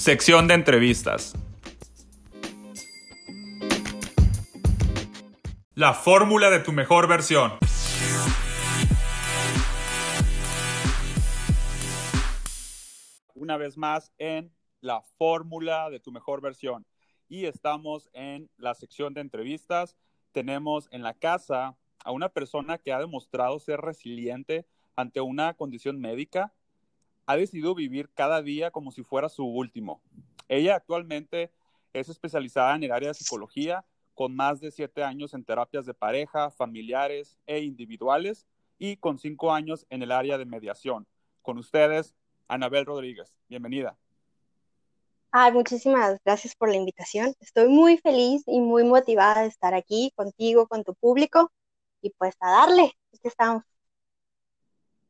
Sección 0.00 0.48
de 0.48 0.54
entrevistas. 0.54 1.34
La 5.74 5.92
fórmula 5.92 6.48
de 6.48 6.60
tu 6.60 6.72
mejor 6.72 7.06
versión. 7.06 7.52
Una 13.34 13.58
vez 13.58 13.76
más 13.76 14.10
en 14.16 14.50
la 14.80 15.02
fórmula 15.18 15.90
de 15.90 16.00
tu 16.00 16.12
mejor 16.12 16.40
versión. 16.40 16.86
Y 17.28 17.44
estamos 17.44 18.08
en 18.14 18.48
la 18.56 18.74
sección 18.74 19.12
de 19.12 19.20
entrevistas. 19.20 19.98
Tenemos 20.32 20.88
en 20.92 21.02
la 21.02 21.12
casa 21.12 21.76
a 22.02 22.10
una 22.10 22.30
persona 22.30 22.78
que 22.78 22.94
ha 22.94 22.98
demostrado 22.98 23.58
ser 23.58 23.82
resiliente 23.82 24.66
ante 24.96 25.20
una 25.20 25.52
condición 25.52 26.00
médica. 26.00 26.54
Ha 27.26 27.36
decidido 27.36 27.74
vivir 27.74 28.10
cada 28.14 28.42
día 28.42 28.70
como 28.70 28.90
si 28.92 29.02
fuera 29.02 29.28
su 29.28 29.44
último. 29.44 30.02
Ella 30.48 30.74
actualmente 30.74 31.52
es 31.92 32.08
especializada 32.08 32.74
en 32.74 32.84
el 32.84 32.92
área 32.92 33.08
de 33.08 33.14
psicología 33.14 33.84
con 34.14 34.36
más 34.36 34.60
de 34.60 34.70
siete 34.70 35.02
años 35.02 35.32
en 35.32 35.44
terapias 35.44 35.86
de 35.86 35.94
pareja, 35.94 36.50
familiares 36.50 37.38
e 37.46 37.60
individuales 37.60 38.46
y 38.78 38.96
con 38.96 39.18
cinco 39.18 39.52
años 39.52 39.86
en 39.90 40.02
el 40.02 40.12
área 40.12 40.36
de 40.36 40.44
mediación. 40.44 41.06
Con 41.42 41.56
ustedes, 41.56 42.14
Anabel 42.48 42.84
Rodríguez. 42.84 43.34
Bienvenida. 43.48 43.96
Ay, 45.32 45.52
muchísimas 45.52 46.18
gracias 46.24 46.56
por 46.56 46.68
la 46.68 46.76
invitación. 46.76 47.34
Estoy 47.40 47.68
muy 47.68 47.98
feliz 47.98 48.42
y 48.46 48.60
muy 48.60 48.84
motivada 48.84 49.42
de 49.42 49.48
estar 49.48 49.74
aquí 49.74 50.12
contigo, 50.16 50.66
con 50.66 50.82
tu 50.82 50.94
público 50.94 51.52
y 52.02 52.10
pues 52.10 52.34
a 52.40 52.50
darle. 52.50 52.92
Aquí 53.14 53.20
estamos. 53.22 53.62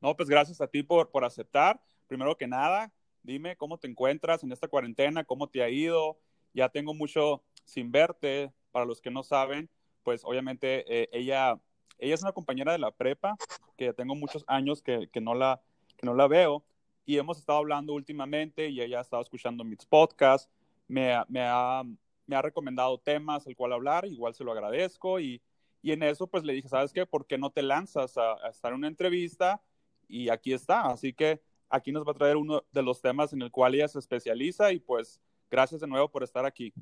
No, 0.01 0.15
pues 0.15 0.29
gracias 0.29 0.61
a 0.61 0.67
ti 0.67 0.83
por, 0.83 1.11
por 1.11 1.25
aceptar. 1.25 1.81
Primero 2.11 2.37
que 2.37 2.49
nada, 2.49 2.93
dime 3.23 3.55
cómo 3.57 3.79
te 3.79 3.87
encuentras 3.87 4.43
en 4.43 4.51
esta 4.51 4.67
cuarentena, 4.67 5.23
cómo 5.23 5.47
te 5.47 5.63
ha 5.63 5.69
ido. 5.69 6.19
Ya 6.53 6.69
tengo 6.69 6.93
mucho 6.93 7.45
sin 7.65 7.93
verte, 7.93 8.53
para 8.73 8.85
los 8.85 9.01
que 9.01 9.13
no 9.13 9.23
saben, 9.23 9.71
pues 10.03 10.25
obviamente 10.25 10.85
eh, 10.89 11.09
ella, 11.13 11.61
ella 12.01 12.15
es 12.15 12.23
una 12.23 12.33
compañera 12.33 12.73
de 12.73 12.79
la 12.79 12.91
prepa, 12.91 13.37
que 13.77 13.93
tengo 13.93 14.17
muchos 14.17 14.45
años 14.49 14.83
que, 14.83 15.09
que, 15.13 15.21
no 15.21 15.35
la, 15.35 15.63
que 15.97 16.05
no 16.05 16.13
la 16.15 16.27
veo, 16.27 16.65
y 17.07 17.17
hemos 17.17 17.39
estado 17.39 17.61
hablando 17.61 17.93
últimamente 17.93 18.69
y 18.71 18.81
ella 18.81 18.99
ha 18.99 19.03
estado 19.03 19.23
escuchando 19.23 19.63
mis 19.63 19.87
podcasts, 19.87 20.51
me, 20.89 21.13
me, 21.29 21.43
ha, 21.45 21.85
me 22.27 22.35
ha 22.35 22.43
recomendado 22.43 22.99
temas 22.99 23.47
el 23.47 23.55
cual 23.55 23.73
hablar, 23.73 24.05
igual 24.05 24.35
se 24.35 24.43
lo 24.43 24.51
agradezco, 24.51 25.21
y, 25.21 25.41
y 25.81 25.93
en 25.93 26.03
eso 26.03 26.27
pues 26.27 26.43
le 26.43 26.55
dije, 26.55 26.69
¿sabes 26.69 26.93
qué? 26.93 27.07
¿Por 27.07 27.25
qué 27.25 27.39
no 27.39 27.51
te 27.51 27.63
lanzas 27.63 28.19
a, 28.19 28.33
a 28.45 28.49
estar 28.49 28.73
en 28.73 28.79
una 28.79 28.89
entrevista? 28.89 29.63
Y 30.09 30.29
aquí 30.29 30.53
está, 30.53 30.87
así 30.87 31.13
que 31.13 31.41
aquí 31.71 31.93
nos 31.93 32.07
va 32.07 32.13
a 32.13 32.17
traer 32.17 32.37
uno 32.37 32.63
de 32.73 32.83
los 32.83 33.01
temas 33.01 33.33
en 33.33 33.43
el 33.43 33.51
cual 33.51 33.75
ella 33.75 33.89
se 33.89 33.99
especializa 33.99 34.73
y 34.73 34.81
pues 34.81 35.21
gracias 35.51 35.81
de 35.81 35.87
nuevo 35.87 36.11
por 36.11 36.23
estar 36.23 36.45
aquí 36.45 36.75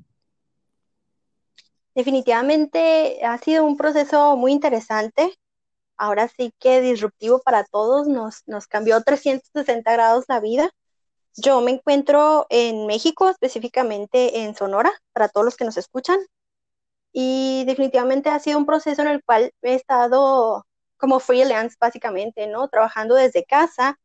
definitivamente 1.99 3.23
ha 3.25 3.37
sido 3.39 3.65
un 3.65 3.77
proceso 3.77 4.35
muy 4.37 4.51
interesante. 4.51 5.37
Ahora 5.97 6.29
sí 6.29 6.53
que 6.59 6.81
disruptivo 6.81 7.41
para 7.41 7.65
todos, 7.65 8.07
nos, 8.07 8.43
nos 8.47 8.67
cambió 8.67 9.01
360 9.03 9.91
grados 9.91 10.25
la 10.29 10.39
vida. 10.39 10.71
Yo 11.35 11.61
me 11.61 11.71
encuentro 11.71 12.47
en 12.49 12.87
México, 12.87 13.29
específicamente 13.29 14.43
en 14.43 14.55
Sonora, 14.55 14.91
para 15.13 15.29
todos 15.29 15.45
los 15.45 15.57
que 15.57 15.65
nos 15.65 15.77
escuchan. 15.77 16.19
Y 17.11 17.65
definitivamente 17.65 18.29
ha 18.29 18.39
sido 18.39 18.59
un 18.59 18.65
proceso 18.65 19.01
en 19.01 19.09
el 19.09 19.23
cual 19.23 19.51
he 19.61 19.75
estado 19.75 20.65
como 20.97 21.19
freelance, 21.19 21.75
básicamente, 21.79 22.47
¿no? 22.47 22.69
Trabajando 22.69 23.15
desde 23.15 23.45
casa. 23.45 23.99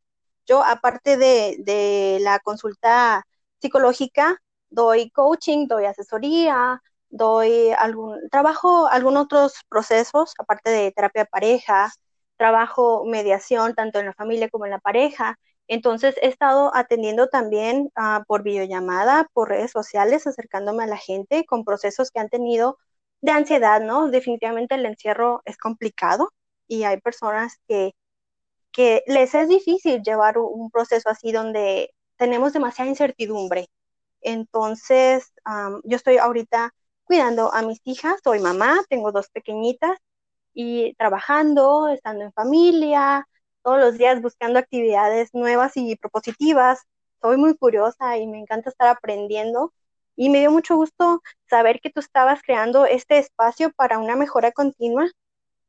Yo, 0.46 0.62
aparte 0.64 1.16
de, 1.16 2.18
la 2.20 2.38
consulta 2.40 3.24
psicológica, 3.60 4.40
doy 4.70 5.10
coaching, 5.10 5.66
doy 5.66 5.86
asesoría, 5.86 6.82
doy 7.08 7.70
algún, 7.78 8.28
trabajo 8.30 8.88
algunos 8.88 9.24
otros 9.24 9.54
procesos, 9.68 10.34
aparte 10.38 10.70
de 10.70 10.92
terapia 10.92 11.24
pareja, 11.24 11.90
trabajo 12.36 13.04
mediación 13.06 13.74
tanto 13.74 14.00
en 14.00 14.06
la 14.06 14.14
familia 14.14 14.48
como 14.50 14.66
en 14.66 14.72
la 14.72 14.80
pareja. 14.80 15.38
Entonces 15.68 16.16
he 16.22 16.28
estado 16.28 16.70
atendiendo 16.74 17.28
también 17.28 17.90
uh, 17.96 18.24
por 18.26 18.42
videollamada, 18.42 19.28
por 19.32 19.48
redes 19.48 19.70
sociales, 19.70 20.26
acercándome 20.26 20.84
a 20.84 20.86
la 20.86 20.98
gente 20.98 21.46
con 21.46 21.64
procesos 21.64 22.10
que 22.10 22.20
han 22.20 22.28
tenido 22.28 22.78
de 23.22 23.32
ansiedad, 23.32 23.80
¿no? 23.80 24.10
Definitivamente 24.10 24.74
el 24.74 24.84
encierro 24.86 25.42
es 25.46 25.56
complicado 25.56 26.32
y 26.68 26.84
hay 26.84 27.00
personas 27.00 27.58
que, 27.68 27.92
que 28.74 29.04
les 29.06 29.34
es 29.34 29.48
difícil 29.48 30.02
llevar 30.02 30.38
un 30.38 30.70
proceso 30.70 31.08
así 31.08 31.32
donde 31.32 31.94
tenemos 32.16 32.52
demasiada 32.52 32.90
incertidumbre. 32.90 33.68
Entonces, 34.20 35.32
yo 35.84 35.96
estoy 35.96 36.18
ahorita 36.18 36.74
cuidando 37.04 37.54
a 37.54 37.62
mis 37.62 37.80
hijas, 37.84 38.20
soy 38.24 38.40
mamá, 38.40 38.80
tengo 38.88 39.12
dos 39.12 39.28
pequeñitas 39.30 39.98
y 40.54 40.94
trabajando, 40.96 41.88
estando 41.88 42.24
en 42.24 42.32
familia, 42.32 43.26
todos 43.62 43.78
los 43.80 43.98
días 43.98 44.20
buscando 44.22 44.58
actividades 44.58 45.30
nuevas 45.34 45.76
y 45.76 45.96
propositivas. 45.96 46.80
Soy 47.22 47.36
muy 47.36 47.56
curiosa 47.56 48.18
y 48.18 48.26
me 48.26 48.38
encanta 48.38 48.70
estar 48.70 48.88
aprendiendo 48.88 49.72
y 50.16 50.30
me 50.30 50.40
dio 50.40 50.50
mucho 50.50 50.76
gusto 50.76 51.22
saber 51.48 51.80
que 51.80 51.90
tú 51.90 52.00
estabas 52.00 52.42
creando 52.42 52.86
este 52.86 53.18
espacio 53.18 53.72
para 53.72 53.98
una 53.98 54.16
mejora 54.16 54.52
continua 54.52 55.06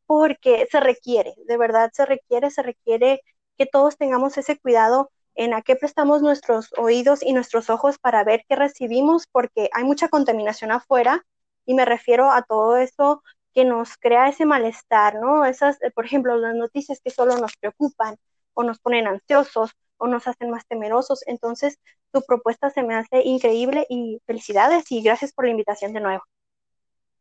porque 0.08 0.68
se 0.72 0.80
requiere, 0.80 1.34
de 1.46 1.58
verdad 1.58 1.92
se 1.94 2.06
requiere, 2.06 2.52
se 2.52 2.64
requiere 2.64 3.22
que 3.58 3.66
todos 3.66 3.98
tengamos 3.98 4.38
ese 4.38 4.58
cuidado 4.60 5.12
en 5.36 5.54
a 5.54 5.62
qué 5.62 5.76
prestamos 5.76 6.22
nuestros 6.22 6.70
oídos 6.78 7.22
y 7.24 7.34
nuestros 7.34 7.70
ojos 7.70 8.00
para 8.00 8.24
ver 8.24 8.44
qué 8.48 8.56
recibimos, 8.56 9.28
porque 9.32 9.70
hay 9.74 9.84
mucha 9.84 10.10
contaminación 10.10 10.72
afuera 10.72 11.26
y 11.66 11.74
me 11.74 11.86
refiero 11.86 12.32
a 12.32 12.44
todo 12.44 12.78
eso 12.78 13.24
que 13.54 13.66
nos 13.66 13.98
crea 13.98 14.30
ese 14.30 14.46
malestar, 14.46 15.16
¿no? 15.16 15.46
Esas, 15.46 15.82
eh, 15.82 15.92
por 15.92 16.06
ejemplo, 16.06 16.38
las 16.38 16.56
noticias 16.56 17.00
que 17.04 17.10
solo 17.10 17.38
nos 17.38 17.56
preocupan 17.58 18.18
o 18.54 18.64
nos 18.64 18.80
ponen 18.80 19.08
ansiosos 19.08 19.72
o 19.98 20.08
nos 20.08 20.28
hacen 20.28 20.50
más 20.52 20.66
temerosos. 20.68 21.24
Entonces, 21.28 21.80
tu 22.12 22.22
propuesta 22.24 22.70
se 22.70 22.84
me 22.84 22.96
hace 22.96 23.22
increíble 23.24 23.86
y 23.90 24.22
felicidades 24.26 24.92
y 24.92 25.02
gracias 25.02 25.34
por 25.34 25.46
la 25.46 25.52
invitación 25.52 25.94
de 25.94 26.02
nuevo. 26.02 26.24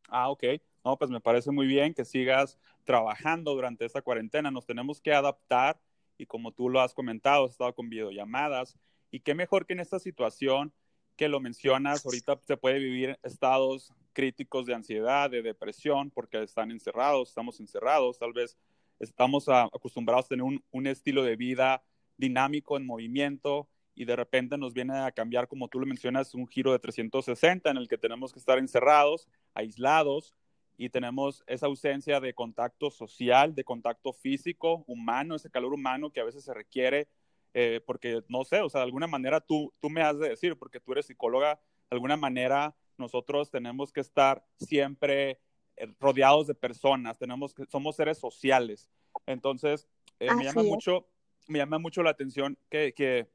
Ah, 0.09 0.29
ok. 0.29 0.43
No, 0.85 0.97
pues 0.97 1.09
me 1.09 1.19
parece 1.19 1.49
muy 1.49 1.65
bien 1.65 1.95
que 1.95 2.05
sigas 2.05 2.59
trabajando 2.83 3.55
durante 3.55 3.85
esta 3.85 4.03
cuarentena. 4.03 4.51
Nos 4.51 4.67
tenemos 4.67 5.01
que 5.01 5.13
adaptar 5.13 5.81
y 6.15 6.27
como 6.27 6.51
tú 6.51 6.69
lo 6.69 6.79
has 6.79 6.93
comentado, 6.93 7.45
has 7.45 7.51
estado 7.51 7.73
con 7.73 7.89
videollamadas. 7.89 8.77
Y 9.09 9.21
qué 9.21 9.33
mejor 9.33 9.65
que 9.65 9.73
en 9.73 9.79
esta 9.79 9.97
situación 9.97 10.71
que 11.15 11.27
lo 11.27 11.39
mencionas, 11.39 12.05
ahorita 12.05 12.39
se 12.45 12.55
puede 12.55 12.77
vivir 12.77 13.17
estados 13.23 13.93
críticos 14.13 14.67
de 14.67 14.75
ansiedad, 14.75 15.29
de 15.29 15.41
depresión, 15.41 16.11
porque 16.11 16.43
están 16.43 16.69
encerrados, 16.69 17.29
estamos 17.29 17.59
encerrados, 17.59 18.19
tal 18.19 18.33
vez 18.33 18.55
estamos 18.99 19.49
acostumbrados 19.49 20.25
a 20.25 20.29
tener 20.29 20.43
un, 20.43 20.63
un, 20.71 20.87
estilo 20.87 21.23
de 21.23 21.35
vida 21.35 21.83
dinámico, 22.17 22.77
en 22.77 22.85
movimiento, 22.85 23.67
y 23.95 24.05
de 24.05 24.15
repente 24.15 24.57
nos 24.57 24.73
viene 24.73 24.97
a 24.99 25.11
cambiar, 25.11 25.47
como 25.47 25.67
tú 25.67 25.79
lo 25.79 25.85
mencionas, 25.85 26.33
un 26.35 26.47
giro 26.47 26.71
de 26.71 26.79
360 26.79 27.69
en 27.69 27.77
el 27.77 27.87
que 27.87 27.97
tenemos 27.97 28.31
que 28.31 28.39
estar 28.39 28.57
encerrados, 28.57 29.27
aislados, 29.53 30.35
y 30.77 30.89
tenemos 30.89 31.43
esa 31.47 31.67
ausencia 31.67 32.19
de 32.19 32.33
contacto 32.33 32.91
social, 32.91 33.55
de 33.55 33.63
contacto 33.63 34.13
físico, 34.13 34.83
humano, 34.87 35.35
ese 35.35 35.49
calor 35.49 35.73
humano 35.73 36.11
que 36.11 36.19
a 36.19 36.25
veces 36.25 36.43
se 36.43 36.53
requiere, 36.53 37.07
eh, 37.53 37.81
porque 37.85 38.21
no 38.27 38.43
sé, 38.43 38.61
o 38.61 38.69
sea, 38.69 38.81
de 38.81 38.85
alguna 38.85 39.07
manera 39.07 39.39
tú, 39.39 39.73
tú 39.79 39.89
me 39.89 40.01
has 40.01 40.19
de 40.19 40.29
decir, 40.29 40.57
porque 40.57 40.79
tú 40.79 40.91
eres 40.91 41.05
psicóloga, 41.05 41.59
de 41.89 41.95
alguna 41.95 42.17
manera 42.17 42.75
nosotros 42.97 43.49
tenemos 43.49 43.91
que 43.91 44.01
estar 44.01 44.45
siempre 44.57 45.39
eh, 45.77 45.87
rodeados 45.99 46.47
de 46.47 46.55
personas, 46.55 47.17
tenemos 47.17 47.53
que, 47.53 47.65
somos 47.65 47.95
seres 47.95 48.17
sociales. 48.17 48.89
Entonces, 49.25 49.87
eh, 50.19 50.33
me, 50.35 50.43
llama 50.43 50.63
mucho, 50.63 51.07
me 51.47 51.59
llama 51.59 51.79
mucho 51.79 52.03
la 52.03 52.09
atención 52.09 52.57
que, 52.69 52.93
que 52.93 53.29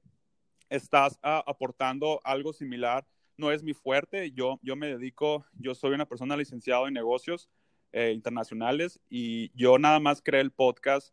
estás 0.69 1.19
ah, 1.23 1.43
aportando 1.47 2.21
algo 2.25 2.53
similar 2.53 3.07
no 3.41 3.51
es 3.51 3.63
mi 3.63 3.75
fuerte. 3.75 4.31
Yo, 4.33 4.61
yo 4.63 4.77
me 4.77 4.87
dedico, 4.87 5.45
yo 5.55 5.75
soy 5.75 5.93
una 5.93 6.07
persona 6.07 6.37
licenciada 6.37 6.87
en 6.87 6.95
negocios 6.95 7.49
eh, 7.93 8.13
internacionales 8.15 9.01
y 9.09 9.51
yo 9.55 9.79
nada 9.79 9.99
más 9.99 10.23
creé 10.23 10.43
el 10.43 10.53
podcast 10.53 11.13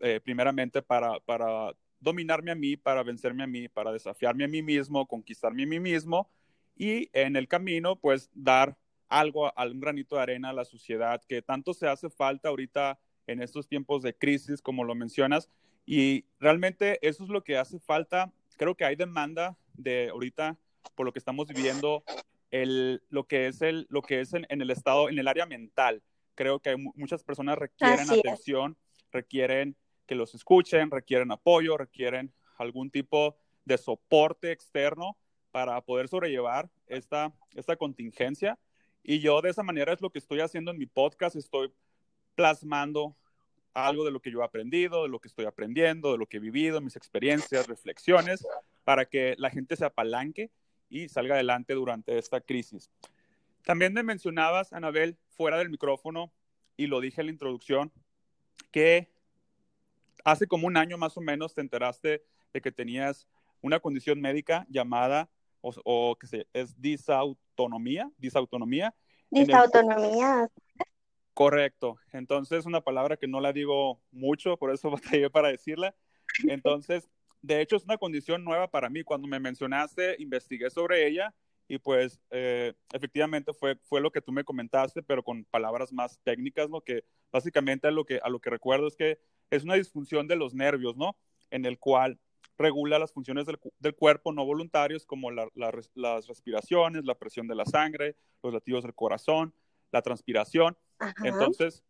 eh, 0.00 0.20
primeramente 0.22 0.82
para, 0.82 1.20
para 1.20 1.72
dominarme 2.00 2.50
a 2.50 2.56
mí, 2.56 2.76
para 2.76 3.02
vencerme 3.02 3.44
a 3.44 3.46
mí, 3.46 3.68
para 3.68 3.92
desafiarme 3.92 4.44
a 4.44 4.48
mí 4.48 4.62
mismo, 4.62 5.06
conquistarme 5.06 5.62
a 5.62 5.66
mí 5.66 5.78
mismo 5.78 6.28
y 6.76 7.08
en 7.12 7.36
el 7.36 7.46
camino 7.46 7.96
pues 7.96 8.30
dar 8.34 8.76
algo, 9.08 9.56
algún 9.56 9.80
granito 9.80 10.16
de 10.16 10.22
arena 10.22 10.50
a 10.50 10.52
la 10.52 10.64
sociedad 10.64 11.22
que 11.28 11.42
tanto 11.42 11.74
se 11.74 11.86
hace 11.86 12.10
falta 12.10 12.48
ahorita 12.48 12.98
en 13.26 13.42
estos 13.42 13.68
tiempos 13.68 14.02
de 14.02 14.16
crisis, 14.16 14.62
como 14.62 14.84
lo 14.84 14.94
mencionas. 14.94 15.48
Y 15.84 16.24
realmente 16.38 16.98
eso 17.06 17.24
es 17.24 17.30
lo 17.30 17.44
que 17.44 17.56
hace 17.56 17.78
falta. 17.78 18.32
Creo 18.56 18.74
que 18.74 18.84
hay 18.84 18.96
demanda 18.96 19.56
de 19.74 20.08
ahorita 20.08 20.58
por 20.94 21.06
lo 21.06 21.12
que 21.12 21.18
estamos 21.18 21.48
viviendo, 21.48 22.04
el, 22.50 23.02
lo 23.08 23.24
que 23.24 23.48
es, 23.48 23.62
el, 23.62 23.86
lo 23.90 24.02
que 24.02 24.20
es 24.20 24.32
en, 24.34 24.46
el 24.48 24.70
estado, 24.70 25.08
en 25.08 25.18
el 25.18 25.28
área 25.28 25.46
mental. 25.46 26.02
Creo 26.34 26.60
que 26.60 26.76
muchas 26.76 27.24
personas 27.24 27.58
requieren 27.58 28.10
atención, 28.10 28.76
requieren 29.10 29.76
que 30.06 30.14
los 30.14 30.34
escuchen, 30.34 30.90
requieren 30.90 31.32
apoyo, 31.32 31.76
requieren 31.76 32.32
algún 32.58 32.90
tipo 32.90 33.36
de 33.64 33.78
soporte 33.78 34.52
externo 34.52 35.16
para 35.50 35.80
poder 35.80 36.08
sobrellevar 36.08 36.70
esta, 36.86 37.32
esta 37.54 37.76
contingencia. 37.76 38.58
Y 39.02 39.20
yo 39.20 39.40
de 39.40 39.50
esa 39.50 39.62
manera 39.62 39.92
es 39.92 40.00
lo 40.00 40.10
que 40.10 40.18
estoy 40.18 40.40
haciendo 40.40 40.70
en 40.70 40.78
mi 40.78 40.86
podcast, 40.86 41.36
estoy 41.36 41.72
plasmando 42.34 43.16
algo 43.72 44.04
de 44.04 44.10
lo 44.10 44.20
que 44.20 44.30
yo 44.30 44.40
he 44.40 44.44
aprendido, 44.44 45.02
de 45.02 45.08
lo 45.08 45.20
que 45.20 45.28
estoy 45.28 45.44
aprendiendo, 45.44 46.12
de 46.12 46.18
lo 46.18 46.26
que 46.26 46.38
he 46.38 46.40
vivido, 46.40 46.80
mis 46.80 46.96
experiencias, 46.96 47.66
reflexiones, 47.66 48.46
para 48.84 49.04
que 49.04 49.34
la 49.38 49.50
gente 49.50 49.76
se 49.76 49.84
apalanque 49.84 50.50
y 50.88 51.08
salga 51.08 51.34
adelante 51.34 51.74
durante 51.74 52.18
esta 52.18 52.40
crisis. 52.40 52.90
También 53.64 53.92
me 53.92 54.02
mencionabas, 54.02 54.72
Anabel, 54.72 55.18
fuera 55.28 55.58
del 55.58 55.70
micrófono, 55.70 56.32
y 56.76 56.86
lo 56.86 57.00
dije 57.00 57.20
en 57.20 57.26
la 57.26 57.32
introducción, 57.32 57.92
que 58.70 59.08
hace 60.24 60.46
como 60.46 60.66
un 60.66 60.76
año 60.76 60.98
más 60.98 61.16
o 61.16 61.20
menos 61.20 61.54
te 61.54 61.60
enteraste 61.60 62.24
de 62.52 62.60
que 62.60 62.72
tenías 62.72 63.26
una 63.62 63.80
condición 63.80 64.20
médica 64.20 64.66
llamada, 64.68 65.30
o, 65.60 66.16
que 66.16 66.26
se, 66.28 66.46
es 66.52 66.80
disautonomía, 66.80 68.10
disautonomía. 68.18 68.94
Disautonomía. 69.30 70.48
Correcto. 71.34 71.98
Entonces, 72.12 72.66
una 72.66 72.82
palabra 72.82 73.16
que 73.16 73.26
no 73.26 73.40
la 73.40 73.52
digo 73.52 74.00
mucho, 74.12 74.56
por 74.56 74.72
eso 74.72 74.90
batallé 75.20 75.28
para 75.28 75.48
decirla. 75.48 75.94
Entonces, 76.48 77.08
de 77.46 77.60
hecho, 77.60 77.76
es 77.76 77.84
una 77.84 77.96
condición 77.96 78.44
nueva 78.44 78.70
para 78.70 78.90
mí. 78.90 79.02
Cuando 79.02 79.28
me 79.28 79.38
mencionaste, 79.38 80.16
investigué 80.18 80.68
sobre 80.70 81.06
ella 81.06 81.34
y 81.68 81.78
pues 81.78 82.20
eh, 82.30 82.74
efectivamente 82.92 83.52
fue, 83.52 83.76
fue 83.84 84.00
lo 84.00 84.10
que 84.10 84.20
tú 84.20 84.32
me 84.32 84.44
comentaste, 84.44 85.02
pero 85.02 85.22
con 85.22 85.44
palabras 85.44 85.92
más 85.92 86.18
técnicas, 86.22 86.68
¿no? 86.68 86.80
Que 86.80 87.04
básicamente 87.32 87.88
a 87.88 87.90
lo 87.90 88.04
que, 88.04 88.20
a 88.22 88.28
lo 88.28 88.40
que 88.40 88.50
recuerdo 88.50 88.86
es 88.86 88.96
que 88.96 89.18
es 89.50 89.64
una 89.64 89.74
disfunción 89.74 90.26
de 90.26 90.36
los 90.36 90.54
nervios, 90.54 90.96
¿no? 90.96 91.16
En 91.50 91.64
el 91.64 91.78
cual 91.78 92.18
regula 92.58 92.98
las 92.98 93.12
funciones 93.12 93.46
del, 93.46 93.58
del 93.78 93.94
cuerpo 93.94 94.32
no 94.32 94.44
voluntarios 94.44 95.06
como 95.06 95.30
la, 95.30 95.48
las 95.54 96.26
respiraciones, 96.26 97.04
la 97.04 97.14
presión 97.14 97.46
de 97.46 97.54
la 97.54 97.66
sangre, 97.66 98.16
los 98.42 98.52
latidos 98.52 98.82
del 98.82 98.94
corazón, 98.94 99.54
la 99.92 100.02
transpiración. 100.02 100.76
Entonces, 101.22 101.84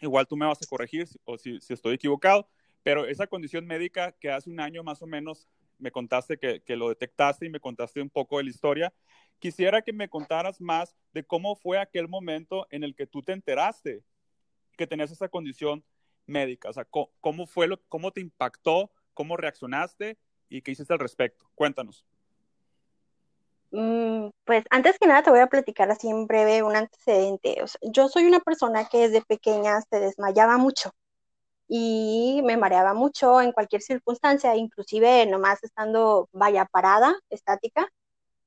igual 0.00 0.26
tú 0.26 0.36
me 0.36 0.46
vas 0.46 0.62
a 0.62 0.66
corregir 0.66 1.06
o 1.24 1.36
si, 1.36 1.60
si 1.60 1.74
estoy 1.74 1.94
equivocado, 1.94 2.48
pero 2.82 3.06
esa 3.06 3.26
condición 3.26 3.66
médica 3.66 4.12
que 4.12 4.30
hace 4.30 4.50
un 4.50 4.60
año 4.60 4.82
más 4.82 5.02
o 5.02 5.06
menos 5.06 5.48
me 5.78 5.90
contaste 5.90 6.38
que, 6.38 6.76
lo 6.76 6.88
detectaste 6.88 7.46
y 7.46 7.50
me 7.50 7.60
contaste 7.60 8.02
un 8.02 8.10
poco 8.10 8.38
de 8.38 8.44
la 8.44 8.50
historia. 8.50 8.92
Quisiera 9.38 9.82
que 9.82 9.92
me 9.92 10.08
contaras 10.08 10.60
más 10.60 10.94
de 11.12 11.24
cómo 11.24 11.56
fue 11.56 11.78
aquel 11.78 12.08
momento 12.08 12.66
en 12.70 12.84
el 12.84 12.94
que 12.94 13.06
tú 13.06 13.22
te 13.22 13.32
enteraste 13.32 14.02
que 14.76 14.86
tenías 14.86 15.10
esa 15.10 15.28
condición 15.28 15.84
médica. 16.26 16.68
O 16.68 16.72
sea, 16.72 16.84
cómo, 16.84 17.46
fue 17.46 17.66
lo, 17.66 17.82
cómo 17.88 18.12
te 18.12 18.20
impactó, 18.20 18.90
cómo 19.14 19.36
reaccionaste 19.36 20.18
y 20.48 20.62
qué 20.62 20.72
hiciste 20.72 20.92
al 20.92 20.98
respecto. 20.98 21.50
Cuéntanos. 21.54 22.04
Mm, 23.72 24.28
pues 24.44 24.64
antes 24.70 24.98
que 24.98 25.06
nada 25.06 25.22
te 25.22 25.30
voy 25.30 25.40
a 25.40 25.46
platicar 25.46 25.90
así 25.90 26.08
en 26.08 26.26
breve 26.26 26.62
un 26.62 26.76
antecedente. 26.76 27.56
yo 27.82 28.08
soy 28.08 28.24
una 28.24 28.40
persona 28.40 28.88
que 28.88 29.08
desde 29.08 29.22
pequeña 29.22 29.80
se 29.82 30.00
desmayaba 30.00 30.58
mucho 30.58 30.90
y 31.72 32.42
me 32.44 32.56
mareaba 32.56 32.94
mucho 32.94 33.40
en 33.40 33.52
cualquier 33.52 33.82
circunstancia, 33.82 34.56
inclusive 34.56 35.24
nomás 35.26 35.62
estando 35.62 36.28
vaya 36.32 36.66
parada, 36.66 37.14
estática 37.30 37.88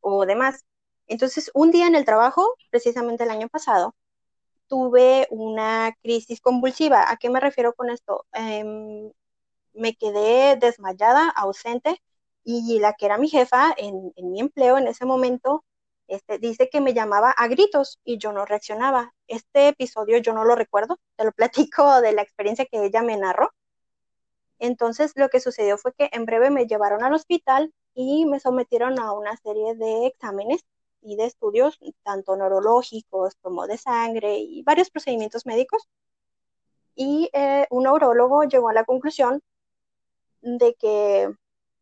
o 0.01 0.25
demás. 0.25 0.65
Entonces, 1.07 1.51
un 1.53 1.71
día 1.71 1.87
en 1.87 1.95
el 1.95 2.05
trabajo, 2.05 2.55
precisamente 2.69 3.23
el 3.23 3.31
año 3.31 3.49
pasado, 3.49 3.95
tuve 4.67 5.27
una 5.31 5.93
crisis 6.03 6.41
convulsiva. 6.41 7.11
¿A 7.11 7.17
qué 7.17 7.29
me 7.29 7.39
refiero 7.39 7.73
con 7.75 7.89
esto? 7.91 8.25
Em, 8.33 9.11
me 9.73 9.95
quedé 9.95 10.57
desmayada, 10.57 11.29
ausente, 11.29 12.01
y 12.43 12.79
la 12.79 12.93
que 12.93 13.05
era 13.07 13.17
mi 13.17 13.29
jefa 13.29 13.73
en 13.77 14.13
mi 14.17 14.39
empleo 14.41 14.77
en 14.77 14.87
ese 14.87 15.05
momento 15.05 15.63
este, 16.07 16.37
dice 16.39 16.69
que 16.69 16.81
me 16.81 16.93
llamaba 16.93 17.31
a 17.31 17.47
gritos 17.47 17.99
y 18.03 18.17
yo 18.17 18.31
no 18.33 18.45
reaccionaba. 18.45 19.13
Este 19.27 19.69
episodio 19.69 20.17
yo 20.17 20.33
no 20.33 20.43
lo 20.43 20.55
recuerdo, 20.55 20.99
te 21.15 21.25
lo 21.25 21.31
platico 21.33 22.01
de 22.01 22.13
la 22.13 22.21
experiencia 22.21 22.65
que 22.65 22.85
ella 22.85 23.01
me 23.01 23.17
narró. 23.17 23.51
Entonces 24.59 25.13
lo 25.15 25.29
que 25.29 25.39
sucedió 25.39 25.77
fue 25.77 25.93
que 25.93 26.09
en 26.13 26.25
breve 26.25 26.49
me 26.49 26.67
llevaron 26.67 27.03
al 27.03 27.13
hospital 27.13 27.73
y 27.95 28.25
me 28.25 28.39
sometieron 28.39 28.99
a 28.99 29.11
una 29.11 29.35
serie 29.37 29.75
de 29.75 30.07
exámenes 30.07 30.61
y 31.01 31.15
de 31.17 31.25
estudios, 31.25 31.79
tanto 32.03 32.35
neurológicos 32.37 33.35
como 33.41 33.67
de 33.67 33.77
sangre 33.77 34.37
y 34.37 34.63
varios 34.63 34.89
procedimientos 34.89 35.45
médicos. 35.45 35.87
Y 36.95 37.29
eh, 37.33 37.67
un 37.71 37.83
neurólogo 37.83 38.43
llegó 38.43 38.69
a 38.69 38.73
la 38.73 38.85
conclusión 38.85 39.41
de 40.41 40.75
que 40.75 41.33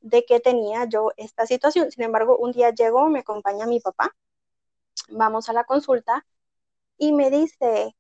de 0.01 0.25
que 0.25 0.39
tenía 0.39 0.86
yo 0.86 1.12
esta 1.18 1.45
situación. 1.45 1.92
Sin 1.92 2.03
embargo, 2.03 2.38
un 2.38 2.51
día 2.51 2.71
llego, 2.71 3.07
me 3.09 3.19
acompaña 3.19 3.65
mi 3.65 3.80
papá, 3.80 4.15
vamos 5.09 5.50
a 5.50 5.53
la 5.53 5.63
consulta 5.63 6.25
y 6.98 7.13
me 7.13 7.30
dice, 7.30 7.95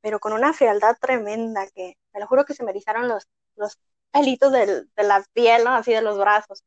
pero 0.00 0.20
con 0.20 0.32
una 0.32 0.52
frialdad 0.52 0.96
tremenda 1.00 1.66
que 1.68 1.96
me 2.12 2.20
lo 2.20 2.26
juro 2.26 2.44
que 2.44 2.54
se 2.54 2.64
me 2.64 2.70
erizaron 2.70 3.08
los, 3.08 3.28
los 3.56 3.78
pelitos 4.10 4.52
de 4.52 4.86
la 4.96 5.24
piel, 5.32 5.66
así 5.66 5.92
de 5.92 6.02
los 6.02 6.18
brazos. 6.18 6.64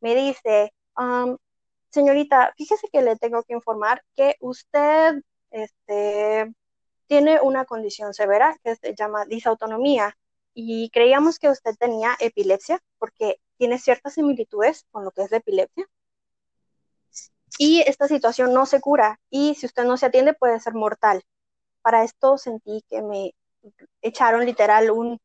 Me 0.00 0.14
dice, 0.14 0.72
señorita, 1.90 2.52
fíjese 2.56 2.88
que 2.92 3.02
le 3.02 3.16
tengo 3.16 3.42
que 3.42 3.54
informar 3.54 4.04
que 4.14 4.36
usted 4.40 5.22
este, 5.50 6.54
tiene 7.06 7.40
una 7.40 7.64
condición 7.64 8.14
severa 8.14 8.56
que 8.62 8.76
se 8.76 8.94
llama 8.94 9.24
disautonomía 9.24 10.16
y 10.58 10.88
creíamos 10.88 11.38
que 11.38 11.50
usted 11.50 11.76
tenía 11.78 12.16
epilepsia 12.18 12.82
porque 12.98 13.38
tiene 13.58 13.78
ciertas 13.78 14.14
similitudes 14.14 14.86
con 14.90 15.04
lo 15.04 15.10
que 15.10 15.20
es 15.20 15.30
la 15.30 15.36
epilepsia. 15.36 15.86
Y 17.58 17.82
esta 17.82 18.08
situación 18.08 18.54
no 18.54 18.64
se 18.64 18.80
cura 18.80 19.20
y 19.28 19.54
si 19.56 19.66
usted 19.66 19.84
no 19.84 19.98
se 19.98 20.06
atiende 20.06 20.32
puede 20.32 20.58
ser 20.58 20.72
mortal. 20.72 21.22
Para 21.82 22.04
esto 22.04 22.38
sentí 22.38 22.82
que 22.88 23.02
me 23.02 23.34
echaron 24.00 24.46
literal 24.46 24.90
un, 24.90 25.20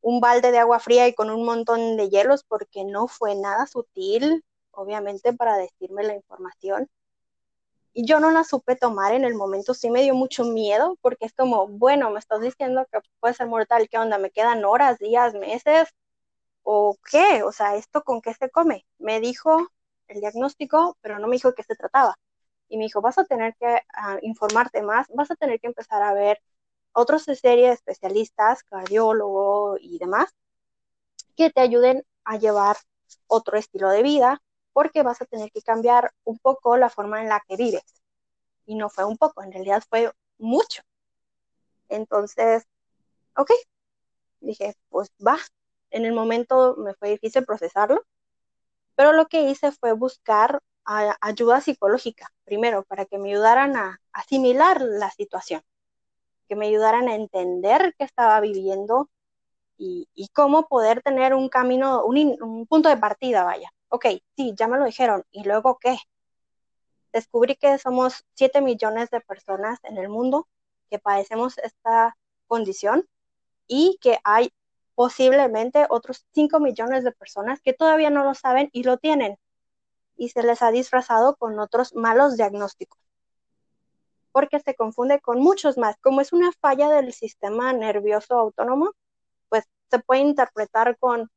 un 0.00 0.20
balde 0.20 0.50
de 0.50 0.58
agua 0.58 0.78
fría 0.78 1.06
y 1.08 1.14
con 1.14 1.28
un 1.28 1.44
montón 1.44 1.98
de 1.98 2.08
hielos 2.08 2.42
porque 2.44 2.84
no 2.84 3.06
fue 3.06 3.34
nada 3.34 3.66
sutil, 3.66 4.42
obviamente, 4.70 5.34
para 5.34 5.58
decirme 5.58 6.04
la 6.04 6.14
información 6.14 6.88
yo 7.94 8.20
no 8.20 8.30
la 8.30 8.44
supe 8.44 8.76
tomar 8.76 9.12
en 9.12 9.24
el 9.24 9.34
momento, 9.34 9.74
sí 9.74 9.90
me 9.90 10.02
dio 10.02 10.14
mucho 10.14 10.44
miedo 10.44 10.96
porque 11.02 11.26
es 11.26 11.32
como, 11.34 11.68
bueno, 11.68 12.10
me 12.10 12.18
estás 12.18 12.40
diciendo 12.40 12.86
que 12.92 13.00
puede 13.20 13.34
ser 13.34 13.48
mortal, 13.48 13.88
¿qué 13.90 13.98
onda? 13.98 14.18
¿Me 14.18 14.30
quedan 14.30 14.64
horas, 14.64 14.98
días, 14.98 15.34
meses? 15.34 15.88
¿O 16.62 16.96
qué? 17.10 17.42
O 17.44 17.52
sea, 17.52 17.76
¿esto 17.76 18.02
con 18.02 18.20
qué 18.22 18.34
se 18.34 18.50
come? 18.50 18.86
Me 18.98 19.20
dijo 19.20 19.68
el 20.08 20.20
diagnóstico, 20.20 20.96
pero 21.02 21.18
no 21.18 21.28
me 21.28 21.36
dijo 21.36 21.48
de 21.50 21.54
qué 21.54 21.62
se 21.64 21.76
trataba. 21.76 22.16
Y 22.68 22.78
me 22.78 22.84
dijo, 22.84 23.00
vas 23.00 23.18
a 23.18 23.24
tener 23.24 23.54
que 23.56 23.80
ah, 23.94 24.18
informarte 24.22 24.82
más, 24.82 25.08
vas 25.14 25.30
a 25.30 25.36
tener 25.36 25.60
que 25.60 25.68
empezar 25.68 26.02
a 26.02 26.14
ver 26.14 26.40
otros 26.92 27.24
serie 27.24 27.68
de 27.68 27.74
especialistas, 27.74 28.62
cardiólogo 28.64 29.76
y 29.80 29.98
demás, 29.98 30.34
que 31.36 31.50
te 31.50 31.60
ayuden 31.60 32.04
a 32.24 32.36
llevar 32.38 32.76
otro 33.26 33.56
estilo 33.58 33.88
de 33.90 34.02
vida, 34.02 34.42
porque 34.72 35.02
vas 35.02 35.20
a 35.22 35.26
tener 35.26 35.50
que 35.52 35.62
cambiar 35.62 36.12
un 36.24 36.38
poco 36.38 36.76
la 36.76 36.90
forma 36.90 37.20
en 37.22 37.28
la 37.28 37.42
que 37.46 37.56
vives. 37.56 37.84
Y 38.66 38.74
no 38.76 38.88
fue 38.90 39.04
un 39.04 39.16
poco, 39.18 39.42
en 39.42 39.52
realidad 39.52 39.82
fue 39.88 40.12
mucho. 40.38 40.82
Entonces, 41.88 42.64
ok, 43.36 43.50
dije, 44.40 44.74
pues 44.88 45.10
va. 45.26 45.38
En 45.90 46.04
el 46.04 46.12
momento 46.12 46.76
me 46.78 46.94
fue 46.94 47.10
difícil 47.10 47.44
procesarlo, 47.44 48.02
pero 48.96 49.12
lo 49.12 49.26
que 49.26 49.42
hice 49.42 49.72
fue 49.72 49.92
buscar 49.92 50.60
ayuda 50.84 51.60
psicológica, 51.60 52.28
primero, 52.44 52.84
para 52.84 53.06
que 53.06 53.18
me 53.18 53.30
ayudaran 53.30 53.76
a 53.76 54.00
asimilar 54.12 54.80
la 54.82 55.10
situación, 55.10 55.62
que 56.48 56.56
me 56.56 56.68
ayudaran 56.68 57.08
a 57.08 57.14
entender 57.14 57.94
qué 57.98 58.04
estaba 58.04 58.40
viviendo 58.40 59.08
y, 59.78 60.08
cómo 60.34 60.68
poder 60.68 61.02
tener 61.02 61.34
un 61.34 61.48
camino, 61.48 62.04
un 62.04 62.66
punto 62.68 62.88
de 62.88 62.96
partida, 62.98 63.44
vaya 63.44 63.72
ok, 63.90 64.06
sí, 64.36 64.54
ya 64.56 64.68
me 64.68 64.78
lo 64.78 64.84
dijeron, 64.86 65.24
¿y 65.30 65.44
luego 65.44 65.78
qué? 65.78 65.98
Descubrí 67.12 67.56
que 67.56 67.78
somos 67.78 68.24
7 68.34 68.60
millones 68.62 69.10
de 69.10 69.20
personas 69.20 69.78
en 69.84 69.98
el 69.98 70.08
mundo 70.08 70.48
que 70.90 70.98
padecemos 70.98 71.58
esta 71.58 72.16
condición 72.46 73.08
y 73.66 73.98
que 74.00 74.18
hay 74.24 74.52
posiblemente 74.94 75.86
otros 75.90 76.26
5 76.34 76.60
millones 76.60 77.04
de 77.04 77.12
personas 77.12 77.60
que 77.60 77.72
todavía 77.72 78.10
no 78.10 78.24
lo 78.24 78.34
saben 78.34 78.70
y 78.72 78.84
lo 78.84 78.98
tienen 78.98 79.38
y 80.16 80.30
se 80.30 80.42
les 80.42 80.62
ha 80.62 80.70
disfrazado 80.70 81.36
con 81.36 81.58
otros 81.58 81.94
malos 81.94 82.36
diagnósticos 82.36 83.00
porque 84.32 84.60
se 84.60 84.74
confunde 84.74 85.20
con 85.20 85.40
muchos 85.40 85.76
más. 85.78 85.96
Como 86.00 86.20
es 86.20 86.32
una 86.32 86.52
falla 86.52 86.88
del 86.88 87.12
sistema 87.12 87.72
nervioso 87.72 88.38
autónomo, 88.38 88.92
pues 89.48 89.64
se 89.90 89.98
puede 89.98 90.20
interpretar 90.20 90.96
con 90.98 91.30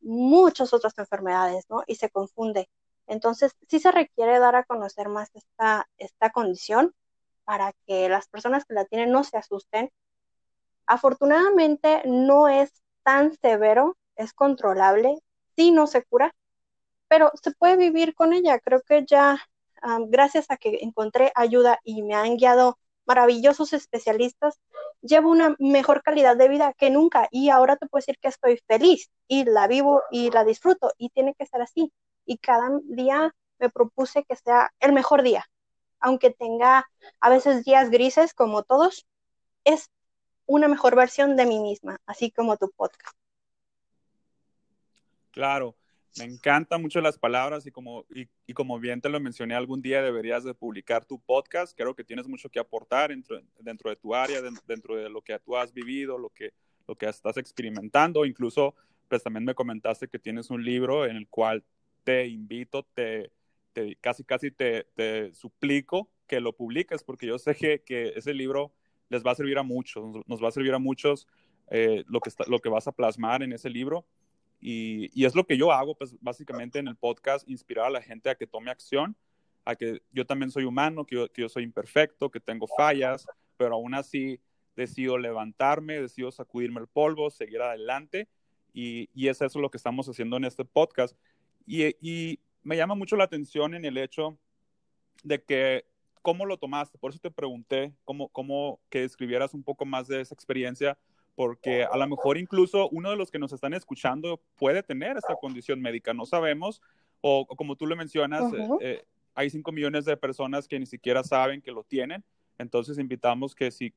muchas 0.00 0.72
otras 0.72 0.96
enfermedades, 0.98 1.66
¿no? 1.68 1.82
Y 1.86 1.96
se 1.96 2.10
confunde. 2.10 2.68
Entonces, 3.06 3.56
sí 3.68 3.80
se 3.80 3.90
requiere 3.92 4.38
dar 4.38 4.56
a 4.56 4.64
conocer 4.64 5.08
más 5.08 5.30
esta, 5.34 5.88
esta 5.98 6.30
condición 6.30 6.94
para 7.44 7.72
que 7.86 8.08
las 8.08 8.28
personas 8.28 8.64
que 8.64 8.74
la 8.74 8.84
tienen 8.84 9.10
no 9.10 9.24
se 9.24 9.36
asusten. 9.36 9.90
Afortunadamente, 10.86 12.02
no 12.06 12.48
es 12.48 12.70
tan 13.02 13.36
severo, 13.38 13.96
es 14.16 14.32
controlable, 14.32 15.18
sí 15.56 15.70
no 15.72 15.86
se 15.86 16.04
cura, 16.04 16.34
pero 17.08 17.32
se 17.42 17.50
puede 17.52 17.76
vivir 17.76 18.14
con 18.14 18.32
ella. 18.32 18.60
Creo 18.60 18.82
que 18.82 19.04
ya, 19.06 19.38
gracias 20.08 20.46
a 20.50 20.56
que 20.56 20.78
encontré 20.82 21.32
ayuda 21.34 21.80
y 21.84 22.02
me 22.02 22.14
han 22.14 22.36
guiado 22.36 22.78
maravillosos 23.06 23.72
especialistas, 23.72 24.60
llevo 25.02 25.30
una 25.30 25.56
mejor 25.58 26.02
calidad 26.02 26.36
de 26.36 26.48
vida 26.48 26.74
que 26.74 26.90
nunca 26.90 27.28
y 27.30 27.50
ahora 27.50 27.76
te 27.76 27.86
puedo 27.86 28.00
decir 28.00 28.18
que 28.20 28.28
estoy 28.28 28.58
feliz 28.66 29.10
y 29.28 29.44
la 29.44 29.66
vivo 29.66 30.02
y 30.10 30.30
la 30.30 30.44
disfruto 30.44 30.92
y 30.98 31.10
tiene 31.10 31.34
que 31.34 31.46
ser 31.46 31.62
así. 31.62 31.92
Y 32.26 32.38
cada 32.38 32.70
día 32.84 33.34
me 33.58 33.70
propuse 33.70 34.24
que 34.24 34.36
sea 34.36 34.70
el 34.80 34.92
mejor 34.92 35.22
día, 35.22 35.44
aunque 36.00 36.30
tenga 36.30 36.88
a 37.20 37.30
veces 37.30 37.64
días 37.64 37.90
grises 37.90 38.34
como 38.34 38.62
todos, 38.62 39.06
es 39.64 39.90
una 40.46 40.68
mejor 40.68 40.96
versión 40.96 41.36
de 41.36 41.46
mí 41.46 41.60
misma, 41.60 41.98
así 42.06 42.30
como 42.30 42.56
tu 42.56 42.70
podcast. 42.70 43.16
Claro, 45.30 45.76
me 46.18 46.24
encantan 46.24 46.82
mucho 46.82 47.00
las 47.00 47.18
palabras 47.18 47.66
y 47.66 47.70
como, 47.70 48.04
y, 48.10 48.52
como 48.52 48.78
bien 48.78 49.00
te 49.00 49.08
lo 49.08 49.20
mencioné, 49.20 49.54
algún 49.54 49.80
día 49.80 50.02
deberías 50.02 50.44
de 50.44 50.54
publicar 50.54 51.04
tu 51.04 51.20
podcast. 51.20 51.76
Creo 51.76 51.94
que 51.94 52.04
tienes 52.04 52.26
mucho 52.26 52.48
que 52.48 52.58
aportar 52.58 53.10
dentro, 53.10 53.40
dentro 53.58 53.90
de 53.90 53.96
tu 53.96 54.14
área, 54.14 54.40
dentro 54.66 54.96
de 54.96 55.08
lo 55.08 55.22
que 55.22 55.38
tú 55.38 55.56
has 55.56 55.72
vivido, 55.72 56.18
lo 56.18 56.30
que, 56.30 56.52
lo 56.88 56.96
que 56.96 57.06
estás 57.06 57.36
experimentando. 57.36 58.24
Incluso, 58.24 58.74
pues 59.08 59.22
también 59.22 59.44
me 59.44 59.54
comentaste 59.54 60.08
que 60.08 60.18
tienes 60.18 60.50
un 60.50 60.64
libro 60.64 61.06
en 61.06 61.16
el 61.16 61.28
cual 61.28 61.64
te 62.02 62.26
invito, 62.26 62.82
te, 62.94 63.30
te 63.72 63.96
casi, 63.96 64.24
casi 64.24 64.50
te, 64.50 64.86
suplico 65.32 66.10
que 66.26 66.40
lo 66.40 66.54
publiques, 66.54 67.02
porque 67.04 67.26
yo 67.26 67.38
sé 67.38 67.54
que, 67.54 67.82
que, 67.82 68.12
ese 68.16 68.34
libro 68.34 68.72
les 69.08 69.24
va 69.24 69.32
a 69.32 69.34
servir 69.34 69.58
a 69.58 69.62
muchos, 69.62 70.24
nos 70.26 70.42
va 70.42 70.48
a 70.48 70.52
servir 70.52 70.72
a 70.74 70.78
muchos 70.78 71.26
eh, 71.70 72.04
lo, 72.08 72.20
que 72.20 72.28
está, 72.28 72.44
lo 72.48 72.58
que 72.58 72.68
vas 72.68 72.88
a 72.88 72.92
plasmar 72.92 73.42
en 73.42 73.52
ese 73.52 73.70
libro. 73.70 74.04
Y, 74.60 75.24
es 75.24 75.34
lo 75.34 75.46
que 75.46 75.56
yo 75.56 75.72
hago, 75.72 75.94
pues 75.94 76.14
básicamente 76.20 76.78
en 76.78 76.88
el 76.88 76.96
podcast, 76.96 77.48
inspirar 77.48 77.86
a 77.86 77.90
la 77.90 78.02
gente 78.02 78.28
a 78.28 78.34
que 78.34 78.46
tome 78.46 78.70
acción, 78.70 79.16
a 79.64 79.74
que 79.74 80.02
yo 80.12 80.26
también 80.26 80.50
soy 80.50 80.64
humano, 80.64 81.06
que 81.06 81.28
yo, 81.34 81.48
soy 81.48 81.64
imperfecto, 81.64 82.30
que 82.30 82.40
tengo 82.40 82.66
fallas, 82.66 83.26
pero 83.56 83.74
aún 83.74 83.94
así 83.94 84.40
decido 84.76 85.18
levantarme, 85.18 86.00
decido 86.00 86.30
sacudirme 86.30 86.80
el 86.80 86.88
polvo, 86.88 87.30
seguir 87.30 87.62
adelante. 87.62 88.28
Y, 88.72 89.08
es 89.28 89.40
eso 89.40 89.58
lo 89.58 89.70
que 89.70 89.78
estamos 89.78 90.08
haciendo 90.08 90.36
en 90.36 90.44
este 90.44 90.64
podcast. 90.64 91.16
Y, 91.66 92.38
me 92.62 92.76
llama 92.76 92.94
mucho 92.94 93.16
la 93.16 93.24
atención 93.24 93.74
en 93.74 93.86
el 93.86 93.96
hecho 93.96 94.38
de 95.22 95.42
que, 95.42 95.86
¿cómo 96.20 96.44
lo 96.44 96.58
tomaste? 96.58 96.98
Por 96.98 97.10
eso 97.10 97.18
te 97.18 97.30
pregunté, 97.30 97.94
¿cómo, 98.04 98.28
cómo 98.28 98.80
que 98.90 99.04
escribieras 99.04 99.54
un 99.54 99.62
poco 99.62 99.86
más 99.86 100.06
de 100.06 100.20
esa 100.20 100.34
experiencia? 100.34 100.98
Porque 101.34 101.84
a 101.84 101.96
lo 101.96 102.06
mejor 102.06 102.38
incluso 102.38 102.88
uno 102.90 103.10
de 103.10 103.16
los 103.16 103.30
que 103.30 103.38
nos 103.38 103.52
están 103.52 103.74
escuchando 103.74 104.40
puede 104.56 104.82
tener 104.82 105.16
esta 105.16 105.36
condición 105.36 105.80
médica, 105.80 106.12
no 106.12 106.26
sabemos, 106.26 106.82
o, 107.20 107.46
como 107.46 107.76
tú 107.76 107.86
lo 107.86 107.96
mencionas, 107.96 108.52
eh, 108.52 108.68
eh, 108.80 109.04
hay 109.34 109.50
5 109.50 109.72
millones 109.72 110.04
de 110.04 110.16
personas 110.16 110.68
que 110.68 110.78
ni 110.78 110.86
siquiera 110.86 111.22
saben 111.22 111.62
que 111.62 111.72
lo 111.72 111.84
tienen, 111.84 112.24
entonces 112.58 112.98
invitamos 112.98 113.54
que 113.54 113.70
si, 113.70 113.94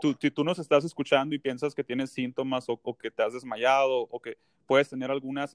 tú, 0.00 0.16
si 0.20 0.30
tú 0.30 0.44
nos 0.44 0.60
estás 0.60 0.84
escuchando 0.84 1.34
y 1.34 1.40
piensas 1.40 1.74
que 1.74 1.82
tienes 1.82 2.12
síntomas 2.12 2.66
o, 2.68 2.78
que 2.96 3.10
te 3.10 3.22
has 3.22 3.32
desmayado 3.32 4.02
o 4.02 4.20
que 4.20 4.38
puedes 4.64 4.88
tener 4.88 5.10
alguna 5.10 5.48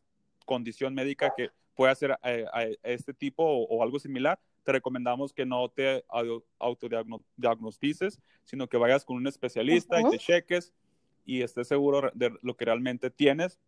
condición 0.45 0.93
médica 0.93 1.33
que 1.35 1.49
pueda 1.75 1.95
ser 1.95 2.17
eh, 2.23 2.45
a, 2.51 2.63
este 2.83 3.13
tipo 3.13 3.43
o, 3.45 3.81
algo 3.81 3.99
similar, 3.99 4.37
te 4.63 4.73
recomendamos 4.73 5.31
que 5.31 5.45
no 5.45 5.69
te 5.69 6.03
autodiagnostices, 6.59 8.19
sino 8.43 8.67
que 8.67 8.77
vayas 8.77 9.05
con 9.05 9.15
un 9.15 9.27
especialista 9.27 10.01
y 10.01 10.09
te 10.09 10.17
cheques 10.17 10.73
y 11.25 11.41
estés 11.41 11.67
seguro 11.67 12.11
de 12.13 12.31
lo 12.41 12.55
que 12.55 12.65
realmente 12.65 13.09
tienes. 13.09 13.59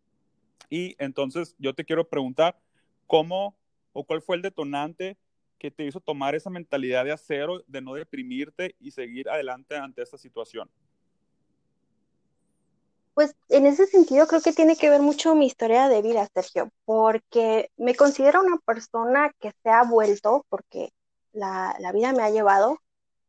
Y 0.70 0.96
entonces 0.98 1.54
yo 1.58 1.74
te 1.74 1.84
quiero 1.84 2.08
preguntar, 2.08 2.58
¿cómo 3.06 3.56
o 3.92 4.04
cuál 4.04 4.22
fue 4.22 4.36
el 4.36 4.42
detonante 4.42 5.16
que 5.58 5.70
te 5.70 5.84
hizo 5.84 6.00
tomar 6.00 6.34
esa 6.34 6.50
mentalidad 6.50 7.04
de 7.04 7.12
acero, 7.12 7.62
de 7.66 7.80
no 7.80 7.94
deprimirte 7.94 8.74
y 8.80 8.90
seguir 8.90 9.28
adelante 9.28 9.76
ante 9.76 10.02
esta 10.02 10.18
situación? 10.18 10.68
Pues 13.14 13.36
en 13.48 13.66
ese 13.66 13.86
sentido 13.86 14.26
creo 14.26 14.40
que 14.40 14.52
tiene 14.52 14.76
que 14.76 14.90
ver 14.90 15.00
mucho 15.00 15.36
mi 15.36 15.46
historia 15.46 15.88
de 15.88 16.02
vida, 16.02 16.28
Sergio, 16.34 16.70
porque 16.84 17.70
me 17.76 17.94
considero 17.94 18.42
una 18.42 18.58
persona 18.58 19.32
que 19.38 19.52
se 19.62 19.70
ha 19.70 19.84
vuelto, 19.84 20.44
porque 20.48 20.90
la, 21.32 21.76
la 21.78 21.92
vida 21.92 22.12
me 22.12 22.24
ha 22.24 22.30
llevado 22.30 22.80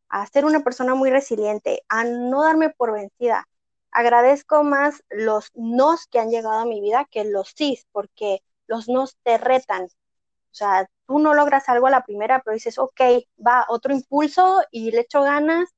a 0.09 0.25
ser 0.27 0.45
una 0.45 0.63
persona 0.63 0.95
muy 0.95 1.11
resiliente, 1.11 1.83
a 1.87 2.03
no 2.03 2.43
darme 2.43 2.71
por 2.71 2.93
vencida, 2.93 3.47
agradezco 3.95 4.63
más 4.63 5.03
los 5.09 5.51
nos 5.55 6.05
que 6.07 6.19
han 6.19 6.29
llegado 6.29 6.59
a 6.59 6.65
mi 6.65 6.81
vida 6.81 7.07
que 7.09 7.23
los 7.23 7.53
sís, 7.55 7.87
porque 7.93 8.43
los 8.67 8.89
nos 8.89 9.15
te 9.23 9.37
retan. 9.37 9.85
O 9.85 10.57
sea, 10.57 10.89
tú 11.07 11.19
no 11.19 11.33
logras 11.33 11.69
algo 11.69 11.87
a 11.87 11.91
la 11.91 12.03
primera, 12.03 12.41
pero 12.43 12.55
dices, 12.55 12.77
ok, 12.77 13.01
va, 13.45 13.65
otro 13.69 13.93
impulso 13.93 14.61
y 14.69 14.91
le 14.91 15.01
echo 15.01 15.21
ganas 15.21 15.69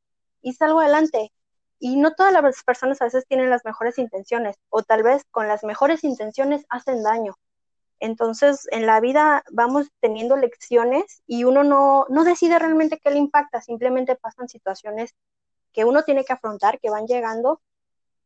y 0.41 0.53
salgo 0.53 0.79
adelante. 0.79 1.31
Y 1.79 1.97
no 1.97 2.15
todas 2.15 2.33
las 2.33 2.63
personas 2.63 2.99
a 3.01 3.05
veces 3.05 3.25
tienen 3.27 3.51
las 3.51 3.63
mejores 3.65 3.99
intenciones, 3.99 4.55
o 4.69 4.81
tal 4.81 5.03
vez 5.03 5.23
con 5.29 5.47
las 5.47 5.63
mejores 5.63 6.03
intenciones 6.03 6.65
hacen 6.69 7.03
daño. 7.03 7.35
Entonces, 7.99 8.67
en 8.71 8.87
la 8.87 8.99
vida 8.99 9.43
vamos 9.51 9.89
teniendo 9.99 10.37
lecciones 10.37 11.21
y 11.27 11.43
uno 11.43 11.63
no, 11.63 12.07
no 12.09 12.23
decide 12.23 12.57
realmente 12.57 12.99
qué 12.99 13.11
le 13.11 13.19
impacta, 13.19 13.61
simplemente 13.61 14.15
pasan 14.15 14.49
situaciones 14.49 15.13
que 15.71 15.85
uno 15.85 16.03
tiene 16.03 16.25
que 16.25 16.33
afrontar, 16.33 16.79
que 16.79 16.89
van 16.89 17.05
llegando 17.05 17.61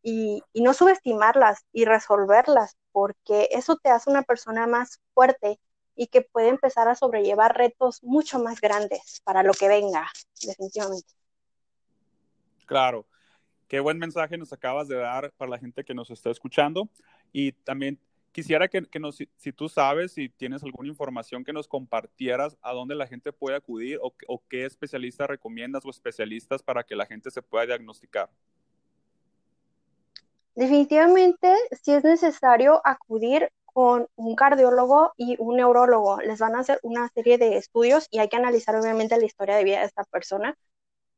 y, 0.04 0.44
no 0.54 0.74
subestimarlas 0.74 1.66
y 1.72 1.86
resolverlas, 1.86 2.78
porque 2.92 3.48
eso 3.52 3.78
te 3.78 3.90
hace 3.90 4.10
una 4.10 4.24
persona 4.24 4.68
más 4.68 5.00
fuerte 5.14 5.60
y 5.96 6.08
que 6.08 6.22
puede 6.22 6.50
empezar 6.50 6.88
a 6.88 6.96
sobrellevar 6.96 7.58
retos 7.58 8.04
mucho 8.04 8.40
más 8.40 8.62
grandes 8.62 9.22
para 9.24 9.44
lo 9.44 9.54
que 9.54 9.68
venga, 9.68 10.10
definitivamente. 10.42 11.14
Claro, 12.66 13.06
qué 13.68 13.80
buen 13.80 13.98
mensaje 13.98 14.38
nos 14.38 14.54
acabas 14.54 14.88
de 14.88 14.96
dar 14.96 15.32
para 15.34 15.52
la 15.52 15.60
gente 15.60 15.84
que 15.84 15.94
nos 15.94 16.10
está 16.10 16.32
escuchando 16.32 16.90
y 17.32 17.52
también 17.52 18.00
quisiera 18.32 18.70
que, 18.70 18.84
si 19.36 19.52
tú 19.52 19.68
sabes, 19.68 20.14
si 20.14 20.30
tienes 20.30 20.64
alguna 20.64 20.88
información 20.88 21.44
que 21.44 21.54
nos 21.54 21.68
compartieras 21.68 22.58
a 22.62 22.72
dónde 22.72 22.96
la 22.96 23.08
gente 23.08 23.34
puede 23.34 23.58
acudir 23.58 24.00
o, 24.02 24.14
o 24.28 24.44
qué 24.48 24.66
especialistas 24.66 25.28
recomiendas 25.28 25.86
o 25.86 25.90
especialistas 25.90 26.64
para 26.64 26.84
que 26.84 26.96
la 26.96 27.06
gente 27.06 27.30
se 27.30 27.42
pueda 27.42 27.66
diagnosticar. 27.66 28.30
Definitivamente, 30.56 31.56
si 31.82 31.94
es 31.94 32.04
necesario 32.04 32.82
acudir 32.84 33.52
con 33.74 34.08
un 34.16 34.36
cardiólogo 34.36 35.14
y 35.18 35.36
un 35.40 35.58
neurólogo. 35.58 36.22
Les 36.22 36.40
van 36.40 36.56
a 36.56 36.60
hacer 36.60 36.80
una 36.84 37.10
serie 37.10 37.38
de 37.38 37.58
estudios 37.58 38.08
y 38.12 38.20
hay 38.20 38.30
que 38.30 38.38
analizar 38.38 38.76
obviamente 38.76 39.18
la 39.18 39.26
historia 39.26 39.56
de 39.56 39.64
vida 39.64 39.80
de 39.80 39.86
esta 39.86 40.04
persona 40.06 40.58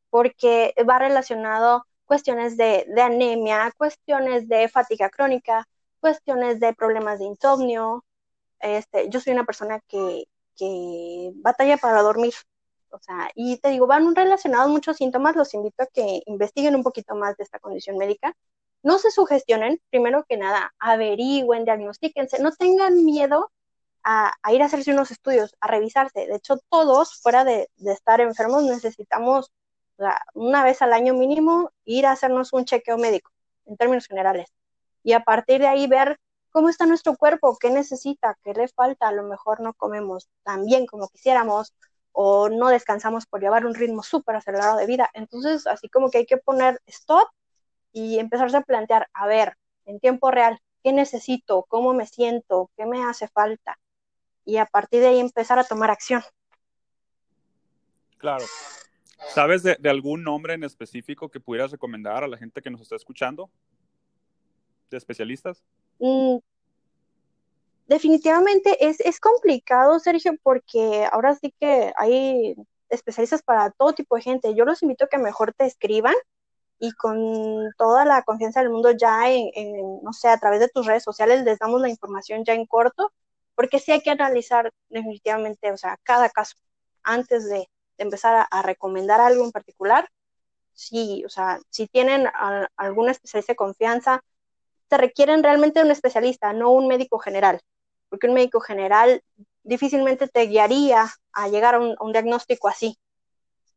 porque 0.10 0.76
va 0.88 1.00
relacionado 1.00 1.86
cuestiones 2.06 2.58
de, 2.58 2.86
anemia, 3.02 3.74
cuestiones 3.78 4.48
de 4.48 4.70
fatiga 4.70 5.10
crónica, 5.10 5.68
cuestiones 6.00 6.60
de 6.60 6.74
problemas 6.74 7.20
de 7.20 7.26
insomnio. 7.26 8.06
Este, 8.60 9.10
yo 9.10 9.20
soy 9.20 9.34
una 9.34 9.46
persona 9.46 9.80
que, 9.88 10.26
que 10.56 11.32
batalla 11.36 11.78
para 11.78 12.02
dormir. 12.04 12.34
O 12.92 13.00
sea, 13.00 13.32
y 13.36 13.58
te 13.58 13.70
digo, 13.70 13.88
van 13.88 14.16
relacionados 14.16 14.70
muchos 14.70 14.98
síntomas. 14.98 15.36
Los 15.36 15.54
invito 15.56 15.84
a 15.84 15.88
que 15.88 16.22
investiguen 16.28 16.76
un 16.76 16.84
poquito 16.84 17.16
más 17.16 17.36
de 17.38 17.44
esta 17.44 17.60
condición 17.60 17.98
médica 17.98 18.36
no 18.84 19.00
se 19.00 19.12
sugestionen, 19.12 19.82
primero 19.90 20.26
que 20.28 20.38
nada, 20.38 20.74
averigüen, 20.80 21.66
diagnostíquense, 21.66 22.42
no 22.42 22.52
tengan 22.52 23.04
miedo 23.06 23.52
a, 24.04 24.34
ir 24.52 24.62
a 24.62 24.66
hacerse 24.66 24.92
unos 24.92 25.12
estudios, 25.12 25.56
a 25.62 25.68
revisarse. 25.68 26.28
De 26.28 26.36
hecho, 26.36 26.58
todos, 26.70 27.16
fuera 27.22 27.46
de, 27.46 27.70
estar 27.86 28.22
enfermos, 28.22 28.64
necesitamos 28.64 29.52
una 30.34 30.64
vez 30.64 30.82
al 30.82 30.94
año 30.94 31.14
mínimo 31.14 31.72
ir 31.86 32.06
a 32.06 32.12
hacernos 32.12 32.52
un 32.54 32.66
chequeo 32.66 32.98
médico, 32.98 33.32
en 33.66 33.78
términos 33.78 34.08
generales. 34.08 34.50
Y 35.04 35.14
a 35.14 35.22
partir 35.22 35.62
de 35.62 35.68
ahí 35.68 35.88
ver 35.88 36.20
cómo 36.52 36.70
está 36.70 36.86
nuestro 36.86 37.16
cuerpo, 37.16 37.58
qué 37.60 37.70
necesita, 37.70 38.38
qué 38.44 38.54
le 38.54 38.68
falta. 38.68 39.08
A 39.08 39.12
lo 39.14 39.24
mejor 39.24 39.62
no 39.62 39.74
comemos 39.74 40.30
tan 40.44 40.66
bien 40.66 40.86
como 40.88 41.10
quisiéramos 41.10 41.74
o 42.12 42.50
no 42.50 42.70
descansamos 42.70 43.26
por 43.26 43.42
llevar 43.42 43.66
un 43.66 43.76
ritmo 43.76 44.04
súper 44.04 44.36
acelerado 44.36 44.78
de 44.78 44.86
vida. 44.88 45.10
Entonces, 45.14 45.68
así 45.68 45.90
como 45.90 46.10
que 46.10 46.20
hay 46.20 46.26
que 46.26 46.38
poner 46.38 46.82
stop 46.88 47.30
y 47.94 48.20
empezarse 48.20 48.58
a 48.58 48.62
plantear, 48.62 49.08
a 49.14 49.28
ver, 49.28 49.56
en 49.86 50.00
tiempo 50.00 50.32
real, 50.32 50.60
¿qué 50.84 50.92
necesito? 50.92 51.64
¿Cómo 51.70 51.94
me 51.94 52.08
siento? 52.08 52.70
¿Qué 52.76 52.86
me 52.86 53.04
hace 53.04 53.28
falta? 53.28 53.80
Y 54.44 54.58
a 54.58 54.66
partir 54.66 55.00
de 55.00 55.08
ahí 55.08 55.20
empezar 55.20 55.60
a 55.60 55.64
tomar 55.64 55.92
acción. 55.92 56.22
Claro. 58.18 58.46
¿Sabes 59.30 59.64
de, 59.64 59.78
algún 59.90 60.24
nombre 60.24 60.54
en 60.54 60.64
específico 60.64 61.30
que 61.30 61.40
pudieras 61.40 61.72
recomendar 61.72 62.24
a 62.24 62.28
la 62.28 62.38
gente 62.38 62.62
que 62.62 62.70
nos 62.70 62.82
está 62.82 62.96
escuchando? 62.96 63.50
¿De 64.90 64.98
especialistas? 64.98 65.64
Mm, 66.00 66.38
definitivamente 67.88 68.86
es, 68.86 69.00
es 69.00 69.20
complicado, 69.20 70.00
Sergio, 70.00 70.34
porque 70.44 71.08
ahora 71.12 71.36
sí 71.36 71.54
que 71.60 71.94
hay 71.96 72.56
especialistas 72.90 73.42
para 73.42 73.72
todo 73.72 73.94
tipo 73.94 74.16
de 74.16 74.22
gente. 74.22 74.56
Yo 74.56 74.66
los 74.66 74.84
invito 74.84 75.06
a 75.06 75.08
que 75.08 75.18
mejor 75.18 75.54
te 75.54 75.66
escriban 75.66 76.16
y 76.84 76.92
con 76.92 77.72
toda 77.78 78.04
la 78.04 78.24
confianza 78.24 78.60
del 78.60 78.70
mundo 78.70 78.92
ya 78.92 79.32
en, 79.32 80.04
no 80.04 80.12
sé, 80.12 80.28
a 80.28 80.38
través 80.38 80.60
de 80.60 80.68
tus 80.68 80.86
redes 80.86 81.02
sociales 81.02 81.46
les 81.46 81.58
damos 81.58 81.80
la 81.80 81.88
información 81.88 82.44
ya 82.44 82.54
en 82.54 82.66
corto 82.66 83.14
porque 83.56 83.80
sí 83.80 83.94
hay 83.94 84.02
que 84.02 84.10
analizar 84.10 84.70
definitivamente, 84.90 85.72
o 85.72 85.78
sea, 85.78 85.98
cada 86.04 86.30
caso 86.30 86.58
antes 87.02 87.48
de, 87.48 87.70
empezar 87.98 88.48
a, 88.52 88.62
recomendar 88.64 89.22
algo 89.22 89.46
en 89.46 89.54
particular. 89.54 90.10
Sí, 90.74 91.24
o 91.26 91.30
sea, 91.30 91.62
si 91.70 91.88
tienen 91.88 92.28
alguna 92.76 93.12
especialista 93.12 93.54
de 93.54 93.58
confianza, 93.58 94.22
se 94.90 94.98
requieren 94.98 95.42
realmente 95.42 95.82
un 95.82 95.92
especialista, 95.92 96.52
no 96.52 96.72
un 96.72 96.90
médico 96.90 97.18
general, 97.18 97.62
porque 98.10 98.28
un 98.28 98.34
médico 98.34 98.60
general 98.60 99.24
difícilmente 99.64 100.28
te 100.28 100.48
guiaría 100.48 101.08
a 101.32 101.48
llegar 101.48 101.76
a 101.76 101.80
un, 101.80 102.12
diagnóstico 102.12 102.68
así. 102.68 102.98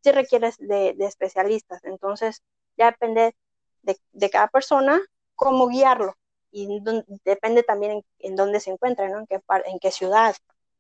Si 0.03 0.11
requieres 0.11 0.57
de, 0.59 0.97
especialistas, 0.99 1.85
entonces 1.85 2.43
ya 2.77 2.91
depende 2.91 3.35
de, 3.83 4.31
cada 4.31 4.49
persona 4.49 5.01
cómo 5.35 5.69
guiarlo 5.69 6.15
y 6.51 6.81
depende 7.25 7.63
también 7.63 8.03
en, 8.19 8.37
dónde 8.37 8.61
se 8.61 8.71
encuentra, 8.71 9.09
¿no? 9.09 9.21
En 9.21 9.27
qué, 9.27 9.41
en 9.67 9.79
qué 9.79 9.91
ciudad 9.91 10.35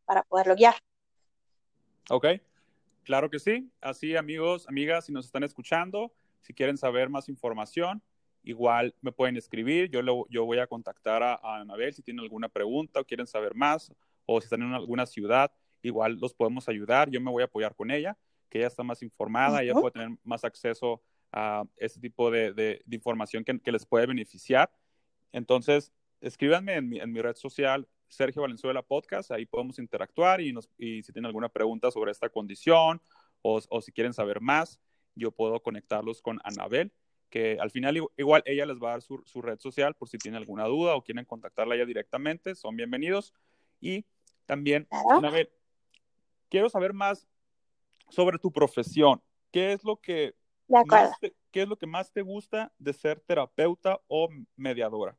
para 0.05 0.23
poderlo 0.23 0.55
guiar. 0.55 0.75
Ok, 2.09 2.27
claro 3.05 3.29
que 3.29 3.39
sí. 3.39 3.71
Así, 3.81 4.17
amigos, 4.17 4.67
amigas, 4.69 5.07
si 5.07 5.13
nos 5.13 5.27
están 5.27 5.43
escuchando, 5.43 6.13
si 6.41 6.55
quieren 6.55 6.79
saber 6.79 7.11
más 7.11 7.29
información, 7.29 8.03
igual 8.43 8.95
me 9.03 9.13
pueden 9.13 9.37
escribir. 9.37 9.91
Yo, 9.91 10.01
yo 10.31 10.45
voy 10.45 10.59
a 10.59 10.67
contactar 10.67 11.23
a, 11.23 11.35
a 11.35 11.61
Anabel 11.61 11.93
si 11.93 12.03
tienen 12.03 12.23
alguna 12.23 12.49
pregunta 12.49 13.01
o 13.01 13.05
quieren 13.05 13.27
saber 13.27 13.55
más 13.55 13.93
o 14.25 14.41
si 14.41 14.47
están 14.47 14.63
en 14.63 14.73
alguna 14.73 15.07
ciudad, 15.07 15.53
igual 15.83 16.19
los 16.21 16.35
podemos 16.35 16.69
ayudar. 16.69 17.11
Yo 17.11 17.21
me 17.21 17.31
voy 17.31 17.43
a 17.43 17.47
apoyar 17.47 17.75
con 17.75 17.91
ella, 17.91 18.17
que 18.49 18.59
ella 18.59 18.69
está 18.69 18.83
más 18.83 19.03
informada, 19.03 19.63
ella 19.63 19.75
puede 19.75 19.93
tener 19.93 20.19
más 20.25 20.45
acceso 20.45 21.03
a 21.39 21.65
ese 21.77 22.01
tipo 22.01 22.31
de, 22.31 22.83
información 22.91 23.45
que, 23.45 23.71
les 23.71 23.85
puede 23.85 24.07
beneficiar. 24.07 24.73
Entonces, 25.33 25.93
escríbanme 26.23 26.77
en 26.77 26.89
mi, 26.89 27.21
red 27.21 27.37
social, 27.37 27.87
Sergio 28.09 28.41
Valenzuela 28.41 28.81
Podcast, 28.81 29.31
ahí 29.31 29.45
podemos 29.45 29.79
interactuar 29.79 30.41
y, 30.41 30.55
si 30.79 31.13
tienen 31.13 31.27
alguna 31.27 31.51
pregunta 31.51 31.91
sobre 31.91 32.11
esta 32.11 32.31
condición 32.31 33.03
o, 33.43 33.61
si 33.83 33.93
quieren 33.93 34.15
saber 34.15 34.41
más, 34.41 34.81
yo 35.15 35.31
puedo 35.31 35.63
conectarlos 35.63 36.23
con 36.23 36.41
Anabel, 36.43 36.91
que 37.29 37.59
al 37.61 37.71
final 37.71 38.01
igual 38.17 38.43
ella 38.47 38.65
les 38.65 38.79
va 38.79 38.89
a 38.89 38.93
dar 38.93 39.03
su, 39.03 39.23
su 39.27 39.43
red 39.43 39.59
social 39.59 39.95
por 39.95 40.09
si 40.09 40.17
tienen 40.17 40.39
alguna 40.39 40.65
duda 40.65 40.95
o 40.95 41.05
quieren 41.05 41.27
contactarla 41.27 41.75
ella 41.75 41.85
directamente, 41.85 42.55
son 42.55 42.77
bienvenidos. 42.77 43.35
Y 43.79 44.07
también, 44.47 44.89
ver, 45.31 45.53
quiero 46.49 46.71
saber 46.71 46.95
más 46.95 47.29
sobre 48.09 48.39
tu 48.39 48.51
profesión. 48.51 49.21
¿Qué 49.51 49.75
es 49.75 49.85
lo 49.85 50.01
que 50.01 50.35
más 50.69 51.13
qué 51.21 51.63
es 51.63 51.69
lo 51.69 51.77
que 51.77 51.87
más 51.87 52.13
te 52.13 52.23
gusta 52.23 52.73
de 52.79 52.93
ser 52.93 53.21
terapeuta 53.21 54.01
o 54.09 54.29
mediadora? 54.57 55.17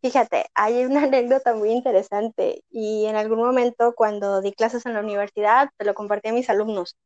Fíjate, 0.00 0.46
hay 0.54 0.84
una 0.84 1.02
anécdota 1.04 1.54
muy 1.54 1.70
interesante 1.70 2.64
y 2.70 3.06
en 3.06 3.16
algún 3.16 3.38
momento 3.38 3.94
cuando 3.94 4.40
di 4.40 4.52
clases 4.52 4.86
en 4.86 4.94
la 4.94 5.00
universidad 5.00 5.70
te 5.76 5.84
lo 5.84 5.94
compartí 5.94 6.28
a 6.28 6.32
mis 6.32 6.50
alumnos. 6.50 6.96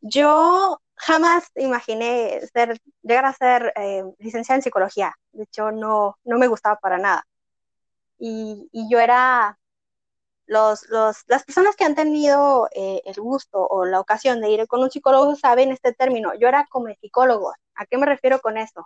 Yo 0.00 0.78
jamás 0.94 1.44
imaginé 1.56 2.40
ser, 2.52 2.78
llegar 3.02 3.26
a 3.26 3.32
ser 3.32 3.72
eh, 3.76 4.04
licenciada 4.18 4.56
en 4.56 4.62
psicología. 4.62 5.14
De 5.32 5.44
hecho, 5.44 5.70
no, 5.72 6.16
no 6.24 6.38
me 6.38 6.48
gustaba 6.48 6.76
para 6.76 6.98
nada 6.98 7.24
y, 8.20 8.68
yo 8.90 9.00
era, 9.00 9.58
los, 10.50 10.88
los, 10.90 11.18
las 11.28 11.44
personas 11.44 11.76
que 11.76 11.84
han 11.84 11.94
tenido 11.94 12.68
eh, 12.74 13.02
el 13.04 13.14
gusto 13.20 13.64
o 13.68 13.84
la 13.84 14.00
ocasión 14.00 14.40
de 14.40 14.50
ir 14.50 14.66
con 14.66 14.82
un 14.82 14.90
psicólogo 14.90 15.36
saben 15.36 15.70
este 15.70 15.92
término, 15.92 16.32
yo 16.40 16.48
era 16.48 16.66
como 16.68 16.88
psicólogo, 17.00 17.52
¿a 17.76 17.86
qué 17.86 17.96
me 17.98 18.06
refiero 18.06 18.40
con 18.40 18.58
eso? 18.58 18.84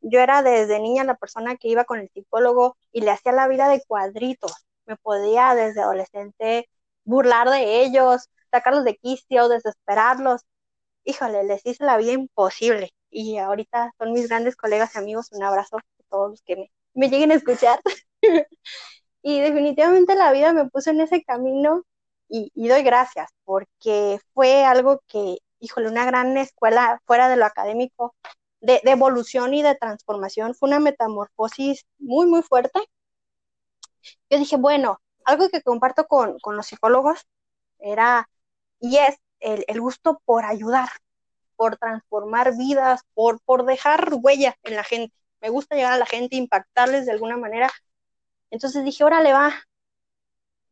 Yo 0.00 0.20
era 0.20 0.42
desde 0.42 0.80
niña 0.80 1.04
la 1.04 1.16
persona 1.16 1.56
que 1.56 1.68
iba 1.68 1.84
con 1.84 2.00
el 2.00 2.10
psicólogo 2.14 2.76
y 2.92 3.02
le 3.02 3.10
hacía 3.10 3.32
la 3.32 3.48
vida 3.48 3.68
de 3.68 3.82
cuadritos, 3.86 4.52
me 4.86 4.96
podía 4.96 5.54
desde 5.54 5.82
adolescente 5.82 6.68
burlar 7.04 7.50
de 7.50 7.82
ellos, 7.82 8.30
sacarlos 8.50 8.84
de 8.84 8.96
quicio, 8.96 9.48
desesperarlos, 9.48 10.42
híjole, 11.04 11.44
les 11.44 11.64
hice 11.66 11.84
la 11.84 11.98
vida 11.98 12.12
imposible. 12.12 12.92
Y 13.10 13.38
ahorita 13.38 13.92
son 13.98 14.12
mis 14.12 14.28
grandes 14.28 14.56
colegas 14.56 14.94
y 14.94 14.98
amigos, 14.98 15.28
un 15.32 15.42
abrazo 15.44 15.78
a 15.78 15.82
todos 16.10 16.30
los 16.30 16.42
que 16.42 16.56
me, 16.56 16.72
me 16.94 17.10
lleguen 17.10 17.32
a 17.32 17.34
escuchar. 17.36 17.80
y 19.26 19.40
definitivamente 19.40 20.14
la 20.14 20.30
vida 20.30 20.52
me 20.52 20.70
puso 20.70 20.90
en 20.90 21.00
ese 21.00 21.24
camino 21.24 21.82
y, 22.28 22.68
doy 22.68 22.84
gracias 22.84 23.28
porque 23.44 24.20
fue 24.32 24.64
algo 24.64 25.02
que, 25.08 25.38
híjole, 25.58 25.88
una 25.88 26.04
gran 26.06 26.36
escuela 26.36 27.02
fuera 27.06 27.28
de 27.28 27.36
lo 27.36 27.44
académico, 27.44 28.14
de, 28.60 28.80
evolución 28.84 29.52
y 29.52 29.62
de 29.62 29.74
transformación, 29.74 30.54
fue 30.54 30.68
una 30.68 30.78
metamorfosis 30.78 31.86
muy, 31.98 32.26
muy 32.26 32.42
fuerte. 32.42 32.78
Yo 34.30 34.38
dije, 34.38 34.56
bueno, 34.56 35.00
algo 35.24 35.48
que 35.48 35.60
comparto 35.60 36.06
con, 36.06 36.38
los 36.44 36.66
psicólogos 36.66 37.26
era, 37.80 38.28
y 38.78 38.98
es 38.98 39.16
el, 39.40 39.64
el, 39.66 39.80
gusto 39.80 40.22
por 40.24 40.44
ayudar, 40.44 40.88
por 41.56 41.78
transformar 41.78 42.56
vidas, 42.56 43.00
por, 43.12 43.40
por 43.40 43.64
dejar 43.64 44.08
huella 44.22 44.56
en 44.62 44.76
la 44.76 44.84
gente. 44.84 45.16
Me 45.40 45.48
gusta 45.48 45.74
llegar 45.74 45.94
a 45.94 45.98
la 45.98 46.06
gente, 46.06 46.36
impactarles 46.36 47.06
de 47.06 47.12
alguna 47.12 47.36
manera 47.36 47.72
entonces 48.50 48.84
dije, 48.84 49.04
órale, 49.04 49.32
va. 49.32 49.52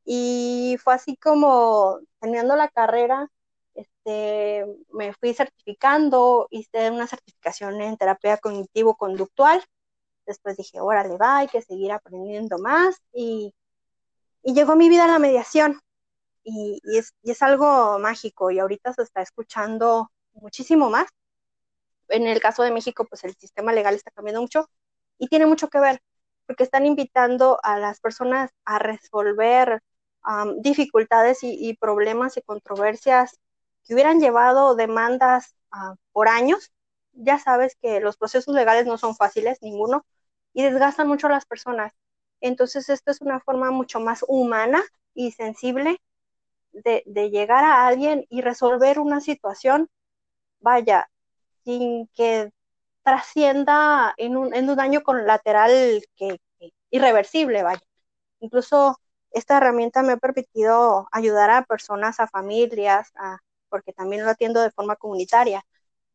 Y 0.04 0.76
fue 0.82 0.94
así 0.94 1.16
como 1.16 1.98
terminando 2.20 2.56
la 2.56 2.68
carrera, 2.68 3.30
este, 3.74 4.64
me 4.92 5.12
fui 5.14 5.34
certificando, 5.34 6.46
hice 6.50 6.90
una 6.90 7.06
certificación 7.06 7.80
en 7.80 7.96
terapia 7.96 8.38
cognitivo-conductual. 8.38 9.62
Después 10.26 10.56
dije, 10.56 10.80
órale, 10.80 11.16
va, 11.16 11.38
hay 11.38 11.48
que 11.48 11.62
seguir 11.62 11.92
aprendiendo 11.92 12.58
más. 12.58 12.96
Y, 13.12 13.54
y 14.42 14.54
llegó 14.54 14.76
mi 14.76 14.88
vida 14.88 15.04
a 15.04 15.08
la 15.08 15.18
mediación. 15.18 15.80
Y, 16.44 16.80
es, 16.84 17.14
y 17.22 17.30
es 17.32 17.42
algo 17.42 17.98
mágico 17.98 18.50
y 18.50 18.58
ahorita 18.58 18.92
se 18.92 19.02
está 19.02 19.22
escuchando 19.22 20.10
muchísimo 20.34 20.90
más. 20.90 21.08
En 22.08 22.26
el 22.26 22.40
caso 22.40 22.62
de 22.62 22.70
México, 22.70 23.06
pues 23.06 23.24
el 23.24 23.34
sistema 23.36 23.72
legal 23.72 23.94
está 23.94 24.10
cambiando 24.10 24.42
mucho 24.42 24.68
y 25.18 25.28
tiene 25.28 25.46
mucho 25.46 25.68
que 25.68 25.80
ver 25.80 26.02
porque 26.46 26.64
están 26.64 26.86
invitando 26.86 27.58
a 27.62 27.78
las 27.78 28.00
personas 28.00 28.50
a 28.64 28.78
resolver 28.78 29.82
dificultades 30.58 31.38
y, 31.42 31.76
problemas 31.76 32.36
y 32.36 32.42
controversias 32.42 33.38
que 33.84 33.94
hubieran 33.94 34.20
llevado 34.20 34.74
demandas 34.74 35.54
ah, 35.70 35.96
por 36.12 36.28
años. 36.28 36.72
Ya 37.12 37.38
sabes 37.38 37.76
que 37.80 38.00
los 38.00 38.16
procesos 38.16 38.54
legales 38.54 38.86
no 38.86 38.96
son 38.96 39.14
fáciles, 39.16 39.58
ninguno, 39.60 40.06
y 40.54 40.62
desgastan 40.62 41.08
mucho 41.08 41.26
a 41.26 41.30
las 41.30 41.44
personas. 41.46 41.92
Entonces, 42.40 42.88
esto 42.88 43.10
es 43.10 43.20
una 43.20 43.40
forma 43.40 43.70
mucho 43.70 44.00
más 44.00 44.24
humana 44.26 44.82
y 45.14 45.32
sensible 45.32 46.00
de 46.72 47.30
llegar 47.30 47.64
a 47.64 47.86
alguien 47.86 48.26
y 48.28 48.40
resolver 48.40 48.98
una 48.98 49.20
situación, 49.20 49.88
vaya, 50.60 51.08
sin 51.64 52.08
que 52.08 52.52
trascienda 53.04 54.14
en 54.16 54.36
un, 54.36 54.54
en 54.54 54.68
un 54.70 54.76
daño 54.76 55.02
colateral 55.02 56.02
que, 56.16 56.40
irreversible, 56.90 57.62
vaya. 57.62 57.82
Incluso 58.40 58.98
esta 59.32 59.58
herramienta 59.58 60.02
me 60.02 60.12
ha 60.14 60.16
permitido 60.18 61.08
ayudar 61.12 61.50
a 61.50 61.64
personas, 61.64 62.20
a 62.20 62.28
familias, 62.28 63.12
a, 63.16 63.38
porque 63.68 63.92
también 63.92 64.24
lo 64.24 64.30
atiendo 64.30 64.60
de 64.62 64.70
forma 64.72 64.96
comunitaria, 64.96 65.64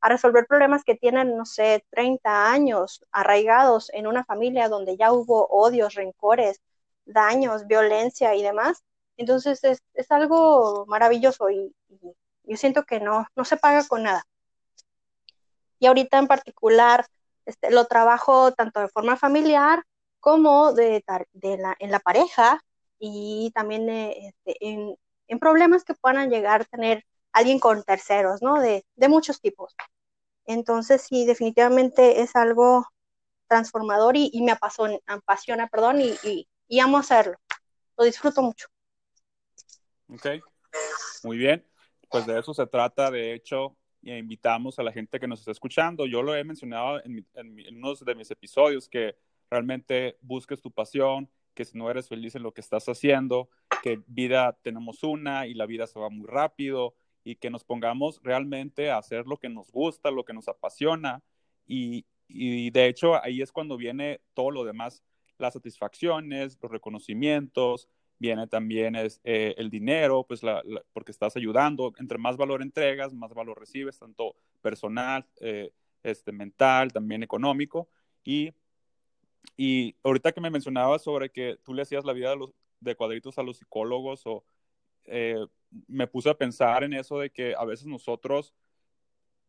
a 0.02 0.10
resolver 0.10 0.47
problemas 0.47 0.84
que 0.84 0.95
tienen, 0.95 1.38
no 1.38 1.45
sé, 1.45 1.86
30 1.91 2.52
años 2.52 3.02
arraigados 3.12 3.89
en 3.93 4.08
una 4.08 4.23
familia 4.25 4.69
donde 4.69 4.97
ya 4.97 5.12
hubo 5.12 5.47
odios, 5.47 5.95
rencores, 5.95 6.62
daños, 7.06 7.67
violencia 7.67 8.36
y 8.36 8.43
demás. 8.43 8.84
Entonces 9.17 9.63
es, 9.63 9.84
es 9.93 10.12
algo 10.12 10.86
maravilloso 10.88 11.49
y, 11.49 11.75
y, 11.89 12.15
yo 12.43 12.58
siento 12.58 12.84
que 12.84 12.99
no, 12.99 13.28
no 13.36 13.45
se 13.45 13.58
paga 13.58 13.86
con 13.88 14.04
nada. 14.04 14.23
Y 15.80 15.88
ahorita 15.88 16.20
en 16.20 16.28
particular 16.28 17.06
este, 17.46 17.72
lo 17.72 17.86
trabajo 17.86 18.52
tanto 18.54 18.80
de 18.80 18.89
forma 18.89 19.18
familiar 19.18 19.84
como 20.20 20.74
de, 20.74 21.04
de 21.34 21.58
la, 21.58 21.76
en 21.80 21.92
la 21.92 22.00
pareja 22.00 22.62
y 23.00 23.52
también 23.56 23.89
eh, 23.89 24.28
este, 24.28 24.58
en, 24.60 24.96
en, 25.28 25.39
problemas 25.39 25.84
que 25.84 25.94
puedan 25.96 26.30
llegar 26.30 26.62
a 26.62 26.65
tener 26.65 27.06
alguien 27.32 27.60
con 27.60 27.84
terceros, 27.84 28.42
¿no? 28.42 28.60
De, 28.60 28.86
de 28.96 29.10
muchos 29.10 29.39
tipos. 29.39 29.74
Entonces, 30.46 31.04
sí, 31.04 31.26
definitivamente 31.26 32.22
es 32.22 32.36
algo 32.36 32.86
transformador 33.48 34.15
y, 34.18 34.42
me 34.44 34.52
apasiona, 34.52 34.98
apasiona 35.08 35.68
perdón, 35.68 36.02
y, 36.02 36.15
y, 36.24 36.48
y, 36.68 36.80
amo 36.80 36.98
hacerlo. 36.98 37.38
Lo 37.98 38.04
disfruto 38.04 38.42
mucho. 38.42 38.68
Ok, 40.12 40.26
muy 41.24 41.38
bien. 41.38 41.65
Pues 42.10 42.26
de 42.26 42.39
eso 42.39 42.54
se 42.54 42.65
trata, 42.65 43.12
de 43.12 43.34
hecho, 43.34 43.76
e 44.03 44.17
invitamos 44.17 44.79
a 44.79 44.83
la 44.83 44.91
gente 44.91 45.19
que 45.19 45.27
nos 45.27 45.39
está 45.39 45.51
escuchando. 45.51 46.05
Yo 46.05 46.21
lo 46.23 46.35
he 46.35 46.43
mencionado 46.43 47.03
en, 47.03 47.25
en, 47.33 47.77
uno 47.77 47.93
de 47.95 48.15
mis 48.15 48.31
episodios, 48.31 48.88
que 48.88 49.15
realmente 49.49 50.17
busques 50.21 50.62
tu 50.62 50.71
pasión, 50.71 51.29
que 51.53 51.65
si 51.65 51.77
no 51.77 51.89
eres 51.89 52.07
feliz 52.07 52.35
en 52.35 52.43
lo 52.43 52.53
que 52.53 52.62
estás 52.62 52.88
haciendo, 52.88 53.49
que 53.83 54.01
vida 54.07 54.57
tenemos 54.62 55.03
una 55.03 55.47
y 55.47 55.53
la 55.53 55.65
vida 55.65 55.88
se 55.88 55.99
va 55.99 56.09
muy 56.09 56.27
rápido 56.27 56.95
y 57.23 57.35
que 57.35 57.49
nos 57.49 57.63
pongamos 57.63 58.21
realmente 58.23 58.91
a 58.91 58.97
hacer 58.97 59.25
lo 59.27 59.38
que 59.38 59.49
nos 59.49 59.71
gusta, 59.71 60.12
lo 60.12 60.23
que 60.23 60.33
nos 60.33 60.47
apasiona 60.47 61.21
y, 61.67 62.05
y 62.27 62.69
de 62.71 62.88
hecho 62.88 63.21
ahí 63.21 63.41
es 63.41 63.51
cuando 63.51 63.75
viene 63.75 64.21
todo 64.33 64.51
lo 64.51 64.63
demás, 64.63 65.03
las 65.38 65.53
satisfacciones, 65.53 66.57
los 66.62 66.71
reconocimientos, 66.71 67.89
viene 68.19 68.47
también 68.47 68.95
es, 68.95 69.21
eh, 69.23 69.55
el 69.58 69.69
dinero, 69.69 70.25
pues 70.27 70.41
porque 70.93 71.12
estás 71.12 71.36
ayudando, 71.38 71.93
entre 71.97 72.17
más 72.17 72.38
valor 72.38 72.62
entregas, 72.62 73.13
más 73.13 73.34
valor 73.34 73.60
recibes, 73.60 73.97
tanto 73.97 74.36
personal, 74.62 75.25
eh, 75.39 75.71
este, 76.03 76.32
mental, 76.32 76.91
también 76.91 77.23
económico. 77.23 77.88
Y, 78.23 78.53
y 79.55 79.95
ahorita 80.03 80.34
que 80.34 80.41
me 80.41 80.49
mencionabas 80.49 81.01
sobre 81.01 81.29
que 81.29 81.58
tú 81.63 81.73
le 81.73 81.82
hacías 81.82 82.05
la 82.05 82.13
vida 82.13 82.32
de, 82.32 82.36
los, 82.36 82.51
de 82.82 82.95
cuadritos 82.95 83.38
a 83.39 83.43
los 83.43 83.58
psicólogos, 83.58 84.21
o, 84.25 84.43
eh, 85.05 85.45
me 85.88 86.08
puse 86.08 86.29
a 86.29 86.38
pensar 86.38 86.84
en 86.84 86.93
eso 86.93 87.19
de 87.19 87.29
que 87.29 87.55
a 87.58 87.63
veces 87.63 87.88
nosotros, 87.88 88.53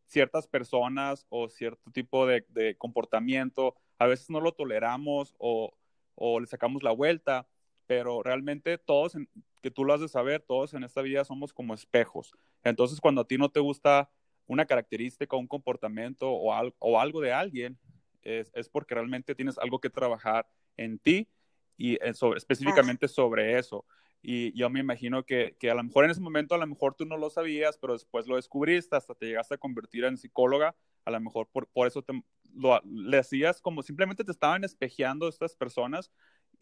ciertas 0.05 0.47
personas 0.47 1.25
o 1.29 1.49
cierto 1.49 1.91
tipo 1.91 2.25
de, 2.25 2.45
de 2.49 2.75
comportamiento, 2.77 3.75
a 3.97 4.07
veces 4.07 4.29
no 4.29 4.41
lo 4.41 4.53
toleramos 4.53 5.35
o, 5.37 5.73
o 6.15 6.39
le 6.39 6.47
sacamos 6.47 6.83
la 6.83 6.91
vuelta 6.91 7.47
pero 7.91 8.23
realmente 8.23 8.77
todos, 8.77 9.17
que 9.61 9.69
tú 9.69 9.83
lo 9.83 9.93
has 9.93 9.99
de 9.99 10.07
saber, 10.07 10.41
todos 10.41 10.73
en 10.73 10.85
esta 10.85 11.01
vida 11.01 11.25
somos 11.25 11.51
como 11.51 11.73
espejos. 11.73 12.31
Entonces, 12.63 13.01
cuando 13.01 13.19
a 13.19 13.27
ti 13.27 13.37
no 13.37 13.49
te 13.49 13.59
gusta 13.59 14.09
una 14.47 14.65
característica, 14.65 15.35
un 15.35 15.45
comportamiento 15.45 16.31
o, 16.31 16.53
o 16.79 16.99
algo 17.01 17.19
de 17.19 17.33
alguien, 17.33 17.77
es, 18.21 18.49
es, 18.55 18.69
porque 18.69 18.95
realmente 18.95 19.35
tienes 19.35 19.57
algo 19.57 19.81
que 19.81 19.89
trabajar 19.89 20.47
en 20.77 20.99
ti 20.99 21.27
y 21.75 21.95
eh, 22.01 22.13
sobre, 22.13 22.37
específicamente 22.37 23.09
sobre 23.09 23.59
eso. 23.59 23.83
Y 24.21 24.57
yo 24.57 24.69
me 24.69 24.79
imagino 24.79 25.25
que, 25.25 25.57
que, 25.59 25.69
a 25.69 25.75
lo 25.75 25.83
mejor 25.83 26.05
en 26.05 26.11
ese 26.11 26.21
momento, 26.21 26.55
a 26.55 26.59
lo 26.59 26.67
mejor 26.67 26.95
tú 26.95 27.03
no 27.03 27.17
lo 27.17 27.29
sabías, 27.29 27.77
pero 27.77 27.91
después 27.91 28.25
lo 28.25 28.37
descubriste, 28.37 28.95
hasta 28.95 29.15
te 29.15 29.25
llegaste 29.25 29.55
a 29.55 29.57
convertir 29.57 30.05
en 30.05 30.15
psicóloga, 30.15 30.77
a 31.03 31.11
lo 31.11 31.19
mejor 31.19 31.49
por, 31.51 31.67
por 31.67 31.87
eso 31.87 32.01
te, 32.01 32.13
lo, 32.53 32.79
le 32.85 33.17
hacías 33.17 33.59
como 33.59 33.83
simplemente 33.83 34.23
te 34.23 34.31
estaban 34.31 34.63
espejeando 34.63 35.27
estas 35.27 35.57
personas 35.57 36.09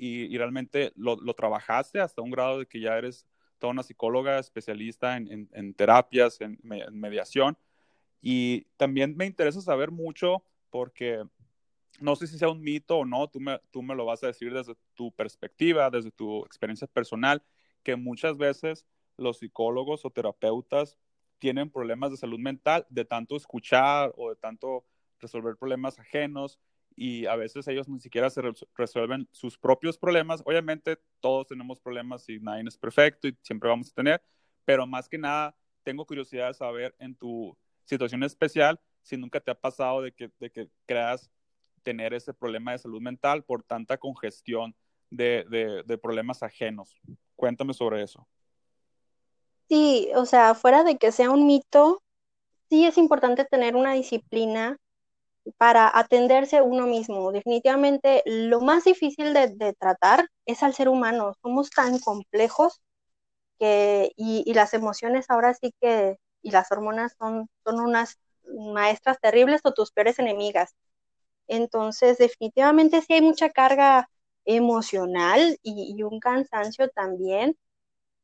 y, 0.02 0.38
realmente 0.38 0.94
lo, 0.96 1.18
trabajaste 1.34 2.00
hasta 2.00 2.22
un 2.22 2.32
grado 2.32 2.60
de 2.60 2.66
que 2.66 2.80
ya 2.80 2.98
eres 2.98 3.28
toda 3.58 3.74
una 3.74 3.84
psicóloga 3.84 4.40
especialista 4.40 5.18
en, 5.18 5.50
en, 5.52 5.74
terapias, 5.74 6.40
en, 6.40 6.58
mediación. 6.64 7.58
Y 8.22 8.62
también 8.78 9.18
me 9.18 9.26
interesa 9.26 9.60
saber 9.60 9.92
mucho 9.92 10.42
porque 10.70 11.22
no 12.00 12.16
sé 12.16 12.28
si 12.28 12.38
sea 12.38 12.48
un 12.48 12.62
mito 12.62 13.00
o 13.00 13.06
no, 13.06 13.28
tú 13.28 13.42
me, 13.42 13.60
tú 13.72 13.82
me 13.82 13.94
lo 13.94 14.06
vas 14.06 14.24
a 14.24 14.28
decir 14.28 14.54
desde 14.54 14.76
tu 14.96 15.12
perspectiva, 15.12 15.90
desde 15.90 16.12
tu 16.12 16.46
experiencia 16.46 16.88
personal, 16.88 17.44
que 17.84 17.98
muchas 17.98 18.38
veces 18.38 18.86
los 19.18 19.40
psicólogos 19.40 20.06
o 20.06 20.12
terapeutas 20.12 20.98
tienen 21.40 21.70
problemas 21.70 22.12
de 22.12 22.18
salud 22.18 22.40
mental 22.40 22.88
de 22.90 23.04
tanto 23.04 23.36
escuchar 23.36 24.14
o 24.16 24.30
de 24.30 24.38
tanto 24.38 24.86
resolver 25.20 25.58
problemas 25.58 26.00
ajenos 26.00 26.58
y 27.02 27.28
a 27.28 27.38
veces 27.38 27.66
ellos 27.70 27.88
ni 27.88 28.02
siquiera 28.02 28.30
se 28.30 28.42
resuelven 28.76 29.26
sus 29.32 29.58
propios 29.58 29.98
problemas. 29.98 30.44
Obviamente 30.46 30.98
todos 31.22 31.48
tenemos 31.48 31.80
problemas 31.80 32.28
y 32.28 32.42
nadie 32.42 32.66
es 32.68 32.78
perfecto 32.78 33.30
y 33.30 33.38
siempre 33.42 33.70
vamos 33.70 33.90
a 33.90 33.94
tener, 33.94 34.22
pero 34.66 34.86
más 34.86 35.08
que 35.08 35.18
nada 35.18 35.56
tengo 35.84 36.06
curiosidad 36.06 36.50
de 36.50 36.56
saber 36.56 36.94
en 37.00 37.16
tu 37.16 37.58
situación 37.86 38.22
especial 38.24 38.82
si 39.02 39.16
nunca 39.16 39.40
te 39.40 39.50
ha 39.50 39.56
pasado 39.56 40.02
de 40.02 40.12
que, 40.12 40.30
de 40.42 40.52
que 40.52 40.70
creas 40.86 41.32
tener 41.84 42.14
ese 42.14 42.34
problema 42.34 42.74
de 42.74 42.80
salud 42.80 43.00
mental 43.00 43.46
por 43.46 43.64
tanta 43.64 43.98
congestión 43.98 44.76
de, 45.10 45.46
de, 45.50 45.84
de 45.84 45.98
problemas 45.98 46.44
ajenos. 46.44 47.00
Cuéntame 47.38 47.74
sobre 47.74 48.04
eso. 48.04 48.28
Sí, 49.70 50.10
o 50.16 50.26
sea, 50.26 50.54
fuera 50.54 50.84
de 50.84 50.98
que 50.98 51.14
sea 51.14 51.32
un 51.32 51.48
mito, 51.48 52.04
sí 52.70 52.86
es 52.86 52.98
importante 52.98 53.46
tener 53.46 53.78
una 53.78 53.94
disciplina 53.94 54.78
para 55.58 55.90
atenderse 55.98 56.62
uno 56.62 56.88
mismo. 56.88 57.32
Definitivamente 57.32 58.24
lo 58.26 58.62
más 58.62 58.84
difícil 58.86 59.34
de, 59.34 59.74
tratar 59.80 60.30
es 60.46 60.64
al 60.64 60.74
ser 60.74 60.90
humano. 60.90 61.34
Somos 61.42 61.70
tan 61.72 62.00
complejos 62.00 62.82
que, 63.60 64.12
y, 64.18 64.54
las 64.54 64.74
emociones 64.74 65.28
ahora 65.30 65.54
sí 65.54 65.74
que, 65.82 66.18
y 66.42 66.52
las 66.52 66.72
hormonas 66.72 67.16
son, 67.20 67.50
son 67.66 67.80
unas 67.82 68.20
maestras 68.46 69.20
terribles 69.22 69.62
o 69.64 69.74
tus 69.74 69.92
peores 69.92 70.20
enemigas. 70.20 70.76
Entonces, 71.48 72.18
definitivamente 72.20 73.02
sí 73.02 73.14
hay 73.14 73.22
mucha 73.22 73.50
carga 73.50 74.10
emocional 74.46 75.60
y, 75.64 75.96
y 75.98 76.04
un 76.04 76.20
cansancio 76.20 76.90
también, 76.90 77.58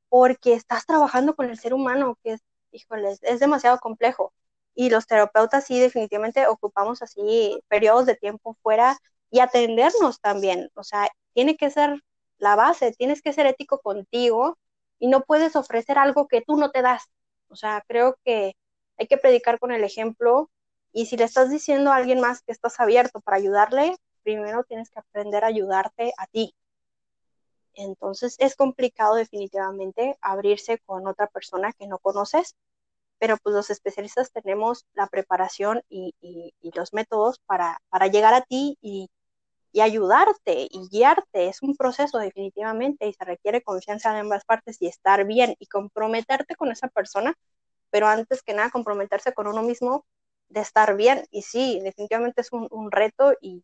porque 0.09 0.53
estás 0.53 0.85
trabajando 0.85 1.35
con 1.35 1.49
el 1.49 1.59
ser 1.59 1.73
humano, 1.73 2.17
que 2.23 2.33
es, 2.33 2.41
híjoles, 2.71 3.19
es 3.23 3.39
demasiado 3.39 3.79
complejo 3.79 4.33
y 4.75 4.89
los 4.89 5.07
terapeutas 5.07 5.65
sí 5.65 5.79
definitivamente 5.79 6.47
ocupamos 6.47 7.01
así 7.01 7.59
periodos 7.69 8.05
de 8.05 8.15
tiempo 8.15 8.55
fuera 8.61 8.97
y 9.31 9.39
atendernos 9.39 10.19
también. 10.19 10.69
O 10.75 10.83
sea, 10.83 11.09
tiene 11.33 11.57
que 11.57 11.71
ser 11.71 12.03
la 12.37 12.55
base, 12.55 12.91
tienes 12.91 13.21
que 13.21 13.33
ser 13.33 13.47
ético 13.47 13.79
contigo 13.79 14.57
y 14.99 15.07
no 15.07 15.21
puedes 15.21 15.55
ofrecer 15.55 15.97
algo 15.97 16.27
que 16.27 16.41
tú 16.41 16.57
no 16.57 16.71
te 16.71 16.81
das. 16.81 17.03
O 17.47 17.55
sea, 17.55 17.83
creo 17.87 18.17
que 18.25 18.55
hay 18.97 19.07
que 19.07 19.17
predicar 19.17 19.59
con 19.59 19.71
el 19.71 19.83
ejemplo 19.83 20.49
y 20.91 21.07
si 21.07 21.17
le 21.17 21.25
estás 21.25 21.49
diciendo 21.49 21.91
a 21.91 21.95
alguien 21.97 22.21
más 22.21 22.41
que 22.41 22.51
estás 22.51 22.79
abierto 22.79 23.21
para 23.21 23.37
ayudarle, 23.37 23.95
primero 24.23 24.63
tienes 24.63 24.89
que 24.89 24.99
aprender 24.99 25.43
a 25.43 25.47
ayudarte 25.47 26.13
a 26.17 26.27
ti. 26.27 26.53
Entonces 27.73 28.35
es 28.39 28.55
complicado 28.55 29.15
definitivamente 29.15 30.17
abrirse 30.21 30.79
con 30.85 31.07
otra 31.07 31.27
persona 31.27 31.73
que 31.73 31.87
no 31.87 31.99
conoces 31.99 32.55
pero 33.19 33.37
pues 33.37 33.55
los 33.55 33.69
especialistas 33.69 34.31
tenemos 34.31 34.85
la 34.93 35.07
preparación 35.07 35.81
y, 35.89 36.13
los 36.75 36.93
métodos 36.93 37.39
para, 37.45 37.79
llegar 38.11 38.33
a 38.33 38.41
ti 38.41 38.77
y, 38.81 39.09
ayudarte 39.81 40.67
y 40.71 40.87
guiarte. 40.89 41.49
Es 41.49 41.61
un 41.61 41.75
proceso 41.75 42.17
definitivamente 42.17 43.07
y 43.07 43.13
se 43.13 43.25
requiere 43.25 43.61
confianza 43.61 44.13
de 44.13 44.19
ambas 44.19 44.45
partes 44.45 44.81
y 44.81 44.87
estar 44.87 45.25
bien 45.25 45.55
y 45.59 45.67
comprometerte 45.67 46.55
con 46.55 46.71
esa 46.71 46.87
persona, 46.87 47.35
pero 47.89 48.07
antes 48.07 48.41
que 48.41 48.53
nada 48.53 48.69
comprometerse 48.69 49.33
con 49.33 49.47
uno 49.47 49.63
mismo 49.63 50.05
de 50.49 50.61
estar 50.61 50.95
bien. 50.95 51.25
Y 51.31 51.41
sí, 51.41 51.79
definitivamente 51.83 52.41
es 52.41 52.49
un, 52.51 52.91
reto 52.91 53.33
y, 53.41 53.63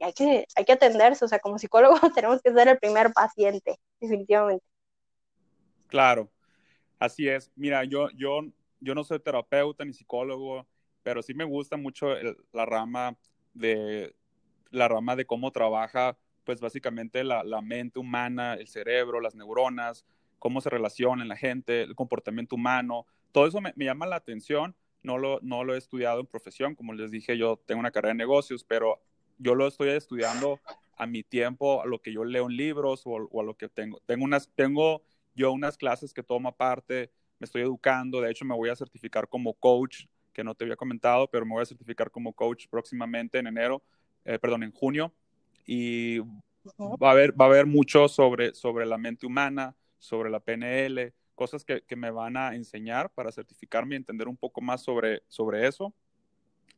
hay, 0.00 0.12
que, 0.12 0.46
hay 0.56 0.64
que 0.64 0.72
atenderse. 0.72 1.24
O 1.24 1.28
sea, 1.28 1.38
como 1.38 1.58
psicólogo 1.58 1.96
tenemos 2.14 2.42
que 2.42 2.52
ser 2.52 2.68
el 2.68 2.78
primer 2.78 3.12
paciente, 3.12 3.76
definitivamente. 4.00 4.64
Claro, 5.86 6.30
así 6.98 7.28
es. 7.28 7.50
Mira, 7.56 7.84
yo, 7.84 8.10
yo 8.10 8.42
yo 8.80 8.94
no 8.94 9.04
soy 9.04 9.20
terapeuta 9.20 9.84
ni 9.84 9.92
psicólogo, 9.92 10.66
pero 11.02 11.22
sí 11.22 11.34
me 11.34 11.44
gusta 11.44 11.76
mucho 11.76 12.08
la 12.52 12.66
rama 12.66 13.16
de 13.54 14.14
la 14.70 14.88
rama 14.88 15.16
de 15.16 15.26
cómo 15.26 15.50
trabaja, 15.50 16.16
pues 16.44 16.60
básicamente 16.60 17.24
la, 17.24 17.60
mente 17.62 17.98
humana, 17.98 18.54
el 18.54 18.68
cerebro, 18.68 19.20
las 19.20 19.34
neuronas, 19.34 20.04
cómo 20.38 20.60
se 20.60 20.70
relaciona 20.70 21.24
la 21.24 21.36
gente, 21.36 21.82
el 21.82 21.94
comportamiento 21.94 22.56
humano. 22.56 23.06
Todo 23.32 23.46
eso 23.46 23.60
me, 23.60 23.72
llama 23.76 24.06
la 24.06 24.16
atención. 24.16 24.74
No 25.02 25.18
lo, 25.18 25.40
no 25.42 25.64
lo 25.64 25.74
he 25.74 25.78
estudiado 25.78 26.20
en 26.20 26.26
profesión, 26.26 26.74
como 26.74 26.92
les 26.92 27.10
dije, 27.10 27.38
yo 27.38 27.58
tengo 27.66 27.80
una 27.80 27.90
carrera 27.90 28.12
de 28.12 28.18
negocios, 28.18 28.64
pero 28.64 29.00
yo 29.38 29.54
lo 29.54 29.66
estoy 29.66 29.88
estudiando 29.90 30.60
a 30.98 31.06
mi 31.06 31.22
tiempo, 31.22 31.82
a 31.82 31.86
lo 31.86 32.00
que 32.00 32.12
yo 32.12 32.24
leo 32.24 32.46
en 32.50 32.56
libros 32.56 33.06
o, 33.06 33.12
o 33.12 33.40
a 33.40 33.44
lo 33.44 33.56
que 33.56 33.68
tengo. 33.68 34.00
Tengo, 34.04 34.24
unas, 34.24 34.50
tengo 34.54 35.02
yo 35.34 35.52
unas 35.52 35.78
clases 35.78 36.12
que 36.12 36.22
tomo 36.22 36.50
aparte 36.50 37.10
me 37.40 37.46
estoy 37.46 37.62
educando, 37.62 38.20
de 38.20 38.30
hecho 38.30 38.44
me 38.44 38.54
voy 38.54 38.68
a 38.68 38.76
certificar 38.76 39.26
como 39.26 39.54
coach, 39.54 40.04
que 40.32 40.44
no 40.44 40.54
te 40.54 40.64
había 40.64 40.76
comentado, 40.76 41.28
pero 41.28 41.44
me 41.44 41.54
voy 41.54 41.62
a 41.62 41.66
certificar 41.66 42.10
como 42.10 42.32
coach 42.32 42.66
próximamente 42.68 43.38
en 43.38 43.48
enero, 43.48 43.82
eh, 44.24 44.38
perdón, 44.38 44.62
en 44.62 44.72
junio, 44.72 45.12
y 45.66 46.20
va 46.20 47.08
a 47.08 47.10
haber, 47.12 47.38
va 47.38 47.46
a 47.46 47.48
haber 47.48 47.66
mucho 47.66 48.08
sobre, 48.08 48.54
sobre 48.54 48.86
la 48.86 48.98
mente 48.98 49.26
humana, 49.26 49.74
sobre 49.98 50.30
la 50.30 50.38
PNL, 50.38 51.12
cosas 51.34 51.64
que, 51.64 51.82
que, 51.82 51.96
me 51.96 52.10
van 52.10 52.36
a 52.36 52.54
enseñar 52.54 53.10
para 53.10 53.32
certificarme 53.32 53.94
y 53.94 53.96
entender 53.96 54.28
un 54.28 54.36
poco 54.36 54.60
más 54.60 54.82
sobre, 54.82 55.22
sobre 55.26 55.66
eso. 55.66 55.94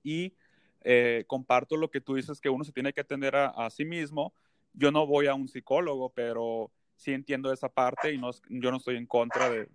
Y 0.04 0.34
eh, 0.82 1.24
comparto 1.26 1.76
lo 1.76 1.90
que 1.90 2.00
tú 2.00 2.14
dices, 2.14 2.40
que 2.40 2.48
uno 2.48 2.62
se 2.62 2.72
tiene 2.72 2.92
que 2.92 3.00
atender 3.00 3.34
a, 3.34 3.48
a 3.48 3.70
sí 3.70 3.84
mismo. 3.84 4.32
Yo 4.72 4.92
no 4.92 5.06
voy 5.06 5.26
a 5.26 5.34
un 5.34 5.48
psicólogo, 5.48 6.10
pero 6.10 6.70
sí 6.96 7.12
entiendo 7.12 7.52
esa 7.52 7.68
parte 7.68 8.12
y 8.12 8.18
no, 8.18 8.30
yo 8.48 8.70
no 8.70 8.76
estoy 8.76 8.96
en 8.96 9.06
contra 9.06 9.50
de, 9.50 9.68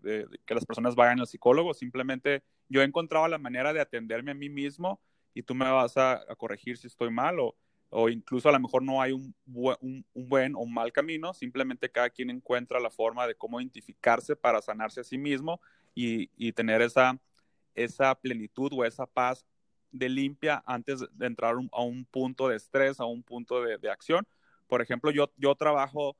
que 0.46 0.56
las 0.56 0.66
personas 0.66 0.96
vayan 0.96 1.20
al 1.20 1.28
psicólogo, 1.28 1.74
simplemente 1.74 2.44
yo 2.70 2.82
he 2.82 2.86
encontrado 2.86 3.28
la 3.28 3.38
manera 3.38 3.74
de 3.74 3.82
atenderme 3.82 4.32
a 4.32 4.36
mí 4.36 4.50
mismo 4.50 5.02
y 5.34 5.44
tú 5.44 5.54
me 5.54 5.70
vas 5.70 5.98
a, 5.98 6.26
corregir 6.38 6.78
si 6.78 6.88
estoy 6.88 7.12
mal 7.12 7.40
o, 7.40 7.56
o, 7.90 8.10
incluso 8.10 8.50
a 8.50 8.52
lo 8.52 8.60
mejor 8.60 8.82
no 8.84 9.02
hay 9.02 9.12
un, 9.12 9.36
un, 9.46 10.06
buen 10.14 10.56
o 10.56 10.60
un 10.60 10.74
mal 10.74 10.92
camino, 10.92 11.34
simplemente 11.34 11.90
cada 11.90 12.10
quien 12.10 12.30
encuentra 12.30 12.80
la 12.80 12.90
forma 12.90 13.28
de 13.28 13.36
cómo 13.36 13.60
identificarse 13.60 14.36
para 14.36 14.62
sanarse 14.62 15.02
a 15.02 15.04
sí 15.04 15.18
mismo 15.18 15.60
y, 15.94 16.30
y 16.36 16.54
tener 16.54 16.82
esa, 16.82 17.20
esa 17.76 18.16
plenitud 18.16 18.72
o 18.74 18.86
esa 18.86 19.06
paz 19.06 19.46
de 19.92 20.10
limpia 20.10 20.64
antes 20.66 21.04
de 21.12 21.26
entrar 21.26 21.56
a 21.72 21.82
un 21.84 22.06
punto 22.06 22.48
de 22.48 22.58
estrés, 22.58 23.00
a 23.00 23.06
un 23.06 23.24
punto 23.24 23.62
de, 23.62 23.78
de 23.78 23.90
acción. 23.90 24.28
Por 24.68 24.82
ejemplo, 24.82 25.12
yo, 25.12 25.32
yo 25.38 25.56
trabajo 25.56 26.18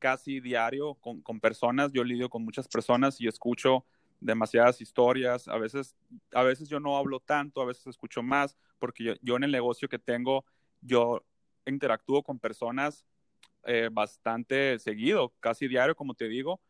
casi 0.00 0.40
diario 0.40 0.94
con, 0.94 1.20
con, 1.20 1.38
personas, 1.38 1.92
yo 1.92 2.02
lidio 2.02 2.28
con 2.28 2.44
muchas 2.44 2.66
personas 2.66 3.20
y 3.20 3.28
escucho 3.28 3.84
demasiadas 4.18 4.80
historias, 4.80 5.46
a 5.46 5.56
veces, 5.56 5.94
a 6.32 6.42
veces 6.42 6.68
yo 6.68 6.80
no 6.80 6.96
hablo 6.96 7.20
tanto, 7.20 7.62
a 7.62 7.66
veces 7.66 7.86
escucho 7.86 8.22
más, 8.22 8.56
porque 8.80 9.04
yo, 9.04 9.14
yo 9.22 9.36
en 9.36 9.44
el 9.44 9.52
negocio 9.52 9.88
que 9.88 9.98
tengo, 9.98 10.44
yo 10.80 11.24
interactúo 11.64 12.22
con 12.22 12.38
personas 12.38 13.06
eh, 13.64 13.90
bastante 13.92 14.78
seguido, 14.78 15.34
casi 15.40 15.68
diario, 15.68 15.94
como 15.94 16.14
te 16.14 16.28
digo, 16.28 16.60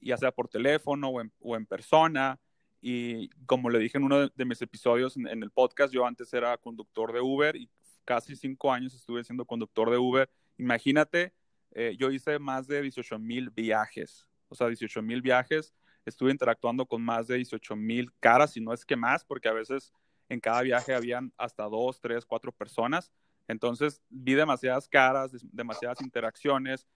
ya 0.00 0.16
sea 0.18 0.30
por 0.30 0.48
teléfono 0.48 1.08
o 1.08 1.56
en, 1.56 1.66
persona. 1.66 2.38
Y 2.82 3.30
como 3.46 3.70
le 3.70 3.78
dije 3.78 3.96
en 3.96 4.04
uno 4.04 4.28
de, 4.28 4.44
mis 4.44 4.60
episodios 4.60 5.16
en, 5.16 5.42
el 5.42 5.50
podcast, 5.50 5.92
yo 5.92 6.06
antes 6.06 6.32
era 6.34 6.58
conductor 6.58 7.12
de 7.14 7.20
Uber 7.20 7.56
y 7.56 7.70
casi 8.04 8.36
cinco 8.36 8.70
años 8.70 8.94
estuve 8.94 9.24
siendo 9.24 9.46
conductor 9.46 9.90
de 9.90 9.96
Uber. 9.96 10.30
Imagínate, 10.58 11.32
eh, 11.74 11.96
yo 11.98 12.10
hice 12.10 12.38
más 12.38 12.66
de 12.68 12.80
18 12.82 13.18
mil 13.18 13.50
viajes, 13.50 14.26
o 14.48 14.54
sea, 14.54 14.68
18 14.68 15.02
mil 15.02 15.20
viajes. 15.20 15.74
Estuve 16.06 16.30
interactuando 16.30 16.86
con 16.86 17.02
más 17.02 17.26
de 17.26 17.36
18 17.36 17.74
mil 17.76 18.12
caras, 18.20 18.52
si 18.52 18.60
no 18.60 18.72
es 18.72 18.84
que 18.84 18.96
más, 18.96 19.24
porque 19.24 19.48
a 19.48 19.52
veces 19.52 19.92
en 20.28 20.38
cada 20.38 20.62
viaje 20.62 20.94
habían 20.94 21.32
hasta 21.36 21.64
dos, 21.64 22.00
tres, 22.00 22.24
cuatro 22.24 22.52
personas. 22.52 23.10
Entonces 23.48 24.00
vi 24.08 24.34
demasiadas 24.34 24.88
caras, 24.88 25.32
demasiadas 25.52 26.00
interacciones. 26.00 26.86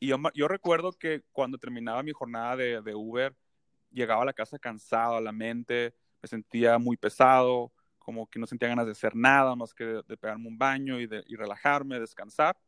Y 0.00 0.08
yo, 0.08 0.48
recuerdo 0.48 0.92
que 0.92 1.22
cuando 1.32 1.56
terminaba 1.56 2.02
mi 2.02 2.12
jornada 2.12 2.56
de, 2.56 2.82
de, 2.82 2.94
Uber, 2.94 3.34
llegaba 3.90 4.22
a 4.22 4.26
la 4.26 4.32
casa 4.32 4.58
cansado, 4.58 5.16
a 5.16 5.20
la 5.20 5.32
mente, 5.32 5.94
me 6.20 6.28
sentía 6.28 6.78
muy 6.78 6.96
pesado, 6.96 7.72
como 7.98 8.26
que 8.26 8.38
no 8.38 8.46
sentía 8.46 8.68
ganas 8.68 8.86
de 8.86 8.92
hacer 8.92 9.14
nada 9.14 9.54
más 9.54 9.72
que 9.72 9.84
de, 9.84 10.16
pegarme 10.16 10.48
un 10.48 10.58
baño 10.58 11.00
y, 11.00 11.06
de, 11.06 11.22
y 11.26 11.36
relajarme, 11.36 12.00
descansar. 12.00 12.58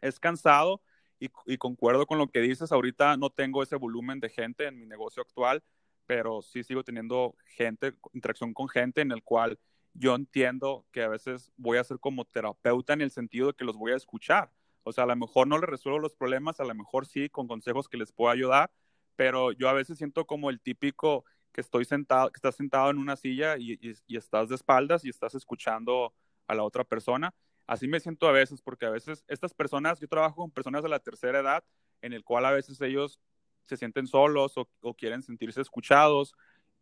Es 0.00 0.20
cansado 0.20 0.82
y, 1.20 1.30
y, 1.46 1.58
concuerdo 1.58 2.06
con 2.06 2.18
lo 2.18 2.28
que 2.28 2.40
dices. 2.40 2.72
Ahorita 2.72 3.16
no 3.16 3.30
tengo 3.30 3.62
ese 3.62 3.76
volumen 3.76 4.20
de 4.20 4.30
gente 4.30 4.66
en 4.66 4.78
mi 4.78 4.86
negocio 4.86 5.22
actual, 5.22 5.62
pero 6.06 6.42
sí 6.42 6.64
sigo 6.64 6.82
teniendo 6.82 7.36
gente, 7.56 7.94
interacción 8.12 8.54
con 8.54 8.68
gente 8.68 9.00
en 9.02 9.12
el 9.12 9.22
cual 9.22 9.58
yo 9.94 10.14
entiendo 10.14 10.86
que 10.92 11.02
a 11.02 11.08
veces 11.08 11.52
voy 11.56 11.78
a 11.78 11.84
ser 11.84 11.98
como 11.98 12.24
terapeuta 12.24 12.92
en 12.92 13.02
el 13.02 13.10
sentido 13.10 13.48
de 13.48 13.54
que 13.54 13.64
los 13.64 13.76
voy 13.76 13.92
a 13.92 13.96
escuchar. 13.96 14.50
O 14.82 14.92
sea, 14.92 15.04
a 15.04 15.06
lo 15.06 15.16
mejor 15.16 15.46
no 15.46 15.58
les 15.58 15.68
resuelvo 15.68 15.98
los 15.98 16.14
problemas, 16.14 16.60
a 16.60 16.64
lo 16.64 16.74
mejor 16.74 17.06
sí, 17.06 17.28
con 17.28 17.46
consejos 17.48 17.88
que 17.88 17.96
les 17.96 18.12
puedo 18.12 18.30
ayudar, 18.30 18.70
pero 19.16 19.52
yo 19.52 19.68
a 19.68 19.72
veces 19.72 19.98
siento 19.98 20.26
como 20.26 20.50
el 20.50 20.60
típico 20.60 21.24
que 21.52 21.60
estoy 21.60 21.84
sentado, 21.84 22.30
que 22.30 22.38
estás 22.38 22.56
sentado 22.56 22.90
en 22.90 22.98
una 22.98 23.16
silla 23.16 23.56
y, 23.58 23.78
y, 24.06 24.16
estás 24.16 24.48
de 24.48 24.54
espaldas 24.54 25.04
y 25.04 25.10
estás 25.10 25.34
escuchando 25.34 26.14
a 26.46 26.54
la 26.54 26.62
otra 26.62 26.84
persona. 26.84 27.34
Así 27.66 27.88
me 27.88 28.00
siento 28.00 28.26
a 28.28 28.32
veces, 28.32 28.62
porque 28.62 28.86
a 28.86 28.90
veces 28.90 29.24
estas 29.28 29.54
personas, 29.54 30.00
yo 30.00 30.08
trabajo 30.08 30.36
con 30.36 30.50
personas 30.50 30.82
de 30.82 30.88
la 30.88 31.00
tercera 31.00 31.40
edad, 31.40 31.64
en 32.02 32.12
el 32.12 32.24
cual 32.24 32.44
a 32.44 32.50
veces 32.50 32.80
ellos 32.80 33.20
se 33.64 33.76
sienten 33.76 34.06
solos 34.06 34.54
o, 34.56 34.94
quieren 34.94 35.22
sentirse 35.22 35.60
escuchados. 35.60 36.34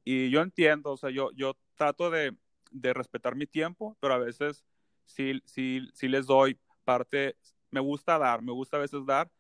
Y 0.05 0.31
yo 0.31 0.41
entiendo, 0.41 0.93
o 0.93 0.97
sea, 0.97 1.11
yo, 1.11 1.31
yo 1.33 1.57
trato 1.75 2.11
de, 2.11 2.35
de 2.71 2.93
respetar 2.95 3.37
mi 3.37 3.47
tiempo, 3.47 3.97
pero 4.01 4.15
a 4.15 4.19
veces 4.19 4.65
sí, 5.05 5.43
sí, 5.45 5.89
sí 5.93 6.09
les 6.09 6.27
doy 6.27 6.59
parte, 6.85 7.37
me 7.71 7.81
gusta 7.81 8.19
dar, 8.19 8.43
me 8.43 8.53
gusta 8.53 8.77
a 8.77 8.81
veces 8.81 9.05
dar 9.05 9.31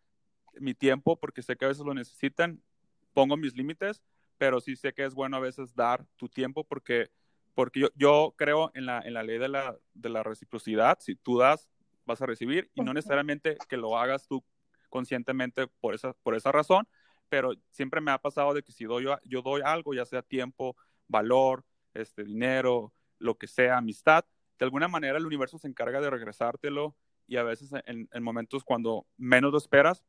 mi 0.60 0.74
tiempo 0.74 1.16
porque 1.16 1.42
sé 1.42 1.56
que 1.56 1.64
a 1.64 1.68
veces 1.68 1.84
lo 1.84 1.94
necesitan, 1.94 2.62
pongo 3.14 3.36
mis 3.36 3.54
límites, 3.54 4.02
pero 4.38 4.60
sí 4.60 4.76
sé 4.76 4.92
que 4.92 5.04
es 5.04 5.14
bueno 5.14 5.36
a 5.36 5.40
veces 5.40 5.74
dar 5.74 6.06
tu 6.16 6.28
tiempo 6.28 6.64
porque, 6.64 7.10
porque 7.58 7.80
yo, 7.80 7.88
yo 7.96 8.34
creo 8.36 8.70
en 8.74 8.86
la, 8.86 9.00
en 9.00 9.14
la 9.14 9.24
ley 9.24 9.36
de 9.36 9.48
la, 9.48 9.76
de 9.92 10.08
la 10.10 10.22
reciprocidad, 10.22 10.96
si 11.00 11.16
tú 11.16 11.38
das, 11.38 11.68
vas 12.06 12.22
a 12.22 12.26
recibir 12.26 12.70
y 12.72 12.82
no 12.82 12.94
necesariamente 12.94 13.58
que 13.68 13.76
lo 13.76 13.98
hagas 13.98 14.28
tú 14.28 14.44
conscientemente 14.88 15.66
por 15.66 15.92
esa, 15.92 16.12
por 16.12 16.36
esa 16.36 16.52
razón, 16.52 16.86
pero 17.28 17.54
siempre 17.72 18.00
me 18.00 18.12
ha 18.12 18.18
pasado 18.18 18.54
de 18.54 18.62
que 18.62 18.70
si 18.70 18.84
doy, 18.84 19.06
yo 19.24 19.42
doy 19.42 19.62
algo, 19.64 19.92
ya 19.92 20.04
sea 20.04 20.22
tiempo, 20.22 20.76
valor, 21.08 21.64
este, 21.94 22.22
dinero, 22.22 22.92
lo 23.18 23.36
que 23.36 23.48
sea, 23.48 23.78
amistad, 23.78 24.24
de 24.56 24.64
alguna 24.64 24.86
manera 24.86 25.18
el 25.18 25.26
universo 25.26 25.58
se 25.58 25.66
encarga 25.66 26.00
de 26.00 26.10
regresártelo 26.10 26.94
y 27.26 27.38
a 27.38 27.42
veces 27.42 27.72
en, 27.86 28.08
momentos 28.22 28.62
cuando 28.62 29.04
menos 29.16 29.50
lo 29.50 29.58
esperas. 29.58 30.04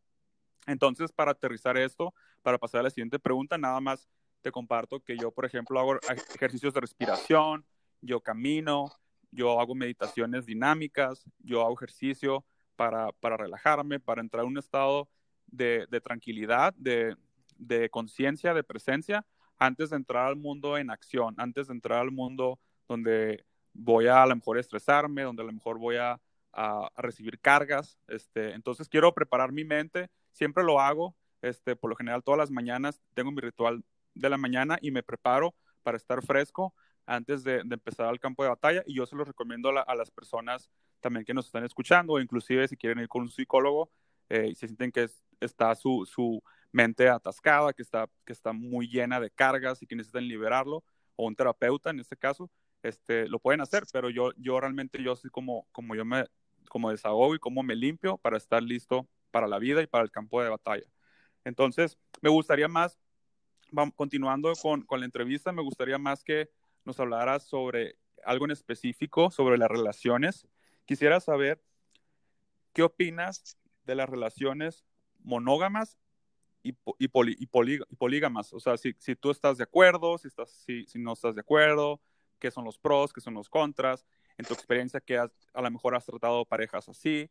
Entonces, 0.67 1.11
para 1.11 1.31
aterrizar 1.31 1.77
esto, 1.77 2.13
para 2.43 2.59
pasar 2.59 2.81
a 2.81 2.83
la 2.83 2.89
siguiente 2.91 3.17
pregunta, 3.17 3.57
nada 3.57 3.81
más 3.81 4.07
te 4.41 4.51
comparto 4.51 4.99
que 5.01 5.17
yo, 5.17 5.31
por 5.31 5.45
ejemplo, 5.45 5.79
hago 5.79 5.99
ejercicios 6.35 6.73
de 6.73 6.81
respiración, 6.81 7.65
yo 8.01 8.21
camino, 8.21 8.91
yo 9.31 9.59
hago 9.59 9.75
meditaciones 9.75 10.45
dinámicas, 10.45 11.25
yo 11.39 11.61
hago 11.61 11.75
ejercicio 11.75 12.45
para, 12.75 13.11
para 13.13 13.37
relajarme, 13.37 13.99
para 13.99 14.21
entrar 14.21 14.43
en 14.43 14.51
un 14.51 14.57
estado 14.57 15.09
de, 15.47 15.85
de 15.89 16.01
tranquilidad, 16.01 16.73
de, 16.75 17.15
de 17.57 17.89
conciencia, 17.89 18.53
de 18.53 18.63
presencia, 18.63 19.25
antes 19.57 19.89
de 19.89 19.97
entrar 19.97 20.25
al 20.27 20.37
mundo 20.37 20.77
en 20.77 20.89
acción, 20.89 21.35
antes 21.37 21.67
de 21.67 21.73
entrar 21.73 21.99
al 21.99 22.11
mundo 22.11 22.59
donde 22.87 23.45
voy 23.73 24.07
a 24.07 24.23
a 24.23 24.27
lo 24.27 24.35
mejor 24.35 24.57
estresarme, 24.57 25.23
donde 25.23 25.43
a 25.43 25.45
lo 25.45 25.51
mejor 25.51 25.77
voy 25.77 25.97
a, 25.97 26.19
a, 26.53 26.89
recibir 26.97 27.39
cargas. 27.39 27.99
Este, 28.07 28.53
entonces 28.53 28.87
quiero 28.87 29.13
preparar 29.13 29.51
mi 29.51 29.63
mente, 29.65 30.09
siempre 30.31 30.63
lo 30.63 30.79
hago, 30.79 31.15
este, 31.41 31.75
por 31.75 31.89
lo 31.89 31.95
general 31.95 32.23
todas 32.23 32.37
las 32.37 32.51
mañanas 32.51 33.01
tengo 33.13 33.31
mi 33.31 33.41
ritual 33.41 33.83
de 34.19 34.29
la 34.29 34.37
mañana 34.37 34.77
y 34.81 34.91
me 34.91 35.03
preparo 35.03 35.55
para 35.83 35.97
estar 35.97 36.21
fresco 36.23 36.73
antes 37.05 37.43
de, 37.43 37.59
empezar 37.59 38.07
al 38.07 38.19
campo 38.19 38.43
de 38.43 38.49
batalla 38.49 38.83
y 38.85 38.95
yo 38.95 39.05
se 39.05 39.15
lo 39.15 39.23
recomiendo 39.23 39.69
a, 39.69 39.95
las 39.95 40.11
personas 40.11 40.69
también 40.99 41.25
que 41.25 41.33
nos 41.33 41.47
están 41.47 41.63
escuchando 41.63 42.13
o 42.13 42.19
inclusive 42.19 42.67
si 42.67 42.77
quieren 42.77 42.99
ir 42.99 43.07
con 43.07 43.23
un 43.23 43.31
psicólogo 43.31 43.89
eh, 44.29 44.49
y 44.51 44.55
se 44.55 44.67
sienten 44.67 44.91
que 44.91 45.09
está 45.39 45.73
su, 45.73 46.05
su 46.05 46.43
mente 46.71 47.09
atascada, 47.09 47.73
que 47.73 47.81
está, 47.81 48.07
que 48.25 48.33
está 48.33 48.53
muy 48.53 48.87
llena 48.87 49.19
de 49.19 49.31
cargas 49.31 49.81
y 49.81 49.87
que 49.87 49.95
necesitan 49.95 50.27
liberarlo, 50.27 50.83
o 51.15 51.25
un 51.25 51.35
terapeuta 51.35 51.89
en 51.89 51.99
este 51.99 52.15
caso, 52.15 52.49
este, 52.83 53.27
lo 53.27 53.39
pueden 53.39 53.61
hacer, 53.61 53.83
pero 53.91 54.09
yo, 54.09 54.31
yo 54.37 54.59
realmente 54.59 55.01
yo 55.03 55.15
soy 55.15 55.29
como, 55.29 55.67
como 55.71 55.95
yo 55.95 56.05
me 56.05 56.25
como 56.69 56.91
desahogo 56.91 57.35
y 57.35 57.39
como 57.39 57.63
me 57.63 57.75
limpio 57.75 58.17
para 58.17 58.37
estar 58.37 58.61
listo 58.61 59.07
para 59.31 59.47
la 59.47 59.59
vida 59.59 59.81
y 59.81 59.87
para 59.87 60.03
el 60.03 60.11
campo 60.11 60.41
de 60.41 60.49
batalla. 60.49 60.85
Entonces, 61.43 61.97
me 62.21 62.29
gustaría 62.29 62.67
más, 62.67 62.99
continuando 63.95 64.53
con, 64.61 64.83
con 64.83 64.99
la 64.99 65.05
entrevista, 65.05 65.51
me 65.51 65.61
gustaría 65.61 65.97
más 65.97 66.23
que 66.23 66.49
nos 66.85 66.99
hablaras 66.99 67.43
sobre 67.43 67.97
algo 68.23 68.45
en 68.45 68.51
específico, 68.51 69.31
sobre 69.31 69.57
las 69.57 69.69
relaciones. 69.69 70.47
Quisiera 70.85 71.19
saber 71.19 71.61
qué 72.73 72.83
opinas 72.83 73.57
de 73.83 73.95
las 73.95 74.09
relaciones 74.09 74.85
monógamas 75.19 75.97
y, 76.63 76.75
y, 76.97 77.07
polígamas. 77.97 78.53
O 78.53 78.59
sea, 78.59 78.77
si, 78.77 78.93
si, 78.99 79.15
tú 79.15 79.31
estás 79.31 79.57
de 79.57 79.63
acuerdo, 79.63 80.17
si, 80.17 80.27
estás, 80.27 80.51
si, 80.51 80.85
si 80.85 80.99
no 80.99 81.13
estás 81.13 81.35
de 81.35 81.41
acuerdo, 81.41 82.01
qué 82.39 82.51
son 82.51 82.65
los 82.65 82.77
pros, 82.77 83.13
qué 83.13 83.21
son 83.21 83.33
los 83.33 83.49
contras, 83.49 84.05
en 84.37 84.45
tu 84.45 84.53
experiencia 84.53 84.99
que 84.99 85.17
a 85.17 85.29
lo 85.61 85.71
mejor 85.71 85.95
has 85.95 86.05
tratado 86.05 86.45
parejas 86.45 86.87
así, 86.89 87.29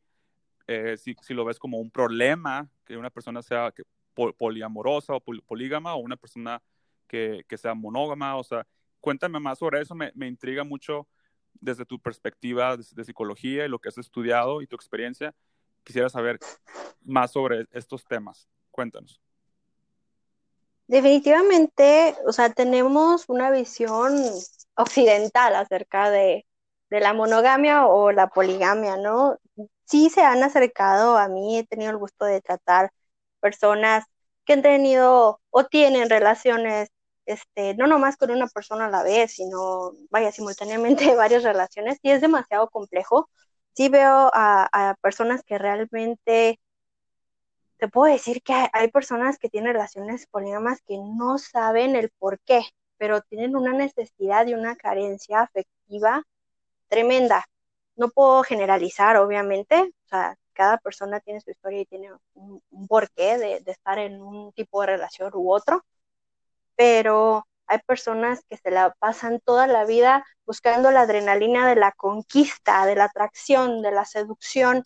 eh, 0.66 0.96
si, 0.98 1.16
si, 1.22 1.34
lo 1.34 1.44
ves 1.44 1.58
como 1.58 1.78
un 1.78 1.90
problema, 1.90 2.70
que 2.84 2.96
una 2.96 3.10
persona 3.10 3.42
sea 3.42 3.72
poliamorosa 4.36 5.14
o 5.14 5.20
polígama 5.20 5.94
o 5.94 5.98
una 5.98 6.16
persona 6.16 6.62
que, 7.06 7.44
sea 7.56 7.74
monógama, 7.74 8.36
o 8.36 8.44
sea, 8.44 8.66
cuéntame 9.00 9.40
más 9.40 9.58
sobre 9.58 9.80
eso, 9.80 9.94
me, 9.94 10.12
me 10.14 10.26
intriga 10.26 10.64
mucho 10.64 11.08
desde 11.54 11.84
tu 11.84 11.98
perspectiva 11.98 12.76
de, 12.76 12.84
de, 12.90 13.04
psicología 13.04 13.64
y 13.64 13.68
lo 13.68 13.78
que 13.78 13.88
has 13.88 13.98
estudiado 13.98 14.62
y 14.62 14.66
tu 14.66 14.76
experiencia. 14.76 15.34
Quisiera 15.82 16.08
saber 16.08 16.38
más 17.02 17.32
sobre 17.32 17.66
estos 17.72 18.04
temas. 18.04 18.48
Cuéntanos. 18.70 19.20
Definitivamente, 20.88 22.16
o 22.26 22.32
sea, 22.32 22.50
tenemos 22.50 23.24
una 23.28 23.50
visión 23.50 24.16
occidental 24.74 25.54
acerca 25.54 26.10
de, 26.10 26.46
la 26.88 27.12
monogamia 27.12 27.86
o 27.86 28.12
la 28.12 28.28
poligamia, 28.28 28.96
¿no? 28.96 29.36
Sí 29.84 30.08
se 30.08 30.22
han 30.22 30.42
acercado 30.42 31.18
a 31.18 31.28
mí, 31.28 31.58
he 31.58 31.66
tenido 31.66 31.90
el 31.90 31.98
gusto 31.98 32.24
de 32.24 32.40
tratar 32.40 32.90
personas 33.40 34.04
que 34.44 34.54
han 34.54 34.62
tenido 34.62 35.40
o 35.50 35.64
tienen 35.66 36.10
relaciones, 36.10 36.88
este, 37.26 37.74
no 37.74 37.86
nomás 37.86 38.16
con 38.16 38.30
una 38.30 38.48
persona 38.48 38.86
a 38.86 38.90
la 38.90 39.02
vez, 39.02 39.32
sino, 39.32 39.92
vaya, 40.10 40.32
simultáneamente 40.32 41.14
varias 41.16 41.42
relaciones, 41.44 41.98
y 42.02 42.10
es 42.10 42.20
demasiado 42.22 42.68
complejo. 42.70 43.28
Sí 43.74 43.88
veo 43.88 44.30
a, 44.34 44.96
personas 45.02 45.42
que 45.44 45.58
realmente 45.58 46.58
te 47.78 47.88
puedo 47.88 48.12
decir 48.12 48.42
que 48.42 48.68
hay 48.72 48.88
personas 48.90 49.38
que 49.38 49.48
tienen 49.48 49.72
relaciones 49.72 50.26
polígamas 50.26 50.80
que 50.86 50.96
no 50.98 51.38
saben 51.38 51.96
el 51.96 52.10
por 52.18 52.40
qué, 52.40 52.62
pero 52.96 53.20
tienen 53.22 53.56
una 53.56 53.72
necesidad 53.72 54.46
y 54.46 54.54
una 54.54 54.76
carencia 54.76 55.40
afectiva 55.42 56.24
tremenda. 56.88 57.44
No 57.96 58.10
puedo 58.10 58.42
generalizar, 58.44 59.16
obviamente, 59.18 59.76
o 60.06 60.08
sea, 60.08 60.36
cada 60.58 60.78
persona 60.78 61.20
tiene 61.20 61.40
su 61.40 61.52
historia 61.52 61.82
y 61.82 61.86
tiene 61.86 62.10
un, 62.34 62.60
porqué 62.88 63.38
de, 63.38 63.60
de, 63.60 63.70
estar 63.70 63.98
en 64.00 64.20
un 64.20 64.52
tipo 64.52 64.80
de 64.80 64.88
relación 64.88 65.30
u 65.34 65.52
otro, 65.52 65.84
pero 66.74 67.46
hay 67.68 67.78
personas 67.86 68.42
que 68.48 68.56
se 68.56 68.72
la 68.72 68.92
pasan 68.98 69.38
toda 69.38 69.68
la 69.68 69.84
vida 69.84 70.26
buscando 70.44 70.90
la 70.90 71.02
adrenalina 71.02 71.68
de 71.68 71.76
la 71.76 71.92
conquista, 71.92 72.86
de 72.86 72.96
la 72.96 73.04
atracción, 73.04 73.82
de 73.82 73.92
la 73.92 74.04
seducción, 74.04 74.84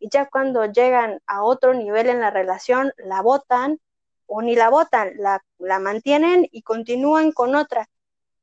y 0.00 0.08
ya 0.10 0.28
cuando 0.28 0.64
llegan 0.66 1.20
a 1.26 1.44
otro 1.44 1.72
nivel 1.72 2.08
en 2.08 2.20
la 2.20 2.30
relación, 2.30 2.92
la 2.96 3.22
votan 3.22 3.78
o 4.26 4.42
ni 4.42 4.56
la 4.56 4.70
votan, 4.70 5.12
la, 5.18 5.44
la 5.58 5.78
mantienen 5.78 6.48
y 6.50 6.62
continúan 6.62 7.30
con 7.30 7.54
otra 7.54 7.88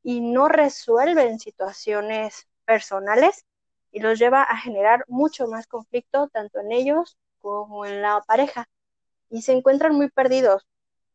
y 0.01 0.21
no 0.21 0.47
resuelven 0.47 1.39
situaciones 1.39 2.47
personales 2.63 3.43
y 3.91 3.99
los 3.99 4.19
lleva 4.19 4.43
a 4.43 4.58
generar 4.58 5.04
mucho 5.08 5.47
más 5.47 5.67
conflicto 5.67 6.28
tanto 6.30 6.60
en 6.60 6.71
ellos 6.71 7.17
como 7.39 7.86
en 7.86 8.02
la 8.02 8.21
pareja 8.28 8.67
y 9.30 9.41
se 9.41 9.54
encuentran 9.54 9.95
muy 9.95 10.10
perdidos. 10.10 10.65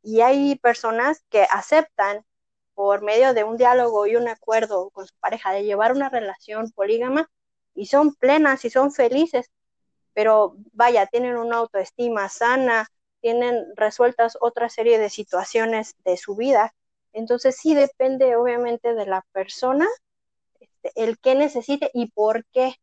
Y 0.03 0.21
hay 0.21 0.57
personas 0.57 1.25
que 1.31 1.43
aceptan 1.51 2.25
por 2.75 3.03
medio 3.03 3.35
de 3.35 3.45
un 3.45 3.57
diálogo 3.57 4.07
y 4.07 4.17
un 4.17 4.29
acuerdo 4.29 4.91
con 4.91 5.07
su 5.07 5.15
pareja 5.21 5.53
de 5.53 5.65
llevar 5.65 5.93
una 5.93 6.11
relación 6.11 6.71
polígama 6.73 7.31
y 7.75 7.87
son 7.87 8.15
plenas 8.15 8.65
y 8.65 8.71
son 8.71 8.93
felices, 8.93 9.51
pero 10.13 10.57
vaya, 10.73 11.07
tienen 11.07 11.37
una 11.37 11.57
autoestima 11.57 12.29
sana, 12.29 12.89
tienen 13.21 13.65
resueltas 13.77 14.37
otra 14.41 14.69
serie 14.69 14.99
de 14.99 15.11
situaciones 15.11 15.95
de 16.05 16.17
su 16.17 16.37
vida. 16.37 16.75
Entonces 17.13 17.57
sí 17.57 17.75
depende 17.75 18.37
obviamente 18.37 18.95
de 18.95 19.07
la 19.07 19.25
persona, 19.33 19.87
el 20.97 21.19
qué 21.19 21.35
necesite 21.35 21.91
y 21.95 22.11
por 22.13 22.45
qué. 22.53 22.75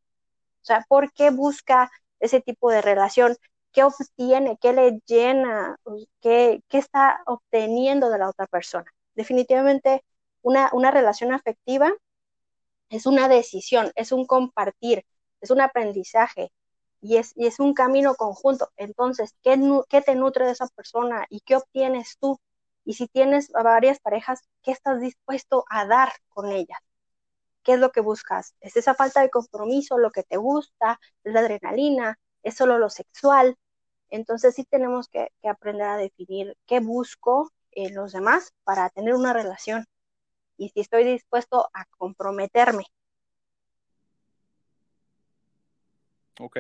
O 0.62 0.66
sea, 0.66 0.86
por 0.90 1.12
qué 1.14 1.32
busca 1.32 1.92
ese 2.20 2.42
tipo 2.42 2.70
de 2.72 2.82
relación, 2.82 3.36
qué 3.72 3.84
obtiene, 3.84 4.58
qué 4.62 4.74
le 4.74 5.00
llena, 5.08 5.78
qué, 6.22 6.62
qué 6.70 6.78
está 6.78 7.22
obteniendo 7.26 8.10
de 8.10 8.20
la 8.20 8.30
otra 8.30 8.48
persona 8.48 8.86
definitivamente 9.16 10.04
una, 10.42 10.70
una 10.74 10.90
relación 10.92 11.34
afectiva 11.34 11.92
es 12.90 13.06
una 13.08 13.28
decisión, 13.28 13.92
es 13.96 14.12
un 14.12 14.26
compartir, 14.26 15.06
es 15.42 15.50
un 15.52 15.62
aprendizaje 15.62 16.52
y 17.02 17.18
es, 17.18 17.34
y 17.36 17.48
es 17.48 17.60
un 17.60 17.74
camino 17.74 18.16
conjunto. 18.16 18.70
Entonces, 18.78 19.34
¿qué, 19.44 19.60
¿qué 19.90 20.02
te 20.02 20.16
nutre 20.16 20.46
de 20.46 20.52
esa 20.52 20.68
persona 20.68 21.26
y 21.30 21.42
qué 21.42 21.56
obtienes 21.56 22.18
tú? 22.20 22.40
Y 22.86 22.94
si 22.96 23.08
tienes 23.08 23.50
varias 23.52 24.00
parejas, 24.00 24.42
¿qué 24.64 24.72
estás 24.72 25.00
dispuesto 25.02 25.66
a 25.70 25.86
dar 25.86 26.12
con 26.30 26.52
ellas? 26.52 26.80
¿Qué 27.64 27.74
es 27.74 27.80
lo 27.80 27.92
que 27.92 28.02
buscas? 28.02 28.56
¿Es 28.60 28.76
esa 28.78 28.96
falta 28.96 29.22
de 29.22 29.30
compromiso 29.30 29.98
lo 29.98 30.12
que 30.12 30.24
te 30.24 30.38
gusta? 30.38 31.00
¿Es 31.24 31.34
la 31.34 31.42
adrenalina? 31.42 32.18
¿Es 32.44 32.56
solo 32.56 32.78
lo 32.78 32.90
sexual? 32.90 33.58
Entonces 34.10 34.56
sí 34.56 34.66
tenemos 34.66 35.08
que, 35.08 35.30
que 35.42 35.50
aprender 35.50 35.88
a 35.88 35.98
definir 35.98 36.58
qué 36.66 36.80
busco 36.80 37.52
en 37.72 37.96
los 37.96 38.12
demás 38.14 38.54
para 38.64 38.90
tener 38.90 39.14
una 39.16 39.34
relación 39.34 39.86
y 40.58 40.70
si 40.70 40.82
estoy 40.82 41.04
dispuesto 41.04 41.70
a 41.74 41.86
comprometerme. 41.98 42.86
Ok. 46.40 46.58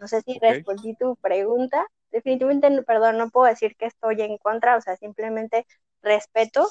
No 0.00 0.08
sé 0.08 0.22
si 0.22 0.38
respondí 0.38 0.94
tu 0.96 1.16
pregunta. 1.16 1.86
Definitivamente, 2.10 2.82
perdón, 2.82 3.18
no 3.18 3.30
puedo 3.30 3.46
decir 3.46 3.76
que 3.76 3.86
estoy 3.86 4.22
en 4.22 4.38
contra, 4.38 4.76
o 4.76 4.80
sea, 4.80 4.96
simplemente 4.96 5.66
respeto. 6.02 6.68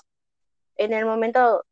En 0.76 0.94
el 0.94 1.06
momento, 1.06 1.64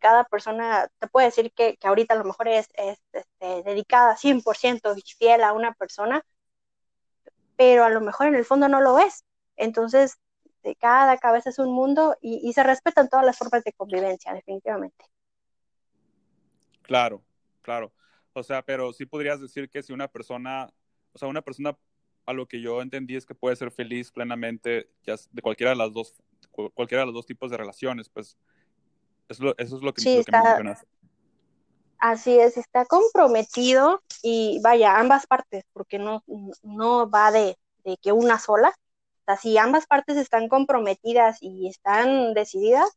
cada 0.00 0.24
persona 0.24 0.88
te 0.98 1.06
puede 1.08 1.26
decir 1.26 1.52
que, 1.52 1.76
que 1.76 1.86
ahorita 1.88 2.14
a 2.14 2.18
lo 2.18 2.24
mejor 2.24 2.48
es, 2.48 2.68
es 2.74 2.98
este, 3.12 3.62
dedicada 3.62 4.16
100% 4.16 4.96
y 4.96 5.02
fiel 5.16 5.42
a 5.42 5.52
una 5.52 5.72
persona, 5.74 6.24
pero 7.56 7.84
a 7.84 7.90
lo 7.90 8.00
mejor 8.00 8.26
en 8.26 8.34
el 8.34 8.44
fondo 8.44 8.68
no 8.68 8.80
lo 8.80 8.98
es. 8.98 9.24
Entonces, 9.56 10.18
cada 10.78 11.16
cabeza 11.18 11.50
es 11.50 11.58
un 11.58 11.72
mundo 11.72 12.16
y, 12.20 12.52
se 12.52 12.62
respetan 12.62 13.08
todas 13.08 13.26
las 13.26 13.36
formas 13.36 13.64
de 13.64 13.72
convivencia, 13.72 14.32
definitivamente. 14.32 15.04
Claro, 16.82 17.22
claro. 17.62 17.92
O 18.32 18.42
sea, 18.42 18.62
pero 18.62 18.92
sí 18.92 19.06
podrías 19.06 19.40
decir 19.40 19.68
que 19.68 19.82
si 19.82 19.92
una 19.92 20.08
persona, 20.08 20.72
o 21.12 21.18
sea, 21.18 21.28
una 21.28 21.42
persona 21.42 21.76
a 22.24 22.32
lo 22.32 22.46
que 22.46 22.60
yo 22.60 22.80
entendí 22.80 23.16
es 23.16 23.26
que 23.26 23.34
puede 23.34 23.56
ser 23.56 23.72
feliz 23.72 24.12
plenamente 24.12 24.88
ya 25.02 25.16
de 25.30 25.42
cualquiera 25.42 25.70
de 25.70 25.76
las 25.76 25.92
dos, 25.92 26.14
cualquiera 26.74 27.02
de 27.02 27.06
los 27.06 27.14
dos 27.14 27.26
tipos 27.26 27.50
de 27.50 27.56
relaciones, 27.56 28.08
pues 28.08 28.38
eso, 29.28 29.54
es 29.58 29.70
lo 29.70 29.92
que, 29.94 30.02
sí, 30.02 30.18
está, 30.18 30.60
Así 31.98 32.38
es, 32.38 32.56
está 32.56 32.84
comprometido 32.84 34.02
y 34.22 34.60
vaya, 34.62 34.98
ambas 34.98 35.26
partes, 35.26 35.64
porque 35.72 35.98
no, 35.98 36.24
no 36.62 37.08
va 37.08 37.30
de, 37.30 37.56
de 37.84 37.96
que 37.98 38.10
una 38.10 38.40
sola, 38.40 38.74
si 39.36 39.58
ambas 39.58 39.86
partes 39.86 40.16
están 40.16 40.48
comprometidas 40.48 41.38
y 41.40 41.68
están 41.68 42.34
decididas, 42.34 42.90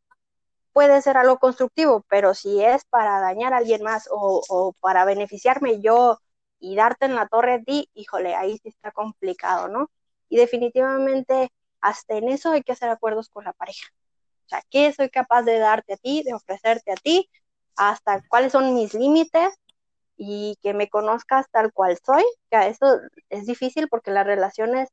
puede 0.74 1.02
ser 1.02 1.18
algo 1.18 1.40
constructivo, 1.40 2.06
pero 2.10 2.34
si 2.34 2.64
es 2.64 2.84
para 2.86 3.20
dañar 3.20 3.54
a 3.54 3.58
alguien 3.58 3.84
más 3.84 4.10
o, 4.12 4.76
para 4.82 5.06
beneficiarme 5.06 5.82
yo 5.82 6.20
y 6.60 6.76
darte 6.76 7.06
en 7.06 7.16
la 7.16 7.28
torre 7.28 7.54
a 7.56 7.64
ti, 7.64 7.90
híjole, 7.94 8.36
ahí 8.36 8.58
sí 8.62 8.70
está 8.70 8.92
complicado, 8.92 9.68
¿no? 9.68 9.90
Y 10.30 10.38
definitivamente 10.38 11.52
hasta 11.82 12.16
en 12.16 12.30
eso 12.30 12.52
hay 12.52 12.64
que 12.64 12.72
hacer 12.72 12.90
acuerdos 12.90 13.30
con 13.30 13.46
la 13.46 13.54
pareja. 13.54 13.88
O 14.46 14.50
sea, 14.50 14.62
¿qué 14.70 14.94
soy 14.94 15.10
capaz 15.10 15.44
de 15.44 15.60
darte 15.60 15.94
a 15.94 15.98
ti, 15.98 16.24
de 16.24 16.34
ofrecerte 16.34 16.92
a 16.92 16.96
ti? 16.96 17.30
Hasta 17.76 18.22
cuáles 18.30 18.52
son 18.52 18.74
mis 18.76 18.94
límites 18.94 19.50
y 20.18 20.58
que 20.62 20.74
me 20.74 20.90
conozcas 20.90 21.48
tal 21.52 21.74
cual 21.74 21.98
soy. 22.04 22.24
Que 22.50 22.68
eso 22.68 23.00
es 23.30 23.46
difícil 23.46 23.88
porque 23.90 24.12
las 24.12 24.26
relaciones 24.26 24.90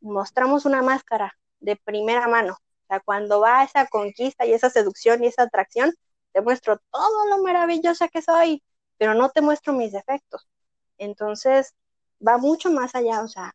mostramos 0.00 0.66
una 0.66 0.82
máscara 0.82 1.36
de 1.60 1.76
primera 1.76 2.28
mano. 2.28 2.54
O 2.54 2.86
sea, 2.88 3.00
cuando 3.00 3.40
va 3.40 3.64
esa 3.64 3.86
conquista 3.88 4.46
y 4.46 4.52
esa 4.52 4.70
seducción 4.70 5.24
y 5.24 5.28
esa 5.28 5.42
atracción, 5.44 5.92
te 6.32 6.40
muestro 6.42 6.78
todo 6.90 7.26
lo 7.30 7.42
maravillosa 7.42 8.08
que 8.08 8.22
soy, 8.22 8.62
pero 8.98 9.14
no 9.14 9.30
te 9.30 9.40
muestro 9.40 9.72
mis 9.72 9.92
defectos. 9.92 10.46
Entonces, 10.98 11.74
va 12.26 12.38
mucho 12.38 12.70
más 12.70 12.94
allá. 12.94 13.22
O 13.22 13.28
sea, 13.28 13.54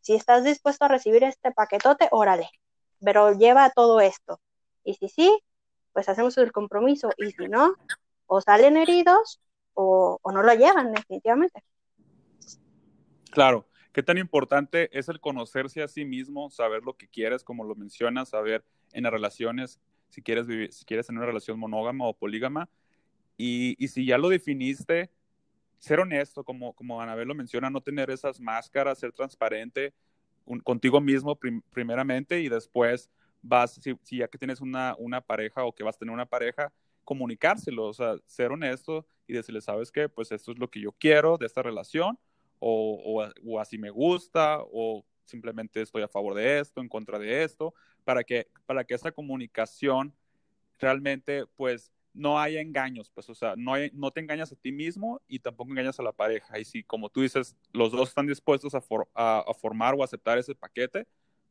si 0.00 0.14
estás 0.14 0.44
dispuesto 0.44 0.84
a 0.86 0.88
recibir 0.88 1.24
este 1.24 1.52
paquetote, 1.52 2.08
órale, 2.10 2.48
pero 3.00 3.32
lleva 3.32 3.70
todo 3.70 4.00
esto. 4.00 4.40
Y 4.84 4.94
si 4.94 5.08
sí, 5.08 5.42
pues 5.92 6.08
hacemos 6.08 6.36
el 6.38 6.52
compromiso. 6.52 7.10
Y 7.16 7.30
si 7.32 7.48
no, 7.48 7.74
o 8.26 8.40
salen 8.40 8.76
heridos 8.76 9.40
o, 9.74 10.20
no 10.24 10.42
lo 10.42 10.54
llevan 10.54 10.92
definitivamente. 10.92 11.62
Claro, 13.30 13.66
¿Qué 13.92 14.02
tan 14.02 14.18
importante 14.18 14.90
es 14.96 15.08
el 15.08 15.20
conocerse 15.20 15.80
a 15.80 15.86
sí 15.86 16.04
mismo, 16.04 16.50
saber 16.50 16.82
lo 16.82 16.96
que 16.96 17.06
quieres, 17.06 17.44
como 17.44 17.62
lo 17.62 17.76
mencionas, 17.76 18.30
saber 18.30 18.64
en 18.92 19.04
las 19.04 19.12
relaciones 19.12 19.80
si 20.08 20.20
quieres 20.20 20.48
vivir, 20.48 20.72
si 20.72 20.84
quieres 20.84 21.06
tener 21.06 21.18
una 21.18 21.28
relación 21.28 21.60
monógama 21.60 22.04
o 22.04 22.12
polígama? 22.12 22.68
Y, 23.36 23.76
y 23.78 23.86
si 23.86 24.04
ya 24.04 24.18
lo 24.18 24.28
definiste, 24.30 25.12
ser 25.78 26.00
honesto, 26.00 26.42
como, 26.42 26.72
como 26.72 27.00
Anabel 27.00 27.28
lo 27.28 27.36
menciona, 27.36 27.70
no 27.70 27.82
tener 27.82 28.10
esas 28.10 28.40
máscaras, 28.40 28.98
ser 28.98 29.12
transparente 29.12 29.94
contigo 30.64 31.00
mismo 31.00 31.38
primeramente 31.70 32.40
y 32.40 32.48
después 32.48 33.10
vas, 33.44 33.74
si, 33.74 33.94
si, 34.02 34.16
ya 34.18 34.28
que 34.28 34.38
tienes 34.38 34.60
una, 34.60 34.96
una 34.98 35.20
pareja 35.20 35.64
o 35.64 35.72
que 35.72 35.84
vas 35.84 35.96
a 35.96 35.98
tener 35.98 36.12
una 36.12 36.26
pareja, 36.26 36.72
comunicárselo, 37.04 37.86
o 37.86 37.92
sea, 37.92 38.16
ser 38.26 38.50
honesto 38.50 39.06
y 39.26 39.34
decirle, 39.34 39.60
¿sabes 39.60 39.92
qué? 39.92 40.08
Pues 40.08 40.32
esto 40.32 40.52
es 40.52 40.58
lo 40.58 40.70
que 40.70 40.80
yo 40.80 40.92
quiero 40.92 41.36
de 41.36 41.46
esta 41.46 41.62
relación 41.62 42.18
o, 42.58 43.30
o, 43.44 43.60
así 43.60 43.76
me 43.76 43.90
gusta, 43.90 44.58
o 44.72 45.04
simplemente 45.24 45.82
estoy 45.82 46.02
a 46.02 46.08
favor 46.08 46.34
de 46.34 46.60
esto, 46.60 46.80
en 46.80 46.88
contra 46.88 47.18
de 47.18 47.44
esto, 47.44 47.74
para 48.04 48.24
que, 48.24 48.48
para 48.64 48.84
que 48.84 48.94
esa 48.94 49.12
comunicación 49.12 50.14
realmente, 50.78 51.44
pues, 51.56 51.92
no 52.14 52.40
haya 52.40 52.60
engaños, 52.60 53.10
pues, 53.10 53.28
o 53.28 53.34
sea, 53.34 53.54
no, 53.56 53.72
no 53.92 54.10
te 54.12 54.20
engañas 54.20 54.50
a 54.52 54.56
ti 54.56 54.72
mismo 54.72 55.20
y 55.26 55.40
tampoco 55.40 55.72
engañas 55.72 55.98
a 55.98 56.02
la 56.02 56.12
pareja. 56.12 56.58
Y 56.58 56.64
si, 56.64 56.82
como 56.84 57.10
tú 57.10 57.20
dices, 57.20 57.54
los 57.72 57.92
dos 57.92 58.08
están 58.08 58.26
dispuestos 58.26 58.74
a, 58.74 58.80
a, 59.14 59.54
formar 59.54 59.94
o 59.94 60.02
aceptar 60.02 60.38
ese 60.38 60.54
paquete, 60.54 61.06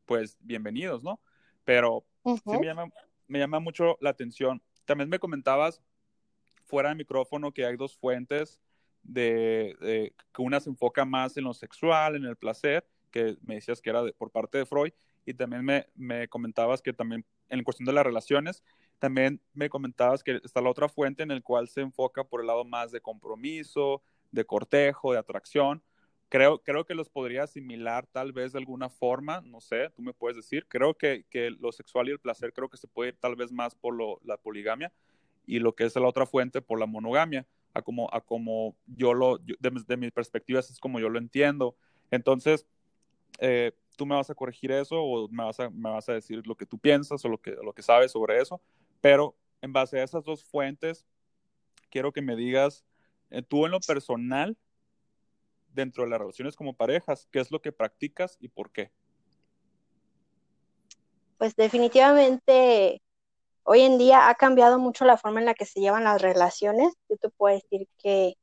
pues, 0.06 0.36
bienvenidos, 0.40 1.04
¿no? 1.04 1.20
Pero 1.64 2.04
sí 2.24 2.58
me 2.58 2.66
llama, 2.66 2.88
me 3.26 3.38
llama 3.38 3.60
mucho 3.60 3.96
la 4.00 4.10
atención. 4.10 4.62
También 4.84 5.08
me 5.08 5.18
comentabas 5.18 5.80
fuera 6.64 6.90
de 6.90 6.94
micrófono 6.94 7.52
que 7.52 7.64
hay 7.64 7.76
dos 7.76 7.96
fuentes 7.96 8.60
de, 9.02 10.12
que 10.32 10.42
una 10.42 10.60
se 10.60 10.70
enfoca 10.70 11.04
más 11.04 11.36
en 11.36 11.44
lo 11.44 11.54
sexual, 11.54 12.16
en 12.16 12.24
el 12.24 12.36
placer, 12.36 12.86
que 13.10 13.36
me 13.42 13.56
decías 13.56 13.80
que 13.80 13.90
era 13.90 14.02
por 14.18 14.30
parte 14.30 14.58
de 14.58 14.66
Freud, 14.66 14.92
y 15.26 15.34
también 15.34 15.64
me, 15.64 15.86
me, 15.94 16.28
comentabas 16.28 16.82
que 16.82 16.92
también 16.92 17.24
en 17.48 17.62
cuestión 17.62 17.86
de 17.86 17.92
las 17.92 18.04
relaciones, 18.04 18.62
también 18.98 19.40
me 19.52 19.68
comentabas 19.68 20.22
que 20.22 20.40
está 20.42 20.60
la 20.60 20.70
otra 20.70 20.88
fuente 20.88 21.22
en 21.22 21.30
el 21.30 21.42
cual 21.42 21.68
se 21.68 21.82
enfoca 21.82 22.24
por 22.24 22.40
el 22.40 22.46
lado 22.46 22.64
más 22.64 22.90
de 22.90 23.00
compromiso, 23.00 24.02
de 24.30 24.44
cortejo, 24.44 25.12
de 25.12 25.18
atracción. 25.18 25.82
Creo, 26.34 26.60
creo 26.64 26.84
que 26.84 26.96
los 26.96 27.08
podría 27.08 27.44
asimilar 27.44 28.08
tal 28.08 28.32
vez 28.32 28.52
de 28.52 28.58
alguna 28.58 28.88
forma, 28.88 29.40
no 29.42 29.60
sé, 29.60 29.90
tú 29.90 30.02
me 30.02 30.12
puedes 30.12 30.36
decir. 30.36 30.66
Creo 30.66 30.94
que, 30.94 31.24
que 31.30 31.52
lo 31.52 31.70
sexual 31.70 32.08
y 32.08 32.10
el 32.10 32.18
placer 32.18 32.52
creo 32.52 32.68
que 32.68 32.76
se 32.76 32.88
puede 32.88 33.10
ir 33.10 33.16
tal 33.20 33.36
vez 33.36 33.52
más 33.52 33.76
por 33.76 33.94
lo, 33.94 34.18
la 34.24 34.36
poligamia 34.36 34.92
y 35.46 35.60
lo 35.60 35.76
que 35.76 35.84
es 35.84 35.94
la 35.94 36.08
otra 36.08 36.26
fuente 36.26 36.60
por 36.60 36.80
la 36.80 36.86
monogamia 36.86 37.46
a 37.72 37.82
como, 37.82 38.12
a 38.12 38.20
como 38.20 38.74
yo 38.84 39.14
lo, 39.14 39.38
de, 39.38 39.96
mis 39.96 40.10
perspectivas 40.10 40.68
es 40.70 40.80
como 40.80 40.98
yo 40.98 41.08
lo 41.08 41.20
entiendo. 41.20 41.76
Entonces, 42.10 42.66
eh, 43.38 43.70
tú 43.96 44.04
me 44.04 44.16
vas 44.16 44.28
a 44.28 44.34
corregir 44.34 44.72
eso 44.72 45.00
o 45.00 45.28
me 45.28 45.44
vas 45.44 45.60
a, 45.60 45.70
me 45.70 45.90
vas 45.90 46.08
a 46.08 46.14
decir 46.14 46.44
lo 46.48 46.56
que 46.56 46.66
tú 46.66 46.80
piensas 46.80 47.24
o 47.24 47.28
lo 47.28 47.38
que, 47.40 47.52
lo 47.52 47.72
que 47.72 47.82
sabes 47.82 48.10
sobre 48.10 48.40
eso, 48.40 48.60
pero 49.00 49.36
en 49.62 49.72
base 49.72 50.00
a 50.00 50.02
esas 50.02 50.24
dos 50.24 50.42
fuentes, 50.42 51.06
quiero 51.90 52.12
que 52.12 52.22
me 52.22 52.34
digas, 52.34 52.84
eh, 53.30 53.40
tú 53.40 53.66
en 53.66 53.70
lo 53.70 53.78
personal, 53.78 54.58
dentro 55.74 56.04
de 56.04 56.10
las 56.10 56.18
relaciones 56.18 56.56
como 56.56 56.74
parejas, 56.74 57.28
¿qué 57.30 57.40
es 57.40 57.50
lo 57.50 57.60
que 57.60 57.72
practicas 57.72 58.36
y 58.40 58.48
por 58.48 58.70
qué? 58.70 58.90
Pues 61.38 61.56
definitivamente 61.56 63.02
hoy 63.64 63.80
en 63.82 63.98
día 63.98 64.28
ha 64.28 64.34
cambiado 64.34 64.78
mucho 64.78 65.04
la 65.04 65.16
forma 65.16 65.40
en 65.40 65.46
la 65.46 65.54
que 65.54 65.66
se 65.66 65.80
llevan 65.80 66.04
las 66.04 66.22
relaciones. 66.22 66.94
Yo 67.08 67.16
te 67.16 67.28
puedo 67.30 67.54
decir 67.54 67.88
que 67.98 68.34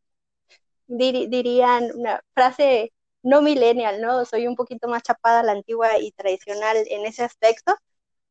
dirían 0.88 1.92
una 1.96 2.22
frase 2.34 2.92
no 3.24 3.42
millennial, 3.42 4.02
¿no? 4.02 4.26
Soy 4.26 4.48
un 4.48 4.56
poquito 4.56 4.88
más 4.88 5.04
chapada 5.04 5.40
a 5.40 5.44
la 5.44 5.52
antigua 5.54 5.98
y 6.00 6.12
tradicional 6.12 6.78
en 6.90 7.06
ese 7.06 7.24
aspecto. 7.24 7.76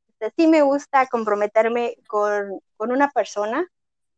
Este, 0.09 0.33
sí 0.37 0.49
me 0.49 0.63
gusta 0.63 1.07
comprometerme 1.07 1.97
con, 2.07 2.61
con 2.77 2.93
una 2.93 3.11
persona, 3.11 3.67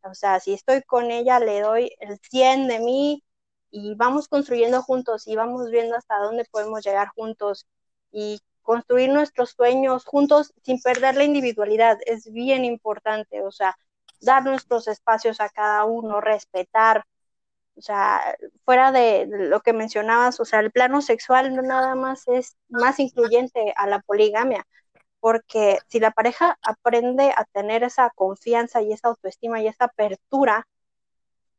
o 0.05 0.15
sea, 0.15 0.41
si 0.41 0.53
estoy 0.53 0.83
con 0.83 1.11
ella, 1.11 1.39
le 1.39 1.61
doy 1.61 1.93
el 2.01 2.19
100 2.19 2.69
de 2.69 2.81
mí 2.81 3.25
y 3.73 3.95
vamos 3.97 4.29
construyendo 4.29 4.83
juntos 4.83 5.27
y 5.27 5.35
vamos 5.37 5.71
viendo 5.71 5.97
hasta 5.97 6.19
dónde 6.19 6.45
podemos 6.51 6.85
llegar 6.85 7.09
juntos 7.09 7.67
y 8.13 8.41
construir 8.63 9.11
nuestros 9.11 9.51
sueños 9.53 10.05
juntos 10.05 10.55
sin 10.63 10.81
perder 10.81 11.17
la 11.17 11.25
individualidad. 11.25 11.99
Es 12.07 12.31
bien 12.31 12.65
importante, 12.65 13.43
o 13.43 13.51
sea, 13.51 13.77
dar 14.21 14.45
nuestros 14.45 14.89
espacios 14.89 15.41
a 15.41 15.49
cada 15.49 15.85
uno, 15.85 16.21
respetar, 16.21 17.05
o 17.77 17.81
sea, 17.83 18.37
fuera 18.65 18.93
de 18.93 19.27
lo 19.29 19.61
que 19.61 19.73
mencionabas, 19.73 20.41
o 20.41 20.45
sea, 20.45 20.61
el 20.61 20.71
plano 20.73 21.03
sexual 21.03 21.55
no 21.57 21.63
nada 21.63 21.95
más 21.95 22.29
es 22.29 22.57
más 22.69 23.01
incluyente 23.01 23.73
a 23.77 23.87
la 23.87 24.01
poligamia, 24.01 24.67
porque 25.21 25.79
si 25.89 26.01
la 26.01 26.11
pareja 26.13 26.59
aprende 26.63 27.33
a 27.37 27.45
tener 27.53 27.85
esa 27.85 28.11
confianza 28.15 28.83
y 28.83 28.93
esa 28.93 29.09
autoestima 29.09 29.61
y 29.63 29.69
esa 29.69 29.87
apertura, 29.87 30.67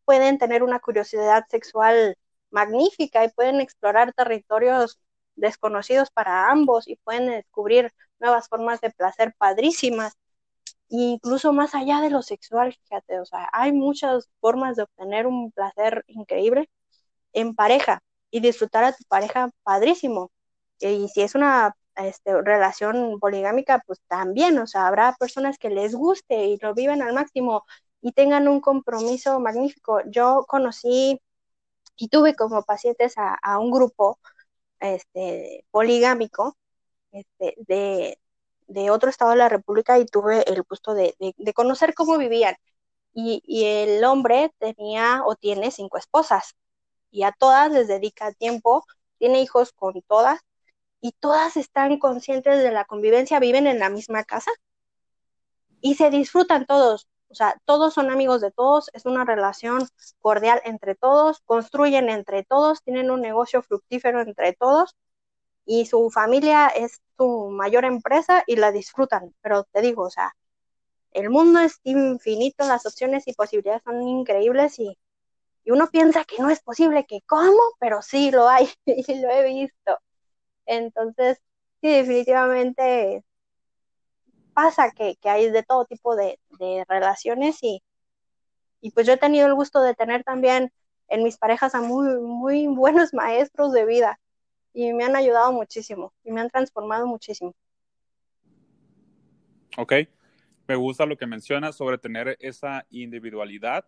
pueden 0.05 0.37
tener 0.37 0.63
una 0.63 0.79
curiosidad 0.79 1.45
sexual 1.49 2.17
magnífica 2.51 3.25
y 3.25 3.29
pueden 3.29 3.61
explorar 3.61 4.13
territorios 4.13 4.99
desconocidos 5.35 6.09
para 6.11 6.49
ambos 6.51 6.87
y 6.87 6.97
pueden 6.97 7.27
descubrir 7.27 7.91
nuevas 8.19 8.47
formas 8.49 8.81
de 8.81 8.91
placer 8.91 9.33
padrísimas 9.37 10.13
incluso 10.89 11.53
más 11.53 11.75
allá 11.75 12.01
de 12.01 12.09
lo 12.09 12.21
sexual, 12.21 12.73
fíjate, 12.73 13.19
o 13.19 13.25
sea, 13.25 13.49
hay 13.53 13.71
muchas 13.71 14.29
formas 14.39 14.75
de 14.75 14.83
obtener 14.83 15.27
un 15.27 15.51
placer 15.51 16.03
increíble 16.07 16.69
en 17.33 17.55
pareja 17.55 18.01
y 18.31 18.41
disfrutar 18.41 18.83
a 18.85 18.93
tu 18.93 19.03
pareja 19.07 19.49
padrísimo. 19.63 20.31
Y 20.79 21.07
si 21.09 21.21
es 21.21 21.35
una 21.35 21.75
este, 21.95 22.41
relación 22.41 23.19
poligámica, 23.19 23.81
pues 23.87 24.01
también, 24.07 24.57
o 24.59 24.67
sea, 24.67 24.87
habrá 24.87 25.15
personas 25.19 25.57
que 25.57 25.69
les 25.69 25.95
guste 25.95 26.45
y 26.47 26.57
lo 26.61 26.73
viven 26.75 27.01
al 27.01 27.13
máximo 27.13 27.65
y 28.03 28.11
tengan 28.13 28.47
un 28.47 28.61
compromiso 28.61 29.39
magnífico. 29.39 30.01
Yo 30.07 30.45
conocí 30.47 31.21
y 31.97 32.09
tuve 32.09 32.35
como 32.35 32.63
pacientes 32.63 33.15
a, 33.17 33.59
un 33.59 33.71
grupo 33.71 34.19
este, 34.79 35.65
poligámico 35.71 36.57
este, 37.11 37.55
de, 37.67 38.19
de 38.67 38.89
otro 38.91 39.09
estado 39.09 39.31
de 39.31 39.37
la 39.37 39.49
República 39.49 39.99
y 39.99 40.05
tuve 40.05 40.43
el 40.49 40.63
gusto 40.63 40.93
de, 40.93 41.15
conocer 41.55 41.93
cómo 41.93 42.17
vivían. 42.17 42.55
Y, 43.13 43.41
el 43.65 44.03
hombre 44.05 44.51
tenía 44.59 45.23
o 45.25 45.35
tiene 45.35 45.71
cinco 45.71 45.97
esposas 45.97 46.55
y 47.11 47.23
a 47.23 47.31
todas 47.31 47.71
les 47.71 47.87
dedica 47.87 48.33
tiempo, 48.33 48.85
tiene 49.19 49.41
hijos 49.41 49.71
con 49.73 50.01
todas 50.03 50.41
y 51.01 51.11
todas 51.13 51.57
están 51.57 51.99
conscientes 51.99 52.63
de 52.63 52.71
la 52.71 52.85
convivencia, 52.85 53.39
viven 53.39 53.67
en 53.67 53.79
la 53.79 53.89
misma 53.89 54.23
casa 54.23 54.51
y 55.81 55.95
se 55.95 56.09
disfrutan 56.09 56.65
todos. 56.65 57.07
O 57.33 57.35
sea, 57.35 57.59
todos 57.65 57.95
son 57.95 58.11
amigos 58.11 58.41
de 58.41 58.51
todos, 58.51 58.91
es 58.93 59.07
una 59.07 59.25
relación 59.25 59.87
cordial 60.21 60.61
entre 60.65 60.93
todos, 60.93 61.41
construyen 61.45 62.09
entre 62.09 62.43
todos, 62.43 62.83
tienen 62.83 63.09
un 63.09 63.21
negocio 63.21 63.63
fructífero 63.63 64.21
entre 64.21 64.53
todos 64.53 64.95
y 65.65 65.87
su 65.87 66.11
familia 66.11 66.67
es 66.67 67.01
su 67.17 67.49
mayor 67.49 67.85
empresa 67.85 68.43
y 68.45 68.57
la 68.57 68.71
disfrutan. 68.71 69.33
Pero 69.41 69.63
te 69.63 69.81
digo, 69.81 70.03
o 70.03 70.09
sea, 70.11 70.35
el 71.11 71.31
mundo 71.31 71.59
es 71.59 71.79
infinito, 71.83 72.65
las 72.67 72.85
opciones 72.85 73.27
y 73.27 73.33
posibilidades 73.33 73.81
son 73.83 74.01
increíbles 74.07 74.77
y, 74.79 74.97
uno 75.65 75.89
piensa 75.89 76.25
que 76.25 76.37
no 76.39 76.49
es 76.51 76.61
posible, 76.61 77.05
que 77.07 77.21
cómo, 77.27 77.61
pero 77.79 78.01
sí 78.03 78.31
lo 78.31 78.47
hay 78.49 78.69
y 78.85 79.21
lo 79.21 79.29
he 79.31 79.43
visto. 79.45 79.97
Entonces, 80.65 81.39
sí, 81.81 81.89
definitivamente 81.89 83.25
pasa 84.53 84.91
que, 84.91 85.17
hay 85.23 85.49
de 85.49 85.63
todo 85.63 85.85
tipo 85.85 86.15
de, 86.15 86.39
relaciones 86.87 87.57
y, 87.61 87.83
y 88.81 88.91
pues 88.91 89.07
yo 89.07 89.13
he 89.13 89.17
tenido 89.17 89.47
el 89.47 89.53
gusto 89.53 89.81
de 89.81 89.93
tener 89.93 90.23
también 90.23 90.71
en 91.07 91.23
mis 91.23 91.37
parejas 91.37 91.75
a 91.75 91.81
muy, 91.81 92.19
muy 92.19 92.67
buenos 92.67 93.13
maestros 93.13 93.73
de 93.73 93.85
vida 93.85 94.19
y 94.73 94.93
me 94.93 95.03
han 95.03 95.15
ayudado 95.15 95.51
muchísimo 95.51 96.13
y 96.23 96.31
me 96.31 96.41
han 96.41 96.49
transformado 96.49 97.05
muchísimo. 97.07 97.53
Ok, 99.77 99.93
me 100.67 100.75
gusta 100.75 101.05
lo 101.05 101.17
que 101.17 101.25
mencionas 101.25 101.75
sobre 101.75 101.97
tener 101.97 102.37
esa 102.39 102.85
individualidad 102.89 103.85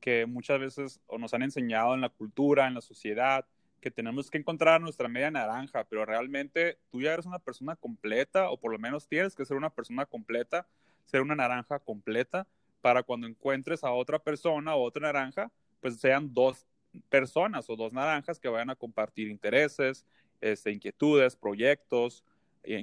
que 0.00 0.26
muchas 0.26 0.58
veces 0.58 1.00
nos 1.18 1.34
han 1.34 1.42
enseñado 1.42 1.94
en 1.94 2.00
la 2.00 2.08
cultura, 2.08 2.66
en 2.66 2.74
la 2.74 2.80
sociedad, 2.80 3.46
que 3.80 3.90
tenemos 3.90 4.30
que 4.30 4.38
encontrar 4.38 4.80
nuestra 4.80 5.08
media 5.08 5.30
naranja, 5.30 5.84
pero 5.84 6.04
realmente 6.04 6.78
tú 6.90 7.00
ya 7.00 7.12
eres 7.12 7.26
una 7.26 7.38
persona 7.38 7.76
completa, 7.76 8.50
o 8.50 8.58
por 8.58 8.72
lo 8.72 8.78
menos 8.78 9.08
tienes 9.08 9.34
que 9.34 9.44
ser 9.44 9.56
una 9.56 9.70
persona 9.70 10.06
completa, 10.06 10.66
ser 11.04 11.22
una 11.22 11.34
naranja 11.34 11.78
completa, 11.78 12.46
para 12.80 13.02
cuando 13.02 13.26
encuentres 13.26 13.84
a 13.84 13.92
otra 13.92 14.18
persona 14.18 14.74
o 14.74 14.82
otra 14.82 15.12
naranja, 15.12 15.50
pues 15.80 15.98
sean 15.98 16.32
dos 16.32 16.66
personas 17.08 17.68
o 17.70 17.76
dos 17.76 17.92
naranjas 17.92 18.38
que 18.38 18.48
vayan 18.48 18.70
a 18.70 18.76
compartir 18.76 19.28
intereses, 19.28 20.06
este, 20.40 20.72
inquietudes, 20.72 21.36
proyectos, 21.36 22.24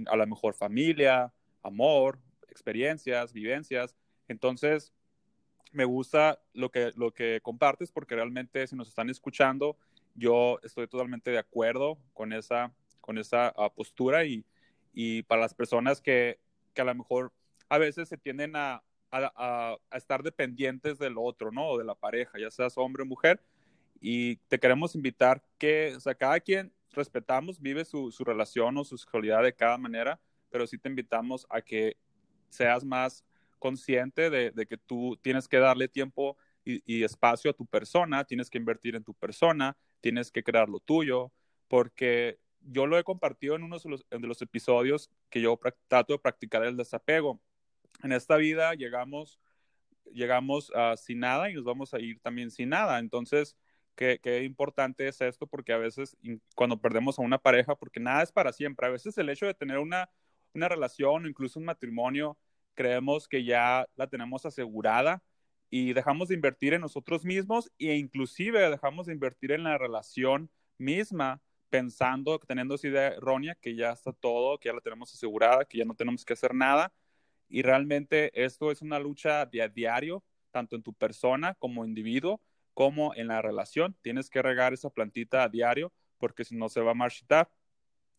a 0.08 0.16
lo 0.16 0.28
mejor 0.28 0.54
familia, 0.54 1.34
amor, 1.64 2.20
experiencias, 2.50 3.34
vivencias. 3.34 3.96
Entonces, 4.28 4.94
me 5.72 5.86
gusta 5.86 6.40
lo 6.54 6.72
que, 6.72 6.92
lo 6.96 7.14
que 7.14 7.40
compartes 7.42 7.92
porque 7.92 8.16
realmente 8.16 8.66
si 8.68 8.76
nos 8.76 8.88
están 8.88 9.10
escuchando, 9.10 9.78
yo 10.18 10.60
estoy 10.64 10.88
totalmente 10.88 11.32
de 11.32 11.38
acuerdo 11.38 11.98
con 12.14 12.34
esa, 12.34 12.74
con 13.00 13.18
esa 13.18 13.54
ah, 13.56 13.72
postura 13.74 14.26
y, 14.26 14.44
y, 14.94 15.24
para 15.24 15.42
las 15.42 15.54
personas 15.54 16.02
que, 16.02 16.40
que, 16.74 16.82
a 16.82 16.86
lo 16.86 16.96
mejor 16.96 17.32
a 17.70 17.78
veces 17.78 18.10
se 18.10 18.18
tienden 18.18 18.56
a, 18.56 18.84
a, 19.12 19.78
a, 19.90 19.98
estar 19.98 20.24
dependientes 20.24 20.98
del 20.98 21.16
otro, 21.18 21.52
¿no? 21.52 21.68
O 21.70 21.78
de 21.78 21.86
la 21.86 21.96
pareja, 21.96 22.40
ya 22.40 22.52
seas 22.52 22.78
hombre 22.78 23.04
o 23.04 23.06
mujer. 23.06 23.42
Y 24.02 24.38
te 24.48 24.60
queremos 24.60 24.96
invitar 24.96 25.44
que, 25.58 25.94
o 25.96 26.00
sea, 26.00 26.16
cada 26.16 26.40
quien 26.40 26.74
respetamos, 26.92 27.62
vive 27.62 27.86
su, 27.86 28.12
su 28.12 28.24
relación 28.24 28.78
o 28.78 28.84
su 28.84 28.98
sexualidad 28.98 29.44
de 29.44 29.54
cada 29.54 29.78
manera, 29.78 30.20
pero 30.50 30.66
sí 30.66 30.78
te 30.78 30.90
invitamos 30.90 31.46
a 31.50 31.62
que 31.62 31.98
seas 32.50 32.84
más 32.84 33.24
consciente 33.60 34.30
de, 34.30 34.52
de 34.52 34.66
que 34.66 34.78
tú 34.78 35.18
tienes 35.22 35.48
que 35.48 35.58
darle 35.58 35.88
tiempo 35.88 36.38
y, 36.64 36.82
y, 36.86 37.04
espacio 37.04 37.52
a 37.52 37.54
tu 37.54 37.66
persona, 37.66 38.24
tienes 38.24 38.50
que 38.50 38.58
invertir 38.58 38.96
en 38.96 39.04
tu 39.04 39.14
persona, 39.14 39.78
tienes 40.02 40.32
que 40.32 40.44
crear 40.44 40.70
lo 40.70 40.80
tuyo, 40.80 41.32
porque 41.68 42.40
yo 42.62 42.86
lo 42.86 42.98
he 42.98 43.04
compartido 43.04 43.56
en 43.56 43.64
uno 43.64 43.78
de 43.80 43.90
los, 43.90 44.06
los 44.10 44.42
episodios 44.42 45.10
que 45.30 45.42
yo 45.42 45.60
trato 45.88 46.14
de 46.14 46.20
practicar 46.20 46.64
el 46.64 46.78
desapego. 46.78 47.40
En 48.04 48.12
esta 48.12 48.38
vida 48.38 48.74
llegamos, 48.74 49.40
llegamos 50.12 50.70
uh, 50.72 50.98
sin 50.98 51.20
nada 51.20 51.50
y 51.50 51.54
nos 51.54 51.64
vamos 51.64 51.94
a 51.94 52.00
ir 52.00 52.20
también 52.20 52.52
sin 52.52 52.70
nada. 52.70 53.00
Entonces, 53.00 53.56
qué, 53.96 54.44
importante 54.44 55.08
es 55.08 55.22
esto, 55.22 55.48
porque 55.48 55.74
a 55.74 55.78
veces 55.78 56.18
cuando 56.56 56.80
perdemos 56.80 57.18
a 57.20 57.24
una 57.24 57.38
pareja, 57.38 57.76
porque 57.76 58.00
nada 58.00 58.24
es 58.24 58.32
para 58.32 58.54
siempre, 58.54 58.88
a 58.88 58.92
veces 58.92 59.18
el 59.18 59.30
hecho 59.30 59.46
de 59.46 59.54
tener 59.54 59.80
una, 59.80 60.10
una 60.54 60.70
relación 60.70 61.26
o 61.26 61.28
incluso 61.28 61.60
un 61.60 61.66
matrimonio, 61.66 62.38
creemos 62.76 63.28
que 63.28 63.44
ya 63.44 63.88
la 63.96 64.08
tenemos 64.08 64.46
asegurada 64.46 65.24
y 65.70 65.94
dejamos 65.94 66.30
de 66.30 66.36
invertir 66.36 66.74
en 66.74 66.82
nosotros 66.82 67.26
mismos 67.26 67.72
e 67.78 67.96
inclusive 67.96 68.70
dejamos 68.70 69.08
de 69.08 69.14
invertir 69.14 69.52
en 69.52 69.64
la 69.64 69.78
relación 69.78 70.50
misma 70.78 71.42
pensando, 71.70 72.40
teniendo 72.40 72.76
esa 72.76 72.88
idea 72.88 73.08
errónea 73.10 73.56
que 73.56 73.76
ya 73.76 73.92
está 73.92 74.14
todo, 74.14 74.58
que 74.58 74.70
ya 74.70 74.74
la 74.74 74.82
tenemos 74.82 75.14
asegurada, 75.14 75.66
que 75.66 75.78
ya 75.78 75.86
no 75.86 75.96
tenemos 75.96 76.24
que 76.24 76.34
hacer 76.34 76.54
nada. 76.54 76.94
Y 77.50 77.62
realmente 77.62 78.32
esto 78.46 78.72
es 78.72 78.82
una 78.82 79.00
lucha 79.00 79.46
de 79.46 79.62
a 79.62 79.68
diario, 79.68 80.24
tanto 80.52 80.76
en 80.76 80.84
tu 80.84 80.94
persona 80.94 81.56
como 81.56 81.86
individuo, 81.86 82.42
como 82.74 83.14
en 83.16 83.28
la 83.28 83.42
relación. 83.42 83.98
Tienes 84.02 84.30
que 84.30 84.42
regar 84.42 84.74
esa 84.74 84.90
plantita 84.90 85.44
a 85.44 85.50
diario 85.50 85.92
porque 86.18 86.46
si 86.46 86.56
no 86.56 86.70
se 86.70 86.82
va 86.82 86.92
a 86.92 86.96
marchitar. 86.96 87.50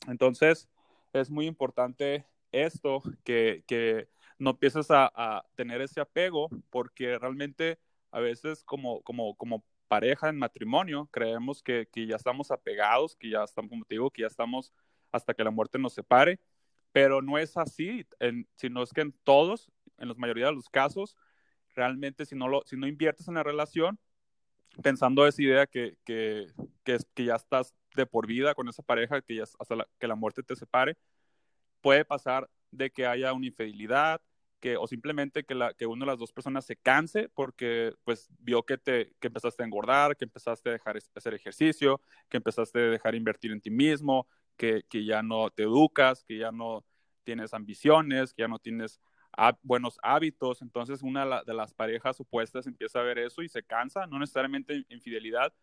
Entonces, 0.06 0.68
es 1.12 1.30
muy 1.30 1.46
importante 1.46 2.26
esto, 2.52 3.02
que, 3.24 3.64
que 3.66 4.08
no 4.38 4.50
empieces 4.50 4.86
a, 4.90 5.44
tener 5.54 5.80
ese 5.80 6.00
apego 6.00 6.48
porque 6.70 7.18
realmente 7.18 7.78
a 8.10 8.20
veces 8.20 8.62
como, 8.64 9.02
como, 9.02 9.34
como 9.36 9.64
pareja 9.88 10.28
en 10.28 10.38
matrimonio 10.38 11.08
creemos 11.10 11.62
que, 11.62 11.88
que 11.92 12.06
ya 12.06 12.16
estamos 12.16 12.50
apegados, 12.50 13.16
que 13.16 13.30
ya 13.30 13.44
estamos, 13.44 13.70
como 13.70 13.84
te 13.84 13.94
digo, 13.94 14.10
que 14.10 14.22
ya 14.22 14.28
estamos 14.28 14.72
hasta 15.12 15.34
que 15.34 15.44
la 15.44 15.50
muerte 15.50 15.78
nos 15.78 15.94
separe, 15.94 16.38
pero 16.92 17.22
no 17.22 17.38
es 17.38 17.56
así, 17.56 18.06
en, 18.20 18.46
sino 18.56 18.82
es 18.82 18.92
que 18.92 19.00
en 19.00 19.12
todos, 19.24 19.70
en 19.98 20.08
la 20.08 20.14
mayoría 20.14 20.46
de 20.46 20.52
los 20.52 20.68
casos, 20.68 21.16
realmente 21.74 22.24
si 22.26 22.34
no, 22.34 22.48
lo, 22.48 22.62
si 22.66 22.76
no 22.76 22.86
inviertes 22.86 23.28
en 23.28 23.34
la 23.34 23.42
relación, 23.42 23.98
pensando 24.82 25.26
esa 25.26 25.42
idea 25.42 25.66
que, 25.66 25.96
que, 26.04 26.48
que, 26.84 26.98
que, 27.14 27.24
ya 27.24 27.36
estás 27.36 27.74
de 27.94 28.06
por 28.06 28.26
vida 28.26 28.54
con 28.54 28.68
esa 28.68 28.82
pareja, 28.82 29.20
que 29.22 29.36
ya 29.36 29.42
hasta 29.42 29.86
que 29.98 30.06
la 30.06 30.14
muerte 30.14 30.42
te 30.42 30.54
separe, 30.56 30.96
puede 31.80 32.04
pasar 32.04 32.48
de 32.70 32.90
que 32.90 33.06
haya 33.06 33.32
una 33.32 33.46
infidelidad 33.46 34.20
o 34.78 34.86
simplemente 34.86 35.44
que, 35.44 35.54
la, 35.54 35.72
que 35.72 35.86
una 35.86 36.04
de 36.04 36.12
las 36.12 36.18
dos 36.18 36.32
personas 36.32 36.64
se 36.64 36.76
canse 36.76 37.28
porque 37.28 37.94
pues 38.04 38.28
vio 38.40 38.64
que, 38.64 38.76
te, 38.76 39.14
que 39.20 39.28
empezaste 39.28 39.62
a 39.62 39.66
engordar, 39.66 40.16
que 40.16 40.24
empezaste 40.24 40.70
a 40.70 40.72
dejar 40.72 40.96
de 40.96 41.02
hacer 41.14 41.34
ejercicio, 41.34 42.00
que 42.28 42.38
empezaste 42.38 42.78
a 42.78 42.90
dejar 42.90 43.12
de 43.12 43.18
invertir 43.18 43.52
en 43.52 43.60
ti 43.60 43.70
mismo, 43.70 44.26
que, 44.56 44.82
que 44.88 45.04
ya 45.04 45.22
no 45.22 45.50
te 45.50 45.62
educas, 45.62 46.24
que 46.24 46.38
ya 46.38 46.50
no 46.50 46.84
tienes 47.22 47.54
ambiciones, 47.54 48.34
que 48.34 48.42
ya 48.42 48.48
no 48.48 48.58
tienes 48.58 49.00
buenos 49.62 49.98
hábitos. 50.02 50.62
Entonces 50.62 51.02
una 51.02 51.42
de 51.42 51.54
las 51.54 51.72
parejas 51.74 52.18
opuestas 52.20 52.66
empieza 52.66 53.00
a 53.00 53.04
ver 53.04 53.18
eso 53.18 53.42
y 53.42 53.48
se 53.48 53.62
cansa, 53.62 54.06
no 54.06 54.18
necesariamente 54.18 54.84
infidelidad, 54.88 55.54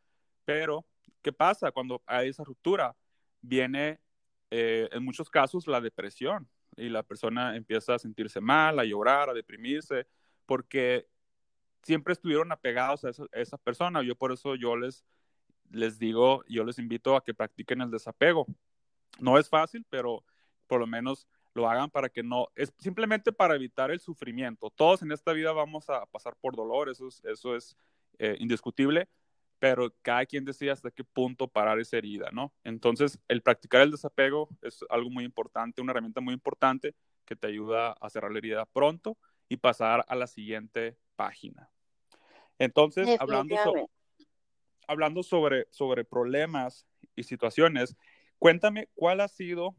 pero 0.45 0.85
¿qué 1.21 1.33
pasa 1.33 1.71
cuando 1.71 2.01
hay 2.05 2.29
esa 2.29 2.43
ruptura? 2.43 2.95
Viene 3.41 3.99
eh, 4.51 4.87
en 4.91 5.03
muchos 5.03 5.29
casos 5.29 5.67
la 5.67 5.81
depresión 5.81 6.47
y 6.78 6.89
la 6.89 7.03
persona 7.03 7.55
empieza 7.55 7.95
a 7.95 7.99
sentirse 7.99 8.41
mal, 8.41 8.80
a 8.80 8.84
llorar, 8.84 9.30
a 9.30 9.34
deprimirse, 9.34 10.07
porque 10.45 11.07
siempre 11.84 12.13
estuvieron 12.13 12.51
apegados 12.51 13.05
a 13.05 13.11
esa, 13.34 13.57
persona. 13.57 14.01
Yo 14.01 14.15
por 14.15 14.32
eso 14.32 14.55
yo 14.55 14.76
les, 14.76 15.05
les 15.71 15.99
digo, 15.99 16.43
yo 16.47 16.63
les 16.63 16.80
invito 16.80 17.15
a 17.15 17.23
que 17.23 17.34
practiquen 17.34 17.82
el 17.82 17.91
desapego. 17.91 18.45
No 19.19 19.38
es 19.38 19.49
fácil, 19.49 19.86
pero 19.89 20.23
por 20.67 20.80
lo 20.80 20.88
menos 20.88 21.28
lo 21.53 21.69
hagan 21.69 21.89
para 21.89 22.09
que 22.09 22.21
no, 22.21 22.47
es 22.55 22.73
simplemente 22.80 23.32
para 23.32 23.55
evitar 23.55 23.91
el 23.91 23.99
sufrimiento. 23.99 24.69
Todos 24.71 25.01
en 25.03 25.11
esta 25.11 25.32
vida 25.32 25.53
vamos 25.53 25.89
a 25.89 26.05
pasar 26.07 26.36
por 26.41 26.55
dolor, 26.55 26.89
eso 26.89 27.07
es, 27.07 27.23
eso 27.23 27.55
es 27.55 27.78
eh, 28.17 28.36
indiscutible, 28.39 29.07
pero 29.59 29.93
cada 30.01 30.25
quien 30.25 30.45
decide 30.45 30.71
hasta 30.71 30.91
qué 30.91 31.03
punto 31.03 31.47
parar 31.47 31.79
esa 31.79 31.97
herida, 31.97 32.29
¿no? 32.31 32.53
Entonces, 32.63 33.19
el 33.27 33.41
practicar 33.41 33.81
el 33.81 33.91
desapego 33.91 34.49
es 34.61 34.83
algo 34.89 35.09
muy 35.09 35.23
importante, 35.23 35.81
una 35.81 35.91
herramienta 35.91 36.21
muy 36.21 36.33
importante 36.33 36.95
que 37.25 37.35
te 37.35 37.47
ayuda 37.47 37.93
a 37.93 38.09
cerrar 38.09 38.31
la 38.31 38.37
herida 38.37 38.65
pronto 38.65 39.17
y 39.49 39.57
pasar 39.57 40.05
a 40.07 40.15
la 40.15 40.27
siguiente 40.27 40.97
página. 41.15 41.69
Entonces, 42.59 43.17
hablando, 43.19 43.55
hablando 44.87 45.23
sobre, 45.23 45.67
sobre 45.71 46.05
problemas 46.05 46.85
y 47.15 47.23
situaciones, 47.23 47.95
cuéntame 48.39 48.89
cuál 48.93 49.21
ha 49.21 49.27
sido 49.27 49.75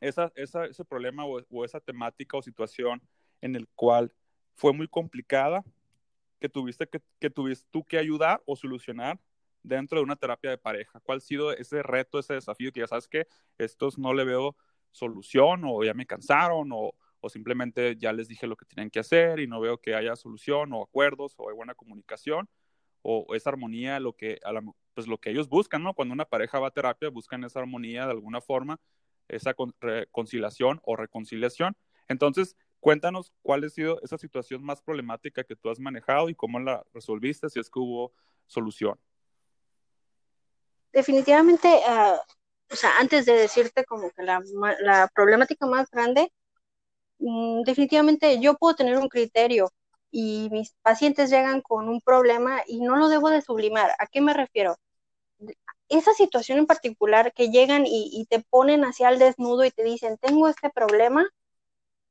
esa, 0.00 0.32
ese 0.34 0.84
problema 0.84 1.24
o, 1.24 1.64
esa 1.64 1.80
temática 1.80 2.36
o 2.36 2.42
situación 2.42 3.02
en 3.40 3.56
el 3.56 3.68
cual 3.68 4.12
fue 4.54 4.72
muy 4.72 4.88
complicada 4.88 5.64
que 6.44 6.50
tuviste 6.50 6.86
que, 6.86 7.00
que 7.18 7.30
tuviste 7.30 7.66
tú 7.70 7.84
que 7.84 7.96
ayudar 7.96 8.42
o 8.44 8.54
solucionar 8.54 9.18
dentro 9.62 9.98
de 9.98 10.04
una 10.04 10.14
terapia 10.16 10.50
de 10.50 10.58
pareja? 10.58 11.00
¿Cuál 11.00 11.18
ha 11.18 11.20
sido 11.22 11.52
ese 11.52 11.82
reto, 11.82 12.18
ese 12.18 12.34
desafío 12.34 12.70
que 12.70 12.80
ya 12.80 12.86
sabes 12.86 13.08
que 13.08 13.26
estos 13.56 13.98
no 13.98 14.12
le 14.12 14.24
veo 14.24 14.54
solución 14.90 15.62
o 15.64 15.82
ya 15.82 15.94
me 15.94 16.04
cansaron 16.04 16.68
o, 16.70 16.92
o 17.20 17.28
simplemente 17.30 17.96
ya 17.96 18.12
les 18.12 18.28
dije 18.28 18.46
lo 18.46 18.56
que 18.56 18.66
tenían 18.66 18.90
que 18.90 18.98
hacer 18.98 19.40
y 19.40 19.46
no 19.46 19.58
veo 19.58 19.78
que 19.78 19.94
haya 19.94 20.16
solución 20.16 20.74
o 20.74 20.82
acuerdos 20.82 21.34
o 21.38 21.48
hay 21.48 21.56
buena 21.56 21.74
comunicación 21.74 22.46
o, 23.00 23.34
esa 23.34 23.48
armonía, 23.48 23.98
lo 24.00 24.14
que, 24.14 24.38
pues 24.92 25.06
lo 25.06 25.16
que 25.18 25.30
ellos 25.30 25.48
buscan, 25.48 25.82
¿no? 25.82 25.94
Cuando 25.94 26.12
una 26.12 26.26
pareja 26.26 26.58
va 26.58 26.68
a 26.68 26.72
terapia, 26.72 27.08
buscan 27.08 27.42
esa 27.44 27.60
armonía 27.60 28.04
de 28.04 28.12
alguna 28.12 28.42
forma 28.42 28.78
esa 29.28 29.54
reconciliación 29.80 30.80
o 30.84 30.96
reconciliación. 30.96 31.74
Entonces, 32.08 32.56
cuéntanos 32.84 33.32
cuál 33.40 33.64
ha 33.64 33.68
sido 33.70 33.98
esa 34.02 34.18
situación 34.18 34.62
más 34.62 34.82
problemática 34.82 35.42
que 35.42 35.56
tú 35.56 35.70
has 35.70 35.80
manejado 35.80 36.28
y 36.28 36.34
cómo 36.34 36.60
la 36.60 36.84
resolviste, 36.92 37.48
si 37.48 37.58
es 37.58 37.70
que 37.70 37.78
hubo 37.78 38.12
solución. 38.46 39.00
Definitivamente, 40.92 41.80
ah, 41.88 42.20
o 42.70 42.76
sea, 42.76 42.98
antes 42.98 43.24
de 43.24 43.32
decirte 43.32 43.86
como 43.86 44.10
que 44.10 44.22
la, 44.22 45.08
problemática 45.14 45.64
más 45.64 45.90
grande, 45.90 46.30
mm, 47.20 47.62
definitivamente 47.62 48.38
yo 48.38 48.52
puedo 48.58 48.76
tener 48.76 48.98
un 48.98 49.08
criterio 49.08 49.70
y 50.10 50.50
mis 50.52 50.74
pacientes 50.82 51.30
llegan 51.30 51.62
con 51.62 51.88
un 51.88 52.02
problema 52.02 52.60
y 52.66 52.82
no 52.82 52.96
lo 52.96 53.08
debo 53.08 53.30
de 53.30 53.40
sublimar. 53.40 53.92
¿A 53.98 54.06
qué 54.08 54.20
me 54.20 54.34
refiero? 54.34 54.76
esa 55.88 56.12
situación 56.14 56.58
en 56.58 56.66
particular 56.66 57.32
que 57.34 57.50
llegan 57.50 57.84
y, 57.86 58.26
te 58.28 58.40
ponen 58.40 58.84
hacia 58.84 59.08
el 59.10 59.18
desnudo 59.18 59.64
y 59.64 59.70
te 59.70 59.84
dicen, 59.84 60.16
tengo 60.18 60.48
este 60.48 60.70
problema, 60.70 61.26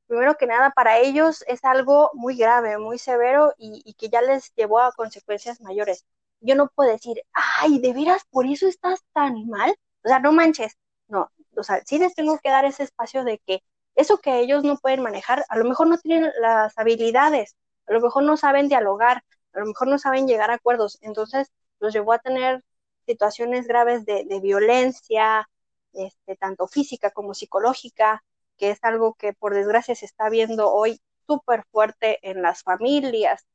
primero 0.06 0.36
que 0.36 0.46
nada, 0.46 0.70
para 0.70 0.98
ellos 0.98 1.44
es 1.48 1.64
algo 1.64 2.10
muy 2.14 2.36
grave, 2.36 2.78
muy 2.78 2.98
severo 2.98 3.54
y, 3.58 3.94
que 3.94 4.08
ya 4.08 4.22
les 4.22 4.52
llevó 4.54 4.80
a 4.80 4.92
consecuencias 4.92 5.60
mayores. 5.60 6.04
Yo 6.40 6.54
no 6.54 6.68
puedo 6.68 6.90
decir, 6.90 7.22
ay, 7.32 7.78
¿de 7.80 7.92
veras 7.92 8.22
por 8.30 8.46
eso 8.46 8.66
estás 8.68 9.00
tan 9.12 9.46
mal? 9.48 9.74
O 10.04 10.08
sea, 10.08 10.18
no 10.20 10.32
manches. 10.32 10.76
No, 11.08 11.30
o 11.56 11.62
sea, 11.62 11.82
sí 11.86 11.98
les 11.98 12.14
tengo 12.14 12.38
que 12.38 12.50
dar 12.50 12.64
ese 12.64 12.82
espacio 12.84 13.24
de 13.24 13.38
que 13.46 13.62
eso 13.94 14.18
que 14.18 14.40
ellos 14.40 14.64
no 14.64 14.76
pueden 14.76 15.02
manejar, 15.02 15.44
a 15.48 15.58
lo 15.58 15.64
mejor 15.64 15.86
no 15.88 15.98
tienen 15.98 16.32
las 16.40 16.76
habilidades, 16.78 17.56
a 17.86 17.92
lo 17.92 18.00
mejor 18.00 18.24
no 18.24 18.36
saben 18.36 18.68
dialogar, 18.68 19.22
a 19.52 19.60
lo 19.60 19.66
mejor 19.66 19.88
no 19.88 19.98
saben 19.98 20.26
llegar 20.26 20.50
a 20.50 20.54
acuerdos. 20.54 20.98
Entonces, 21.02 21.52
los 21.80 21.92
llevó 21.94 22.12
a 22.12 22.18
tener 22.18 22.64
situaciones 23.06 23.66
graves 23.66 24.04
de, 24.04 24.40
violencia, 24.42 25.48
este, 25.92 26.36
tanto 26.36 26.66
física 26.66 27.10
como 27.10 27.34
psicológica, 27.34 28.24
que 28.58 28.70
es 28.70 28.78
algo 28.82 29.14
que 29.14 29.32
por 29.32 29.54
desgracia 29.54 29.94
se 29.94 30.06
está 30.06 30.28
viendo 30.30 30.72
hoy 30.72 31.00
súper 31.26 31.64
fuerte 31.70 32.18
en 32.22 32.42
las 32.42 32.62
familias. 32.62 33.46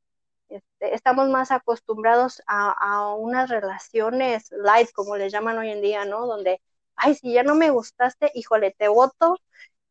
Este, 0.48 0.94
estamos 0.94 1.28
más 1.28 1.50
acostumbrados 1.52 2.42
a, 2.46 3.14
unas 3.16 3.50
relaciones 3.50 4.50
light, 4.52 4.90
como 4.92 5.16
les 5.16 5.32
llaman 5.32 5.58
hoy 5.58 5.70
en 5.70 5.82
día, 5.82 6.04
¿no? 6.04 6.26
Donde, 6.26 6.60
ay, 6.96 7.14
si 7.14 7.32
ya 7.32 7.42
no 7.44 7.54
me 7.54 7.70
gustaste, 7.70 8.30
híjole, 8.34 8.74
te 8.78 8.88
voto 8.88 9.38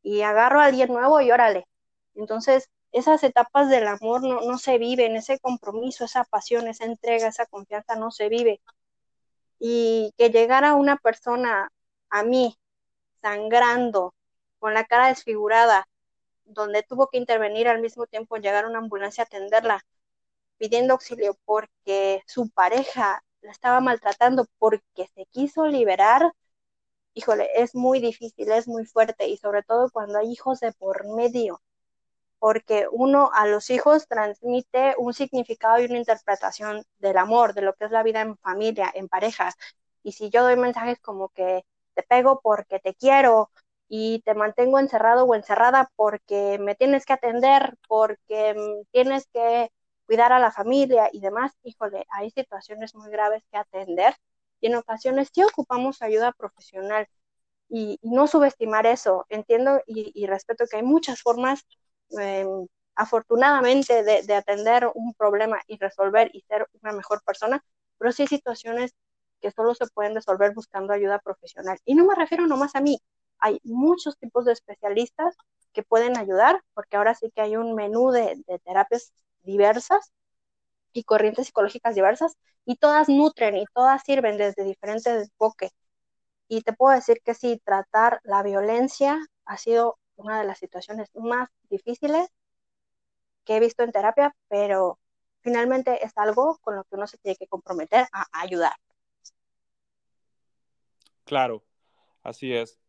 y 0.04 0.22
agarro 0.22 0.62
a 0.62 0.66
alguien 0.66 0.94
nuevo 0.94 1.22
y 1.22 1.32
órale. 1.32 1.66
Entonces, 2.16 2.70
esas 2.92 3.24
etapas 3.24 3.70
del 3.70 3.88
amor 3.88 4.24
no, 4.24 4.42
no 4.42 4.58
se 4.58 4.78
viven, 4.78 5.16
ese 5.16 5.40
compromiso, 5.40 6.06
esa 6.06 6.26
pasión, 6.26 6.68
esa 6.68 6.86
entrega, 6.86 7.28
esa 7.28 7.46
confianza 7.46 7.96
no 7.96 8.12
se 8.12 8.30
vive 8.30 8.62
y 9.60 10.14
que 10.18 10.30
llegara 10.30 10.76
una 10.76 10.98
persona 10.98 11.70
a 12.10 12.24
mí 12.24 12.58
sangrando, 13.22 14.14
con 14.60 14.74
la 14.74 14.86
cara 14.86 15.08
desfigurada, 15.08 15.88
donde 16.46 16.84
tuvo 16.84 17.08
que 17.10 17.18
intervenir 17.18 17.68
al 17.68 17.82
mismo 17.82 18.08
tiempo 18.08 18.38
llegar 18.38 18.66
una 18.66 18.80
ambulancia 18.80 19.24
a 19.24 19.28
atenderla, 19.28 19.86
pidiendo 20.58 20.94
auxilio 20.94 21.38
porque 21.46 22.24
su 22.28 22.50
pareja 22.52 23.24
la 23.42 23.52
estaba 23.52 23.82
maltratando 23.82 24.48
porque 24.60 25.08
se 25.16 25.26
quiso 25.28 25.68
liberar, 25.68 26.34
híjole, 27.14 27.50
es 27.56 27.76
muy 27.76 28.00
difícil, 28.00 28.52
es 28.52 28.68
muy 28.68 28.86
fuerte 28.86 29.28
y 29.28 29.38
sobre 29.38 29.64
todo 29.64 29.90
cuando 29.92 30.20
hay 30.20 30.32
hijos 30.32 30.60
de 30.60 30.72
por 30.74 31.06
medio 31.08 31.62
porque 32.40 32.88
uno 32.92 33.30
a 33.34 33.46
los 33.48 33.70
hijos 33.70 34.08
transmite 34.08 34.96
un 34.98 35.14
significado 35.14 35.80
y 35.82 35.86
una 35.86 35.98
interpretación 36.00 36.84
del 37.00 37.18
amor, 37.18 37.54
de 37.54 37.62
lo 37.62 37.74
que 37.76 37.86
es 37.86 37.92
la 37.92 38.04
vida 38.04 38.22
en 38.22 38.38
familia, 38.38 38.92
en 38.94 39.10
pareja. 39.10 39.54
Y 40.04 40.14
si 40.14 40.30
yo 40.30 40.44
doy 40.44 40.56
mensajes 40.56 41.00
como 41.02 41.30
que 41.30 41.66
te 41.94 42.04
pego 42.04 42.40
porque 42.42 42.80
te 42.80 42.96
quiero 42.96 43.52
y 43.90 44.22
te 44.22 44.36
mantengo 44.36 44.80
encerrado 44.80 45.26
o 45.26 45.36
encerrada 45.36 45.92
porque 45.96 46.60
me 46.60 46.76
tienes 46.76 47.06
que 47.06 47.14
atender, 47.14 47.76
porque 47.88 48.56
tienes 48.92 49.28
que 49.34 49.72
cuidar 50.06 50.34
a 50.34 50.40
la 50.40 50.52
familia 50.52 51.10
y 51.12 51.22
demás, 51.22 51.54
híjole, 51.64 52.06
hay 52.10 52.32
situaciones 52.32 52.96
muy 52.96 53.12
graves 53.12 53.44
que 53.52 53.58
atender 53.58 54.16
y 54.62 54.68
en 54.68 54.76
ocasiones 54.76 55.30
sí 55.34 55.44
ocupamos 55.44 56.02
ayuda 56.02 56.32
profesional 56.34 57.08
y, 57.70 58.00
no 58.04 58.28
subestimar 58.28 58.86
eso. 58.88 59.26
Entiendo 59.30 59.82
y, 59.88 60.12
y 60.16 60.28
respeto 60.28 60.66
que 60.68 60.78
hay 60.78 60.84
muchas 60.84 61.22
formas 61.22 61.66
Em, 62.12 62.68
afortunadamente 62.96 64.04
de, 64.04 64.34
atender 64.36 64.90
un 64.94 65.14
problema 65.14 65.62
y 65.68 65.78
resolver 65.78 66.30
y 66.34 66.42
ser 66.42 66.68
una 66.82 66.92
mejor 66.92 67.22
persona, 67.24 67.64
pero 67.98 68.12
sí 68.12 68.24
hay 68.24 68.28
situaciones 68.28 68.94
que 69.42 69.52
solo 69.52 69.74
se 69.74 69.88
pueden 69.88 70.16
resolver 70.16 70.54
buscando 70.54 70.92
ayuda 70.94 71.20
profesional. 71.20 71.80
Y 71.86 71.96
no 71.96 72.06
me 72.06 72.16
refiero 72.16 72.46
nomás 72.46 72.76
a 72.76 72.82
mí, 72.82 73.00
hay 73.40 73.60
muchos 73.64 74.18
tipos 74.18 74.46
de 74.46 74.54
especialistas 74.54 75.36
que 75.74 75.84
pueden 75.84 76.18
ayudar, 76.18 76.62
porque 76.74 76.98
ahora 76.98 77.16
sí 77.16 77.32
que 77.34 77.42
hay 77.42 77.56
un 77.56 77.76
menú 77.76 78.12
de, 78.12 78.42
terapias 78.64 79.14
diversas 79.44 80.12
y 80.94 81.04
corrientes 81.04 81.48
psicológicas 81.48 81.96
diversas, 81.96 82.38
y 82.66 82.76
todas 82.78 83.10
nutren 83.10 83.58
y 83.58 83.66
todas 83.74 84.04
sirven 84.04 84.38
desde 84.38 84.64
diferentes 84.64 85.30
enfoques. 85.30 85.72
Y 86.48 86.62
te 86.62 86.74
puedo 86.74 86.96
decir 86.96 87.22
que 87.24 87.34
sí, 87.34 87.62
tratar 87.64 88.20
la 88.24 88.44
violencia 88.44 89.20
ha 89.46 89.58
sido 89.58 89.98
una 90.16 90.40
de 90.40 90.46
las 90.46 90.60
situaciones 90.60 91.10
más 91.16 91.50
difíciles 91.70 92.28
que 93.46 93.58
he 93.58 93.60
visto 93.60 93.84
en 93.84 93.92
terapia, 93.92 94.36
pero 94.48 95.00
finalmente 95.42 96.04
es 96.06 96.12
algo 96.18 96.58
con 96.62 96.76
lo 96.76 96.84
que 96.84 96.96
uno 96.96 97.08
se 97.08 97.18
tiene 97.18 97.36
que 97.38 97.48
comprometer 97.48 98.08
a 98.12 98.26
ayudar. 98.32 98.76
Claro, 101.24 101.64
así 102.24 102.54
es. 102.54 102.80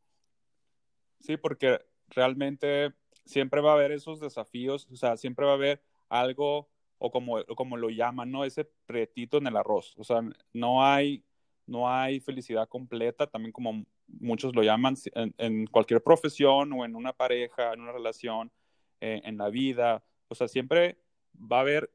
Sí, 1.20 1.36
porque 1.36 1.80
realmente 2.08 2.92
siempre 3.24 3.60
va 3.60 3.72
a 3.72 3.74
haber 3.74 3.92
esos 3.92 4.20
desafíos, 4.20 4.88
o 4.90 4.96
sea, 4.96 5.16
siempre 5.16 5.46
va 5.46 5.52
a 5.52 5.54
haber 5.54 5.82
algo, 6.08 6.68
o 6.98 7.10
como, 7.10 7.44
como 7.56 7.76
lo 7.76 7.90
llaman, 7.90 8.30
¿no? 8.30 8.44
Ese 8.44 8.64
pretito 8.86 9.38
en 9.38 9.46
el 9.46 9.56
arroz. 9.56 9.94
O 9.98 10.04
sea, 10.04 10.22
no 10.52 10.84
hay, 10.84 11.24
no 11.66 11.90
hay 11.90 12.20
felicidad 12.20 12.68
completa, 12.68 13.26
también 13.26 13.52
como 13.52 13.84
muchos 14.08 14.54
lo 14.54 14.62
llaman, 14.62 14.96
en, 15.14 15.66
cualquier 15.68 16.02
profesión 16.02 16.72
o 16.72 16.84
en 16.84 16.96
una 16.96 17.12
pareja, 17.12 17.72
en 17.72 17.80
una 17.80 17.92
relación, 17.92 18.50
eh, 19.00 19.20
en 19.24 19.38
la 19.38 19.48
vida. 19.50 20.02
O 20.28 20.34
sea, 20.34 20.48
siempre 20.48 20.98
va 21.34 21.58
a 21.58 21.60
haber, 21.60 21.90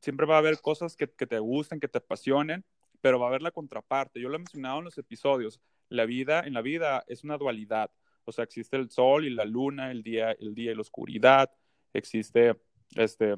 siempre 0.00 0.26
va 0.26 0.36
a 0.36 0.38
haber 0.38 0.60
cosas 0.60 0.96
que, 0.96 1.08
que 1.08 1.26
te 1.26 1.38
gusten, 1.38 1.80
que 1.80 1.88
te 1.88 1.98
apasionen, 1.98 2.64
pero 3.00 3.18
va 3.18 3.26
a 3.26 3.28
haber 3.28 3.42
la 3.42 3.50
contraparte. 3.50 4.20
Yo 4.20 4.28
lo 4.28 4.36
he 4.36 4.38
mencionado 4.38 4.78
en 4.78 4.84
los 4.84 4.98
episodios. 4.98 5.60
La 5.88 6.06
vida, 6.06 6.40
en 6.40 6.54
la 6.54 6.62
vida 6.62 7.04
es 7.06 7.24
una 7.24 7.38
dualidad. 7.38 7.90
O 8.24 8.32
sea, 8.32 8.44
existe 8.44 8.76
el 8.76 8.90
sol 8.90 9.24
y 9.24 9.30
la 9.30 9.44
luna, 9.44 9.90
el 9.90 10.02
día, 10.02 10.32
el 10.32 10.54
día 10.54 10.72
y 10.72 10.74
la 10.74 10.80
oscuridad. 10.80 11.50
Existe 11.92 12.56
este, 12.94 13.36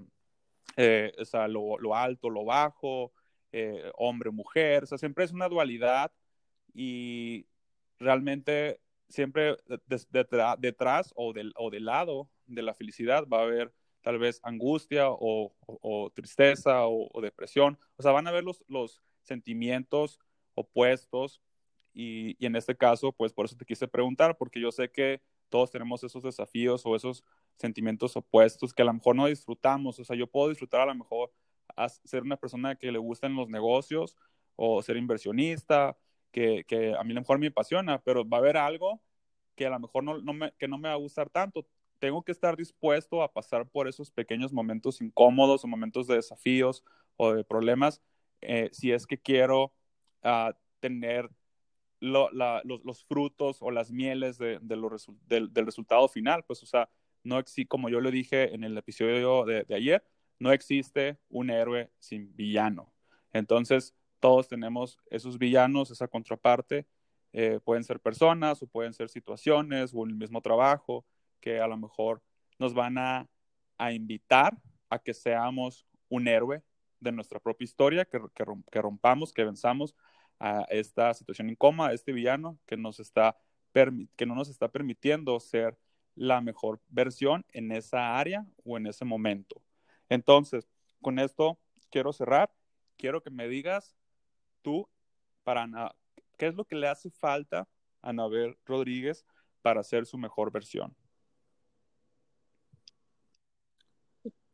eh, 0.76 1.12
o 1.18 1.24
sea, 1.24 1.48
lo, 1.48 1.94
alto, 1.94 2.30
lo 2.30 2.44
bajo, 2.44 3.12
eh, 3.52 3.90
hombre, 3.96 4.30
mujer. 4.30 4.84
O 4.84 4.86
sea, 4.86 4.98
siempre 4.98 5.24
es 5.24 5.32
una 5.32 5.48
dualidad 5.48 6.12
y 6.72 7.46
realmente 7.98 8.80
siempre 9.08 9.56
detrás 10.58 11.12
o 11.14 11.32
del, 11.32 11.52
o 11.56 11.70
del 11.70 11.84
lado 11.84 12.30
de 12.46 12.62
la 12.62 12.74
felicidad 12.74 13.26
va 13.28 13.40
a 13.40 13.44
haber 13.44 13.72
tal 14.02 14.18
vez 14.18 14.40
angustia 14.42 15.06
o, 15.08 16.12
tristeza 16.14 16.86
o, 16.86 17.20
depresión. 17.22 17.78
O 17.96 18.02
sea, 18.02 18.12
van 18.12 18.26
a 18.26 18.30
haber 18.30 18.44
los 18.44 19.02
sentimientos 19.22 20.18
opuestos 20.54 21.40
y, 21.94 22.36
y, 22.38 22.46
en 22.46 22.56
este 22.56 22.76
caso, 22.76 23.12
pues 23.12 23.32
por 23.32 23.46
eso 23.46 23.56
te 23.56 23.64
quise 23.64 23.88
preguntar, 23.88 24.36
porque 24.36 24.60
yo 24.60 24.72
sé 24.72 24.90
que 24.90 25.22
todos 25.48 25.70
tenemos 25.70 26.02
esos 26.02 26.22
desafíos 26.22 26.84
o 26.84 26.96
esos 26.96 27.24
sentimientos 27.56 28.16
opuestos 28.16 28.74
que 28.74 28.82
a 28.82 28.86
lo 28.86 28.92
mejor 28.92 29.16
no 29.16 29.26
disfrutamos. 29.26 29.98
O 29.98 30.04
sea, 30.04 30.16
yo 30.16 30.26
puedo 30.26 30.48
disfrutar 30.48 30.80
a 30.80 30.86
lo 30.86 30.94
mejor 30.94 31.32
a 31.76 31.88
ser 31.88 32.22
una 32.22 32.36
persona 32.36 32.76
que 32.76 32.92
le 32.92 32.98
gustan 32.98 33.36
los 33.36 33.48
negocios 33.48 34.16
o 34.56 34.82
ser 34.82 34.96
inversionista 34.96 35.96
que, 36.32 36.64
que, 36.66 36.94
a 36.94 37.04
mí 37.04 37.12
a 37.12 37.14
lo 37.14 37.20
mejor 37.20 37.38
me 37.38 37.46
apasiona, 37.46 38.02
pero 38.02 38.28
va 38.28 38.38
a 38.38 38.40
haber 38.40 38.56
algo 38.56 39.00
que 39.54 39.66
a 39.66 39.70
lo 39.70 39.78
mejor 39.78 40.02
no, 40.02 40.18
no 40.18 40.32
me, 40.32 40.52
que 40.58 40.66
no 40.66 40.78
me 40.78 40.88
va 40.88 40.94
a 40.94 40.98
gustar 40.98 41.30
tanto. 41.30 41.66
Tengo 42.00 42.24
que 42.24 42.32
estar 42.32 42.56
dispuesto 42.56 43.22
a 43.22 43.32
pasar 43.32 43.68
por 43.68 43.86
esos 43.86 44.10
pequeños 44.10 44.52
momentos 44.52 45.00
incómodos 45.00 45.64
o 45.64 45.68
momentos 45.68 46.08
de 46.08 46.16
desafíos 46.16 46.82
o 47.16 47.32
de 47.32 47.44
problemas 47.44 48.02
eh, 48.40 48.68
si 48.72 48.90
es 48.90 49.06
que 49.06 49.16
quiero 49.16 49.72
uh, 50.24 50.52
tener 50.80 51.30
los, 52.04 53.04
frutos 53.06 53.58
o 53.60 53.70
las 53.70 53.90
mieles 53.90 54.38
de, 54.38 54.58
del, 54.60 55.66
resultado 55.66 56.08
final. 56.08 56.44
Pues, 56.44 56.62
o 56.62 56.66
sea, 56.66 56.88
no 57.22 57.42
como 57.68 57.88
yo 57.88 58.00
lo 58.00 58.10
dije 58.10 58.54
en 58.54 58.64
el 58.64 58.76
episodio 58.76 59.44
de, 59.44 59.66
ayer, 59.74 60.04
no 60.38 60.52
existe 60.52 61.18
un 61.28 61.50
héroe 61.50 61.90
sin 61.98 62.34
villano. 62.36 62.92
Entonces, 63.32 63.94
todos 64.20 64.48
tenemos 64.48 64.98
esos 65.10 65.38
villanos, 65.38 65.90
esa 65.90 66.08
contraparte. 66.08 66.86
Eh, 67.32 67.58
pueden 67.64 67.82
ser 67.82 67.98
personas 67.98 68.62
o 68.62 68.66
pueden 68.66 68.92
ser 68.92 69.08
situaciones 69.08 69.92
o 69.92 70.04
el 70.04 70.14
mismo 70.14 70.40
trabajo 70.40 71.04
que 71.40 71.60
a 71.60 71.66
lo 71.66 71.76
mejor 71.76 72.22
nos 72.58 72.74
van 72.74 72.96
a, 72.96 73.28
a 73.76 73.92
invitar 73.92 74.56
a 74.88 74.98
que 75.00 75.12
seamos 75.12 75.84
un 76.08 76.28
héroe 76.28 76.62
de 77.00 77.12
nuestra 77.12 77.38
propia 77.38 77.64
historia, 77.64 78.04
que, 78.04 78.20
que, 78.34 78.80
rompamos, 78.80 79.32
que 79.32 79.44
venzamos 79.44 79.94
a 80.38 80.62
esta 80.70 81.12
situación 81.14 81.50
incómoda, 81.50 81.90
a 81.90 81.92
este 81.94 82.12
villano 82.12 82.58
que, 82.66 82.76
nos 82.76 83.00
está 83.00 83.36
que 83.72 84.26
no 84.26 84.34
nos 84.34 84.48
está 84.48 84.68
permitiendo 84.68 85.38
ser 85.40 85.76
la 86.14 86.40
mejor 86.40 86.80
versión 86.88 87.44
en 87.52 87.72
esa 87.72 88.16
área 88.16 88.46
o 88.64 88.76
en 88.76 88.86
ese 88.86 89.04
momento. 89.04 89.60
Entonces, 90.08 90.68
con 91.02 91.18
esto 91.18 91.58
quiero 91.90 92.12
cerrar. 92.12 92.52
Quiero 92.96 93.22
que 93.22 93.30
me 93.30 93.48
digas 93.48 93.96
tú, 94.62 94.88
para 95.42 95.66
¿qué 96.38 96.46
es 96.46 96.54
lo 96.54 96.64
que 96.64 96.76
le 96.76 96.88
hace 96.88 97.10
falta 97.10 97.68
a 98.00 98.10
Anabel 98.10 98.56
Rodríguez 98.64 99.24
para 99.62 99.82
ser 99.82 100.06
su 100.06 100.18
mejor 100.18 100.52
versión? 100.52 100.94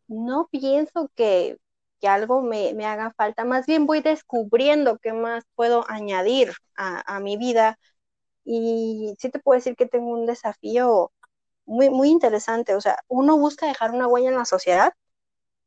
No 0.09 0.49
pienso 0.51 1.11
que, 1.14 1.59
que 2.01 2.09
algo 2.09 2.42
me, 2.42 2.74
me, 2.74 2.86
haga 2.86 3.12
falta, 3.16 3.44
más 3.44 3.66
bien 3.66 3.86
voy 3.86 4.01
descubriendo 4.03 4.98
qué 4.98 5.12
más 5.12 5.44
puedo 5.55 5.84
añadir 5.88 6.53
a, 6.76 7.20
mi 7.20 7.36
vida. 7.36 7.78
Y 8.44 9.14
sí 9.18 9.30
te 9.30 9.40
puedo 9.40 9.57
decir 9.59 9.76
que 9.76 9.86
tengo 9.86 10.09
un 10.12 10.26
desafío 10.26 11.12
muy, 11.66 11.90
muy 11.90 12.11
interesante. 12.11 12.74
O 12.76 12.80
sea, 12.80 12.98
uno 13.09 13.38
busca 13.38 13.66
dejar 13.66 13.92
una 13.92 14.09
huella 14.09 14.30
en 14.30 14.36
la 14.36 14.44
sociedad, 14.46 14.94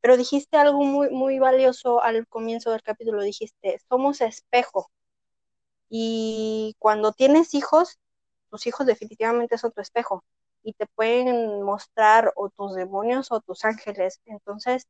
pero 0.01 0.17
dijiste 0.17 0.57
algo 0.57 0.83
muy, 0.83 1.09
muy 1.11 1.39
valioso 1.39 2.03
al 2.03 2.27
comienzo 2.27 2.71
del 2.71 2.83
capítulo, 2.83 3.23
dijiste, 3.23 3.79
somos 3.89 4.21
espejo. 4.21 4.91
Y 5.89 6.75
cuando 6.79 7.13
tienes 7.13 7.53
hijos, 7.53 7.99
tus 8.49 8.67
hijos 8.67 8.85
definitivamente 8.87 9.57
son 9.57 9.71
tu 9.71 9.81
espejo 9.81 10.23
y 10.63 10.73
te 10.73 10.87
pueden 10.87 11.61
mostrar 11.63 12.33
o 12.35 12.49
tus 12.49 12.75
demonios 12.75 13.31
o 13.31 13.41
tus 13.41 13.65
ángeles. 13.65 14.21
Entonces, 14.25 14.87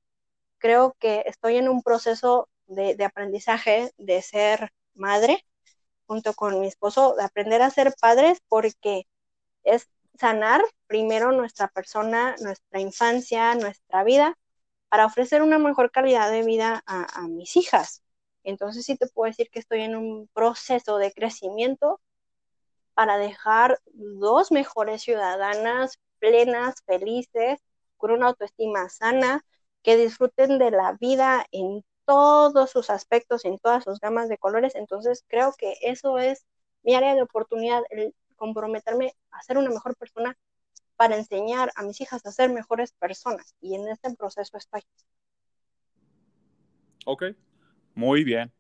creo 0.64 0.96
que 0.98 1.24
estoy 1.26 1.58
en 1.58 1.68
un 1.68 1.84
proceso 1.84 2.48
de, 2.68 2.96
aprendizaje 3.04 3.92
de 3.98 4.22
ser 4.22 4.72
madre 4.94 5.46
junto 6.06 6.34
con 6.34 6.58
mi 6.62 6.68
esposo, 6.68 7.16
de 7.18 7.24
aprender 7.24 7.62
a 7.62 7.70
ser 7.70 7.94
padres 8.00 8.40
porque 8.48 9.06
es 9.64 9.90
sanar 10.18 10.62
primero 10.88 11.34
nuestra 11.34 11.68
persona, 11.68 12.36
nuestra 12.40 12.80
infancia, 12.80 13.56
nuestra 13.56 14.06
vida, 14.06 14.38
para 14.88 15.06
ofrecer 15.06 15.42
una 15.42 15.60
mejor 15.60 15.92
calidad 15.92 16.32
de 16.32 16.44
vida 16.44 16.82
a, 16.86 17.28
mis 17.28 17.58
hijas. 17.58 18.02
Entonces 18.46 18.86
sí 18.86 18.96
te 18.96 19.08
puedo 19.08 19.30
decir 19.30 19.50
que 19.50 19.60
estoy 19.60 19.82
en 19.82 19.98
un 19.98 20.30
proceso 20.34 20.98
de 20.98 21.12
crecimiento 21.12 22.00
para 22.94 23.18
dejar 23.18 23.82
dos 23.92 24.50
mejores 24.50 25.02
ciudadanas 25.02 26.00
plenas, 26.20 26.76
felices, 26.86 27.60
con 27.98 28.12
una 28.12 28.28
autoestima 28.28 28.88
sana, 28.88 29.44
que 29.84 29.98
disfruten 29.98 30.58
de 30.58 30.72
la 30.72 30.94
vida 31.00 31.46
en 31.52 31.84
todos 32.06 32.72
sus 32.72 32.90
aspectos, 32.90 33.46
en 33.46 33.58
todas 33.60 33.84
sus 33.84 34.00
gamas 34.00 34.30
de 34.30 34.38
colores. 34.38 34.76
Entonces 34.76 35.24
creo 35.28 35.54
que 35.58 35.76
eso 35.82 36.18
es 36.18 36.46
mi 36.84 36.96
área 36.96 37.16
de 37.16 37.22
oportunidad, 37.22 37.84
el 37.90 38.16
comprometerme 38.36 39.14
a 39.32 39.42
ser 39.42 39.58
una 39.58 39.70
mejor 39.70 39.96
persona 39.96 40.38
para 40.96 41.18
enseñar 41.18 41.72
a 41.76 41.84
mis 41.84 42.00
hijas 42.02 42.26
a 42.26 42.32
ser 42.32 42.50
mejores 42.52 42.94
personas 42.94 43.56
y 43.62 43.76
en 43.76 43.88
este 43.88 44.14
proceso 44.16 44.58
estoy. 44.58 44.82
Ok, 47.06 47.24
muy 47.94 48.24
bien. 48.24 48.52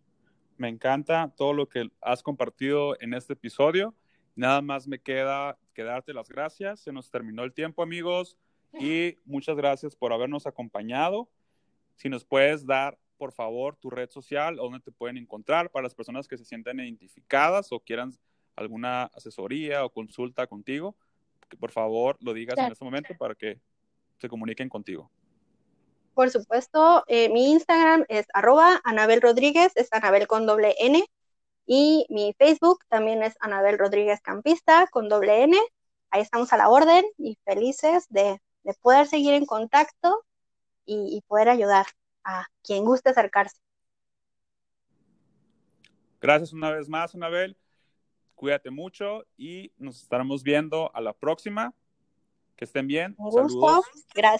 Me 0.57 0.67
encanta 0.67 1.33
todo 1.35 1.53
lo 1.53 1.67
que 1.67 1.89
has 2.01 2.21
compartido 2.21 2.99
en 3.01 3.13
este 3.13 3.33
episodio. 3.33 3.95
Nada 4.35 4.61
más 4.61 4.87
me 4.87 4.99
queda 4.99 5.57
que 5.73 5.83
darte 5.83 6.13
las 6.13 6.29
gracias. 6.29 6.81
Se 6.81 6.91
nos 6.91 7.09
terminó 7.09 7.43
el 7.43 7.53
tiempo, 7.53 7.83
amigos, 7.83 8.37
y 8.73 9.17
muchas 9.25 9.55
gracias 9.55 9.95
por 9.95 10.13
habernos 10.13 10.47
acompañado. 10.47 11.29
Si 11.95 12.09
nos 12.09 12.25
puedes 12.25 12.65
dar, 12.65 12.97
por 13.17 13.31
favor, 13.31 13.75
tu 13.75 13.89
red 13.89 14.09
social, 14.09 14.55
donde 14.55 14.79
te 14.79 14.91
pueden 14.91 15.17
encontrar 15.17 15.69
para 15.69 15.83
las 15.83 15.95
personas 15.95 16.27
que 16.27 16.37
se 16.37 16.45
sientan 16.45 16.79
identificadas 16.79 17.71
o 17.71 17.79
quieran 17.79 18.13
alguna 18.55 19.03
asesoría 19.05 19.85
o 19.85 19.89
consulta 19.89 20.47
contigo, 20.47 20.95
que 21.49 21.57
por 21.57 21.71
favor 21.71 22.17
lo 22.21 22.33
digas 22.33 22.55
claro. 22.55 22.67
en 22.67 22.71
este 22.73 22.85
momento 22.85 23.13
para 23.17 23.35
que 23.35 23.59
se 24.17 24.27
comuniquen 24.27 24.69
contigo. 24.69 25.09
Por 26.13 26.29
supuesto, 26.29 27.03
eh, 27.07 27.29
mi 27.29 27.51
Instagram 27.51 28.05
es 28.07 28.27
arroba 28.33 28.79
Anabel 28.83 29.21
Rodríguez, 29.21 29.71
es 29.75 29.91
Anabel 29.91 30.27
con 30.27 30.45
doble 30.45 30.75
N, 30.79 31.03
y 31.65 32.05
mi 32.09 32.33
Facebook 32.37 32.83
también 32.89 33.23
es 33.23 33.35
Anabel 33.39 33.79
Rodríguez 33.79 34.21
Campista 34.21 34.87
con 34.91 35.09
doble 35.09 35.43
N. 35.43 35.57
Ahí 36.11 36.21
estamos 36.21 36.53
a 36.53 36.57
la 36.57 36.69
orden 36.69 37.03
y 37.17 37.37
felices 37.45 38.05
de, 38.09 38.39
de 38.63 38.73
poder 38.75 39.07
seguir 39.07 39.33
en 39.33 39.45
contacto 39.45 40.25
y, 40.85 41.17
y 41.17 41.21
poder 41.21 41.49
ayudar 41.49 41.85
a 42.23 42.47
quien 42.63 42.85
guste 42.85 43.09
acercarse. 43.09 43.57
Gracias 46.21 46.53
una 46.53 46.71
vez 46.71 46.87
más, 46.87 47.13
Anabel. 47.13 47.57
Cuídate 48.35 48.71
mucho 48.71 49.25
y 49.37 49.71
nos 49.77 50.01
estaremos 50.01 50.43
viendo 50.43 50.89
a 50.95 51.01
la 51.01 51.13
próxima. 51.13 51.73
Que 52.55 52.65
estén 52.65 52.87
bien. 52.87 53.15
Un 53.17 53.25
gusto. 53.29 53.47
Saludos. 53.49 53.85
Gracias. 54.13 54.31